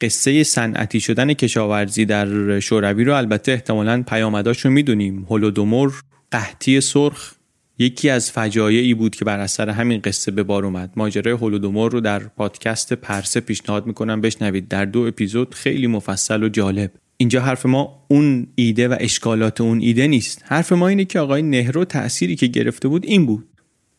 قصه 0.00 0.44
صنعتی 0.44 1.00
شدن 1.00 1.32
کشاورزی 1.32 2.04
در 2.04 2.60
شوروی 2.60 3.04
رو 3.04 3.14
البته 3.14 3.52
احتمالا 3.52 4.02
پیامداش 4.02 4.64
رو 4.64 4.70
می‌دونیم. 4.70 5.26
هولودومور 5.30 6.02
قحطی 6.30 6.80
سرخ 6.80 7.35
یکی 7.78 8.10
از 8.10 8.30
فجایعی 8.30 8.94
بود 8.94 9.14
که 9.14 9.24
بر 9.24 9.40
اثر 9.40 9.68
همین 9.68 10.00
قصه 10.00 10.30
به 10.30 10.42
بار 10.42 10.64
اومد. 10.64 10.92
ماجرای 10.96 11.34
هولودومور 11.34 11.92
رو 11.92 12.00
در 12.00 12.18
پادکست 12.18 12.92
پرسه 12.92 13.40
پیشنهاد 13.40 13.86
می‌کنم 13.86 14.20
بشنوید. 14.20 14.68
در 14.68 14.84
دو 14.84 15.00
اپیزود 15.00 15.54
خیلی 15.54 15.86
مفصل 15.86 16.42
و 16.42 16.48
جالب. 16.48 16.90
اینجا 17.16 17.40
حرف 17.40 17.66
ما 17.66 18.06
اون 18.08 18.46
ایده 18.54 18.88
و 18.88 18.96
اشکالات 19.00 19.60
اون 19.60 19.80
ایده 19.80 20.06
نیست. 20.06 20.42
حرف 20.44 20.72
ما 20.72 20.88
اینه 20.88 21.04
که 21.04 21.20
آقای 21.20 21.42
نهرو 21.42 21.84
تأثیری 21.84 22.36
که 22.36 22.46
گرفته 22.46 22.88
بود 22.88 23.06
این 23.06 23.26
بود 23.26 23.48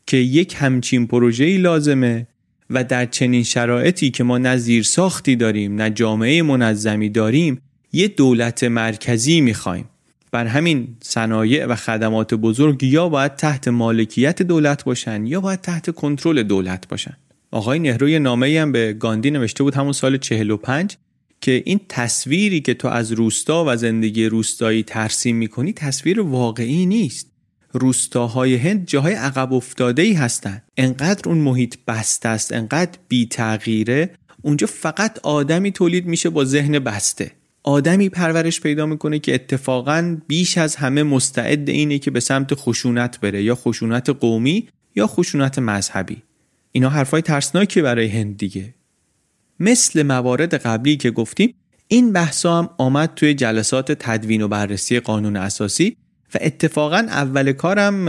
که 0.07 0.17
یک 0.17 0.55
همچین 0.57 1.07
پروژه‌ای 1.07 1.57
لازمه 1.57 2.28
و 2.69 2.84
در 2.84 3.05
چنین 3.05 3.43
شرایطی 3.43 4.11
که 4.11 4.23
ما 4.23 4.38
نه 4.38 4.57
زیر 4.57 4.84
ساختی 4.84 5.36
داریم 5.36 5.75
نه 5.75 5.89
جامعه 5.89 6.41
منظمی 6.41 7.09
داریم 7.09 7.61
یه 7.93 8.07
دولت 8.07 8.63
مرکزی 8.63 9.41
می‌خوایم. 9.41 9.86
بر 10.38 10.47
همین 10.47 10.97
صنایع 11.03 11.65
و 11.65 11.75
خدمات 11.75 12.33
بزرگ 12.33 12.83
یا 12.83 13.09
باید 13.09 13.35
تحت 13.35 13.67
مالکیت 13.67 14.41
دولت 14.41 14.83
باشن 14.83 15.25
یا 15.25 15.41
باید 15.41 15.61
تحت 15.61 15.89
کنترل 15.89 16.43
دولت 16.43 16.88
باشن. 16.88 17.17
آقای 17.51 17.79
نهروی 17.79 18.19
نامه 18.19 18.59
هم 18.61 18.71
به 18.71 18.93
گاندی 18.93 19.31
نوشته 19.31 19.63
بود 19.63 19.75
همون 19.75 19.91
سال 19.91 20.17
45 20.17 20.97
که 21.41 21.63
این 21.65 21.79
تصویری 21.89 22.61
که 22.61 22.73
تو 22.73 22.88
از 22.88 23.11
روستا 23.11 23.65
و 23.67 23.75
زندگی 23.75 24.25
روستایی 24.25 24.83
ترسیم 24.83 25.35
می‌کنی 25.35 25.73
تصویر 25.73 26.21
واقعی 26.21 26.85
نیست. 26.85 27.31
روستاهای 27.73 28.55
هند 28.55 28.88
جاهای 28.88 29.13
عقب 29.13 29.53
افتاده 29.53 30.01
ای 30.01 30.13
هستند 30.13 30.63
انقدر 30.77 31.29
اون 31.29 31.38
محیط 31.38 31.75
بسته 31.88 32.29
است 32.29 32.53
انقدر 32.53 32.99
بی 33.07 33.25
تغییره 33.25 34.09
اونجا 34.41 34.67
فقط 34.67 35.19
آدمی 35.23 35.71
تولید 35.71 36.05
میشه 36.05 36.29
با 36.29 36.45
ذهن 36.45 36.79
بسته. 36.79 37.31
آدمی 37.68 38.09
پرورش 38.09 38.61
پیدا 38.61 38.86
می‌کنه 38.86 39.20
که 39.20 39.36
اتفاقا 39.36 40.18
بیش 40.28 40.57
از 40.57 40.76
همه 40.76 41.03
مستعد 41.03 41.70
اینه 41.70 41.99
که 41.99 42.11
به 42.11 42.20
سمت 42.20 42.53
خشونت 42.55 43.20
بره 43.20 43.43
یا 43.43 43.55
خشونت 43.55 44.09
قومی 44.09 44.68
یا 44.95 45.07
خشونت 45.07 45.59
مذهبی. 45.59 46.18
اینا 46.72 46.89
حرفای 46.89 47.22
ترسناکی 47.22 47.82
برای 47.82 48.07
هند 48.07 48.38
دیگه. 48.38 48.74
مثل 49.59 50.03
موارد 50.03 50.53
قبلی 50.53 50.97
که 50.97 51.11
گفتیم 51.11 51.53
این 51.88 52.13
بحثا 52.13 52.59
هم 52.59 52.70
آمد 52.78 53.13
توی 53.15 53.34
جلسات 53.34 53.91
تدوین 53.91 54.41
و 54.41 54.47
بررسی 54.47 54.99
قانون 54.99 55.36
اساسی 55.36 55.97
و 56.34 56.38
اتفاقا 56.41 56.97
اول 56.97 57.51
کارم 57.51 58.07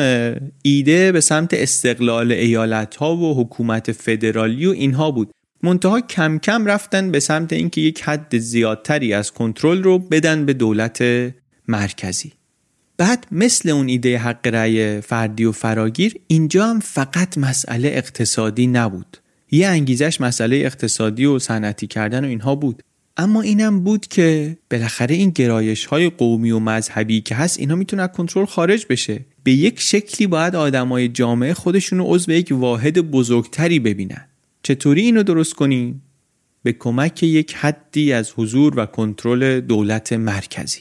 ایده 0.62 1.12
به 1.12 1.20
سمت 1.20 1.54
استقلال 1.54 2.32
ایالت 2.32 2.96
ها 2.96 3.16
و 3.16 3.42
حکومت 3.42 3.92
فدرالی 3.92 4.66
و 4.66 4.70
اینها 4.70 5.10
بود. 5.10 5.30
منتها 5.62 6.00
کم 6.00 6.38
کم 6.38 6.66
رفتن 6.66 7.10
به 7.10 7.20
سمت 7.20 7.52
اینکه 7.52 7.80
یک 7.80 8.02
حد 8.02 8.38
زیادتری 8.38 9.12
از 9.12 9.32
کنترل 9.32 9.82
رو 9.82 9.98
بدن 9.98 10.46
به 10.46 10.52
دولت 10.52 11.04
مرکزی. 11.68 12.32
بعد 12.96 13.26
مثل 13.32 13.68
اون 13.68 13.88
ایده 13.88 14.18
حق 14.18 14.46
رأی 14.46 15.00
فردی 15.00 15.44
و 15.44 15.52
فراگیر 15.52 16.14
اینجا 16.26 16.66
هم 16.66 16.80
فقط 16.80 17.38
مسئله 17.38 17.88
اقتصادی 17.88 18.66
نبود. 18.66 19.16
یه 19.50 19.66
انگیزش 19.66 20.20
مسئله 20.20 20.56
اقتصادی 20.56 21.24
و 21.24 21.38
صنعتی 21.38 21.86
کردن 21.86 22.24
و 22.24 22.28
اینها 22.28 22.54
بود. 22.54 22.82
اما 23.16 23.42
اینم 23.42 23.80
بود 23.80 24.06
که 24.06 24.56
بالاخره 24.70 25.14
این 25.14 25.30
گرایش 25.30 25.84
های 25.84 26.10
قومی 26.10 26.50
و 26.50 26.58
مذهبی 26.58 27.20
که 27.20 27.34
هست 27.34 27.58
اینا 27.58 27.74
می‌تونه 27.74 28.02
از 28.02 28.08
کنترل 28.08 28.46
خارج 28.46 28.86
بشه. 28.90 29.24
به 29.44 29.52
یک 29.52 29.80
شکلی 29.80 30.26
باید 30.26 30.56
آدمای 30.56 31.08
جامعه 31.08 31.54
خودشون 31.54 31.98
رو 31.98 32.04
عضو 32.08 32.32
یک 32.32 32.48
واحد 32.50 32.98
بزرگتری 32.98 33.78
ببینن. 33.78 34.27
چطوری 34.68 35.00
اینو 35.00 35.22
درست 35.22 35.54
کنیم 35.54 36.02
به 36.62 36.72
کمک 36.72 37.22
یک 37.22 37.54
حدی 37.54 38.12
از 38.12 38.32
حضور 38.36 38.78
و 38.80 38.86
کنترل 38.86 39.60
دولت 39.60 40.12
مرکزی. 40.12 40.80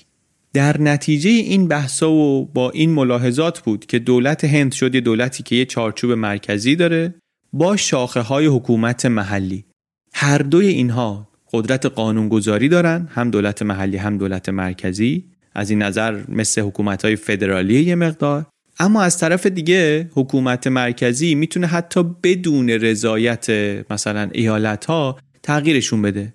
در 0.54 0.82
نتیجه 0.82 1.30
این 1.30 1.68
بحثا 1.68 2.12
و 2.12 2.46
با 2.46 2.72
این 2.72 2.90
ملاحظات 2.90 3.60
بود 3.60 3.86
که 3.86 4.00
دولت 4.00 4.46
هند 4.46 4.72
شد 4.72 4.96
یه 4.96 5.02
دولتی 5.02 5.44
که 5.44 5.56
یه 5.56 5.66
چارچوب 5.66 6.12
مرکزی 6.12 6.76
داره 6.76 7.16
با 7.54 7.76
شاخه 7.76 8.22
های 8.22 8.46
حکومت 8.46 9.06
محلی. 9.06 9.66
هر 10.14 10.38
دوی 10.38 10.68
اینها 10.68 11.30
قدرت 11.54 11.86
قانونگذاری 11.86 12.70
دارن 12.70 13.10
هم 13.12 13.32
دولت 13.32 13.62
محلی 13.62 13.98
هم 13.98 14.18
دولت 14.18 14.50
مرکزی. 14.50 15.26
از 15.56 15.70
این 15.70 15.82
نظر 15.82 16.24
مثل 16.30 16.62
حکومت 16.62 17.06
های 17.06 17.16
فدرالی 17.16 17.84
یه 17.84 17.96
مقدار. 17.96 18.46
اما 18.80 19.02
از 19.02 19.18
طرف 19.18 19.46
دیگه 19.46 20.10
حکومت 20.14 20.68
مرکزی 20.68 21.36
می‌تونه 21.36 21.68
حتی 21.68 22.04
بدون 22.24 22.70
رضایت 22.70 23.50
مثلا 23.90 24.30
ایالت 24.32 24.86
ها 24.86 25.20
تغییرشون 25.44 26.02
بده. 26.02 26.34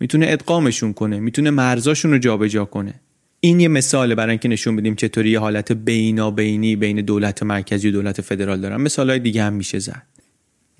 می‌تونه 0.00 0.26
ادغامشون 0.28 0.92
کنه 0.92 1.20
می‌تونه 1.20 1.50
مرزاشون 1.50 2.10
رو 2.10 2.18
جابجا 2.18 2.64
کنه. 2.64 2.94
این 3.40 3.60
یه 3.60 3.68
مثال 3.68 4.14
برای 4.14 4.30
اینکه 4.30 4.48
نشون 4.48 4.76
بدیم 4.76 4.94
چطوری 4.94 5.30
یه 5.30 5.38
حالت 5.38 5.72
بینابینی 5.72 6.76
بین 6.76 7.00
دولت 7.00 7.42
مرکزی 7.42 7.88
و 7.88 7.92
دولت 7.92 8.20
فدرال 8.20 8.60
دارن. 8.60 8.80
مثال 8.80 9.10
های 9.10 9.18
دیگه 9.18 9.42
هم 9.42 9.52
میشه 9.52 9.78
زد. 9.78 10.02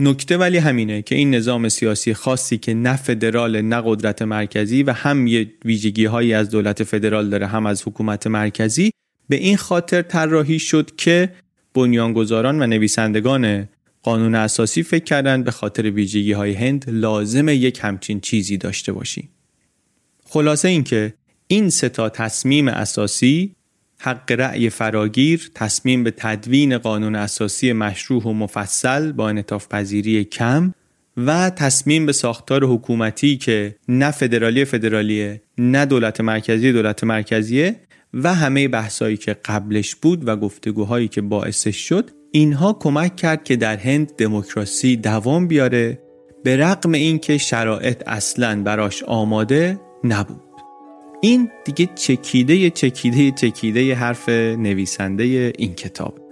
نکته 0.01 0.37
ولی 0.37 0.59
همینه 0.59 1.03
که 1.03 1.15
این 1.15 1.35
نظام 1.35 1.69
سیاسی 1.69 2.15
خاصی 2.15 2.59
که 2.59 2.75
نه 2.75 2.97
فدرال 2.97 3.63
نه 3.63 3.83
قدرت 3.85 4.23
مرکزی 4.23 4.83
و 4.83 4.93
هم 4.93 5.27
یه 5.27 5.53
ویژگی 5.65 6.05
هایی 6.05 6.35
از 6.35 6.51
دولت 6.51 6.83
فدرال 6.83 7.31
داره 7.31 7.47
هم 7.47 7.67
از 7.67 7.83
حکومت 7.83 8.27
مرکزی 8.27 8.91
به 9.29 9.37
این 9.37 9.57
خاطر 9.57 10.03
طراحی 10.03 10.59
شد 10.59 10.97
که 10.97 11.33
بنیانگذاران 11.75 12.63
و 12.63 12.67
نویسندگان 12.67 13.69
قانون 14.03 14.35
اساسی 14.35 14.83
فکر 14.83 15.05
کردند 15.05 15.45
به 15.45 15.51
خاطر 15.51 15.91
ویژگی 15.91 16.33
های 16.33 16.53
هند 16.53 16.85
لازم 16.89 17.49
یک 17.49 17.79
همچین 17.83 18.21
چیزی 18.21 18.57
داشته 18.57 18.93
باشیم. 18.93 19.29
خلاصه 20.25 20.69
اینکه 20.69 21.15
این 21.47 21.71
سه 21.71 21.89
تا 21.89 22.09
تصمیم 22.09 22.69
اساسی 22.69 23.55
حق 23.99 24.33
رأی 24.33 24.71
فراگیر، 24.71 25.51
تصمیم 25.55 26.05
به 26.05 26.11
تدوین 26.11 26.79
قانون 26.79 27.15
اساسی 27.15 27.73
مشروع 27.73 28.23
و 28.23 28.33
مفصل 28.33 29.13
با 29.13 29.29
انطاف 29.29 29.69
پذیری 29.69 30.25
کم 30.25 30.75
و 31.17 31.51
تصمیم 31.51 32.07
به 32.07 32.13
ساختار 32.13 32.65
حکومتی 32.65 33.37
که 33.37 33.77
نه 33.89 34.11
فدرالی 34.11 34.65
فدرالیه 34.65 35.43
نه 35.59 35.87
دولت 35.87 36.21
مرکزی 36.21 36.73
دولت 36.73 37.05
مرکزیه 37.05 37.77
و 38.15 38.35
همه 38.35 38.69
بحثایی 38.69 39.17
که 39.17 39.37
قبلش 39.45 39.95
بود 39.95 40.29
و 40.29 40.37
گفتگوهایی 40.37 41.09
که 41.09 41.23
باعثش 41.23 41.77
شد 41.77 42.11
اینها 42.31 42.73
کمک 42.73 43.17
کرد 43.17 43.45
که 43.45 43.57
در 43.57 43.77
هند 43.77 44.17
دموکراسی 44.17 44.97
دوام 44.97 45.49
بیاره 45.49 45.99
به 46.45 46.57
رغم 46.57 46.93
اینکه 46.93 47.39
شرایط 47.39 48.03
اصلا 48.07 48.63
براش 48.63 49.03
آماده 49.03 49.81
نبود. 50.05 50.41
این 51.21 51.51
دیگه 51.65 51.89
چکیده 51.95 52.71
چکیده 52.71 53.31
چکیده 53.31 53.95
حرف 53.95 54.29
نویسنده 54.29 55.53
این 55.59 55.75
کتاب. 55.75 56.24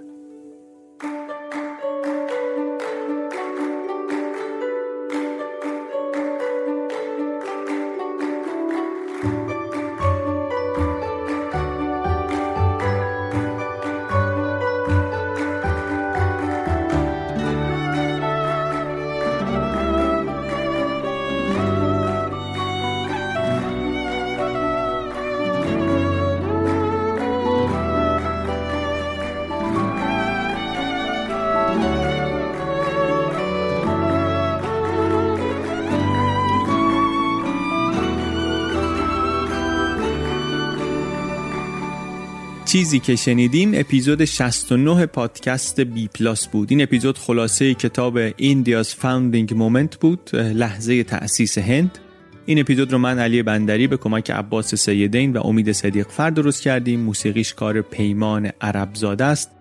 چیزی 42.93 43.05
که 43.05 43.15
شنیدیم 43.15 43.71
اپیزود 43.75 44.25
69 44.25 45.05
پادکست 45.05 45.81
بی 45.81 46.07
پلاس 46.07 46.47
بود. 46.47 46.71
این 46.71 46.81
اپیزود 46.81 47.17
خلاصه 47.17 47.73
کتاب 47.73 48.19
India's 48.37 48.95
Founding 48.95 49.53
Moment 49.53 49.99
بود 49.99 50.35
لحظه 50.35 51.03
تأسیس 51.03 51.57
هند. 51.57 51.97
این 52.45 52.59
اپیزود 52.59 52.91
رو 52.91 52.97
من 52.97 53.19
علی 53.19 53.43
بندری 53.43 53.87
به 53.87 53.97
کمک 53.97 54.31
عباس 54.31 54.75
سیدین 54.75 55.33
و 55.33 55.47
امید 55.47 55.71
صدیق 55.71 56.07
فر 56.07 56.29
درست 56.29 56.61
کردیم. 56.61 56.99
موسیقیش 56.99 57.53
کار 57.53 57.81
پیمان 57.81 58.51
عرب 58.61 58.89
زاده 58.95 59.23
است. 59.23 59.51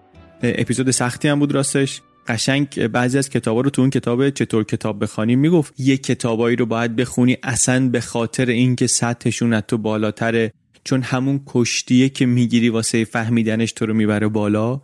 اپیزود 0.42 0.90
سختی 0.90 1.28
هم 1.28 1.38
بود 1.38 1.52
راستش. 1.52 2.00
قشنگ 2.26 2.86
بعضی 2.86 3.18
از 3.18 3.30
کتابا 3.30 3.60
رو 3.60 3.70
تو 3.70 3.82
اون 3.82 3.90
کتاب 3.90 4.30
چطور 4.30 4.64
کتاب 4.64 5.02
بخوانی 5.02 5.36
می‌گفت 5.36 5.74
یه 5.78 5.96
کتابایی 5.96 6.56
رو 6.56 6.66
باید 6.66 6.96
بخونی 6.96 7.36
اصلا 7.42 7.88
به 7.88 8.00
خاطر 8.00 8.46
اینکه 8.46 8.86
سطحشون 8.86 9.52
از 9.52 9.62
تو 9.68 9.78
بالاتره. 9.78 10.52
چون 10.84 11.02
همون 11.02 11.40
کشتیه 11.46 12.08
که 12.08 12.26
می‌گیری 12.26 12.68
واسه 12.68 13.04
فهمیدنش 13.04 13.72
تو 13.72 13.86
رو 13.86 13.94
می‌بره 13.94 14.28
بالا. 14.28 14.80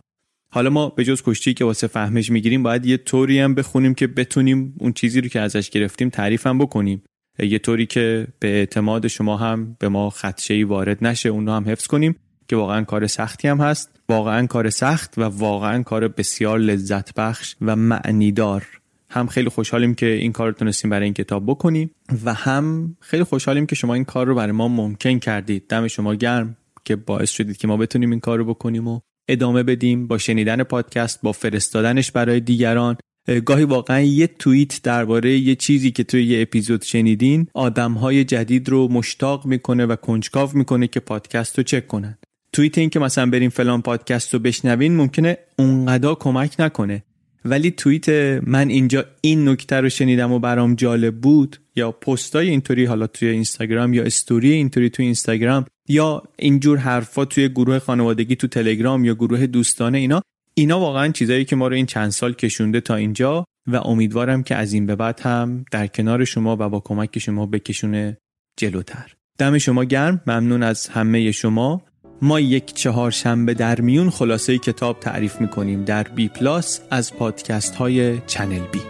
حالا 0.51 0.69
ما 0.69 0.89
به 0.89 1.03
جز 1.03 1.21
کشتی 1.25 1.53
که 1.53 1.65
واسه 1.65 1.87
فهمش 1.87 2.31
می‌گیریم 2.31 2.63
باید 2.63 2.85
یه 2.85 2.97
طوری 2.97 3.39
هم 3.39 3.55
بخونیم 3.55 3.93
که 3.93 4.07
بتونیم 4.07 4.75
اون 4.79 4.93
چیزی 4.93 5.21
رو 5.21 5.27
که 5.27 5.39
ازش 5.39 5.69
گرفتیم 5.69 6.09
تعریف 6.09 6.47
هم 6.47 6.57
بکنیم. 6.57 7.03
یه 7.39 7.59
طوری 7.59 7.85
که 7.85 8.27
به 8.39 8.47
اعتماد 8.47 9.07
شما 9.07 9.37
هم 9.37 9.75
به 9.79 9.89
ما 9.89 10.09
خدشه 10.09 10.65
وارد 10.65 11.05
نشه 11.05 11.29
اون 11.29 11.45
رو 11.47 11.53
هم 11.53 11.69
حفظ 11.69 11.87
کنیم 11.87 12.15
که 12.47 12.55
واقعا 12.55 12.83
کار 12.83 13.07
سختی 13.07 13.47
هم 13.47 13.61
هست. 13.61 13.99
واقعا 14.09 14.47
کار 14.47 14.69
سخت 14.69 15.17
و 15.17 15.21
واقعا 15.21 15.83
کار 15.83 16.07
بسیار 16.07 16.59
لذت 16.59 17.13
بخش 17.13 17.55
و 17.61 17.75
معنیدار. 17.75 18.78
هم 19.11 19.27
خیلی 19.27 19.49
خوشحالیم 19.49 19.95
که 19.95 20.05
این 20.05 20.31
کار 20.31 20.47
رو 20.47 20.53
تونستیم 20.53 20.89
برای 20.89 21.03
این 21.03 21.13
کتاب 21.13 21.43
بکنیم 21.45 21.91
و 22.25 22.33
هم 22.33 22.95
خیلی 22.99 23.23
خوشحالیم 23.23 23.65
که 23.65 23.75
شما 23.75 23.93
این 23.93 24.05
کار 24.05 24.27
رو 24.27 24.35
برای 24.35 24.51
ما 24.51 24.67
ممکن 24.67 25.19
کردید. 25.19 25.67
دم 25.69 25.87
شما 25.87 26.15
گرم 26.15 26.57
که 26.85 26.95
باعث 26.95 27.31
شدید 27.31 27.57
که 27.57 27.67
ما 27.67 27.77
بتونیم 27.77 28.11
این 28.11 28.19
کار 28.19 28.37
رو 28.37 28.45
بکنیم 28.45 28.87
و 28.87 28.99
ادامه 29.29 29.63
بدیم 29.63 30.07
با 30.07 30.17
شنیدن 30.17 30.63
پادکست 30.63 31.19
با 31.21 31.31
فرستادنش 31.31 32.11
برای 32.11 32.39
دیگران. 32.39 32.97
گاهی 33.45 33.63
واقعا 33.63 33.99
یه 33.99 34.27
توییت 34.27 34.81
درباره 34.83 35.37
یه 35.37 35.55
چیزی 35.55 35.91
که 35.91 36.03
توی 36.03 36.23
یه 36.23 36.41
اپیزود 36.41 36.81
شنیدین 36.81 37.47
آدمهای 37.53 38.23
جدید 38.23 38.69
رو 38.69 38.87
مشتاق 38.87 39.45
می‌کنه 39.45 39.85
و 39.85 39.95
کنجکاو 39.95 40.49
می‌کنه 40.53 40.87
که 40.87 40.99
پادکست 40.99 41.57
رو 41.57 41.63
چک 41.63 41.87
کنن. 41.87 42.17
توییت 42.53 42.77
این 42.77 42.89
که 42.89 42.99
مثلا 42.99 43.29
بریم 43.29 43.49
فلان 43.49 43.81
پادکست 43.81 44.33
رو 44.33 44.39
بشنوین 44.39 44.95
ممکنه 44.95 45.37
اونقدر 45.59 46.13
کمک 46.13 46.55
نکنه. 46.59 47.03
ولی 47.45 47.71
توییت 47.71 48.09
من 48.47 48.69
اینجا 48.69 49.05
این 49.21 49.49
نکته 49.49 49.75
رو 49.75 49.89
شنیدم 49.89 50.31
و 50.31 50.39
برام 50.39 50.75
جالب 50.75 51.15
بود 51.15 51.57
یا 51.75 51.91
پستای 51.91 52.49
اینطوری 52.49 52.85
حالا 52.85 53.07
توی 53.07 53.27
اینستاگرام 53.27 53.93
یا 53.93 54.03
استوری 54.03 54.51
اینطوری 54.51 54.89
توی 54.89 55.05
اینستاگرام 55.05 55.65
یا 55.87 56.23
اینجور 56.39 56.77
حرفا 56.77 57.25
توی 57.25 57.49
گروه 57.49 57.79
خانوادگی 57.79 58.35
تو 58.35 58.47
تلگرام 58.47 59.05
یا 59.05 59.13
گروه 59.13 59.47
دوستانه 59.47 59.97
اینا 59.97 60.21
اینا 60.53 60.79
واقعا 60.79 61.11
چیزایی 61.11 61.45
که 61.45 61.55
ما 61.55 61.67
رو 61.67 61.75
این 61.75 61.85
چند 61.85 62.09
سال 62.09 62.33
کشونده 62.33 62.81
تا 62.81 62.95
اینجا 62.95 63.45
و 63.67 63.75
امیدوارم 63.75 64.43
که 64.43 64.55
از 64.55 64.73
این 64.73 64.85
به 64.85 64.95
بعد 64.95 65.19
هم 65.19 65.65
در 65.71 65.87
کنار 65.87 66.25
شما 66.25 66.57
و 66.59 66.69
با 66.69 66.79
کمک 66.79 67.19
شما 67.19 67.45
بکشونه 67.45 68.17
جلوتر. 68.57 69.15
دم 69.37 69.57
شما 69.57 69.83
گرم. 69.83 70.21
ممنون 70.27 70.63
از 70.63 70.87
همه 70.87 71.31
شما. 71.31 71.81
ما 72.21 72.39
یک 72.39 72.73
چهارشنبه 72.73 73.53
در 73.53 73.81
میون 73.81 74.09
خلاصه 74.09 74.57
کتاب 74.57 74.99
تعریف 74.99 75.41
می‌کنیم 75.41 75.83
در 75.83 76.03
بی 76.03 76.27
پلاس 76.27 76.81
از 76.89 77.13
پادکست 77.13 77.75
های 77.75 78.19
چنل 78.27 78.67
بی. 78.71 78.81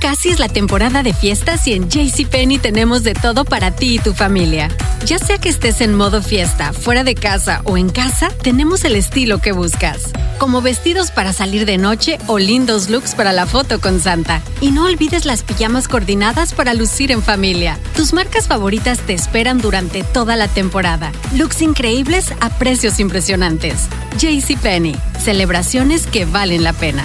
Casi 0.00 0.30
es 0.30 0.38
la 0.38 0.48
temporada 0.48 1.02
de 1.02 1.12
fiestas 1.12 1.66
y 1.66 1.72
en 1.72 1.88
JCPenney 1.88 2.58
tenemos 2.58 3.02
de 3.02 3.14
todo 3.14 3.44
para 3.44 3.70
ti 3.70 3.96
y 3.96 3.98
tu 3.98 4.14
familia. 4.14 4.68
Ya 5.04 5.18
sea 5.18 5.38
que 5.38 5.48
estés 5.48 5.80
en 5.80 5.94
modo 5.94 6.22
fiesta, 6.22 6.72
fuera 6.72 7.04
de 7.04 7.14
casa 7.14 7.62
o 7.64 7.76
en 7.76 7.88
casa, 7.88 8.30
tenemos 8.42 8.84
el 8.84 8.94
estilo 8.94 9.38
que 9.38 9.52
buscas. 9.52 10.10
Como 10.38 10.62
vestidos 10.62 11.10
para 11.10 11.32
salir 11.32 11.66
de 11.66 11.78
noche 11.78 12.18
o 12.28 12.38
lindos 12.38 12.90
looks 12.90 13.14
para 13.14 13.32
la 13.32 13.46
foto 13.46 13.80
con 13.80 14.00
Santa. 14.00 14.40
Y 14.60 14.70
no 14.70 14.84
olvides 14.84 15.24
las 15.24 15.42
pijamas 15.42 15.88
coordinadas 15.88 16.54
para 16.54 16.74
lucir 16.74 17.10
en 17.10 17.22
familia. 17.22 17.78
Tus 17.96 18.12
marcas 18.12 18.46
favoritas 18.46 19.00
te 19.00 19.14
esperan 19.14 19.58
durante 19.58 20.04
toda 20.04 20.36
la 20.36 20.46
temporada. 20.46 21.12
Looks 21.36 21.62
increíbles 21.62 22.32
a 22.40 22.50
precios 22.50 23.00
impresionantes. 23.00 23.88
JCPenney. 24.18 24.96
Celebraciones 25.20 26.06
que 26.06 26.24
valen 26.24 26.62
la 26.62 26.72
pena. 26.72 27.04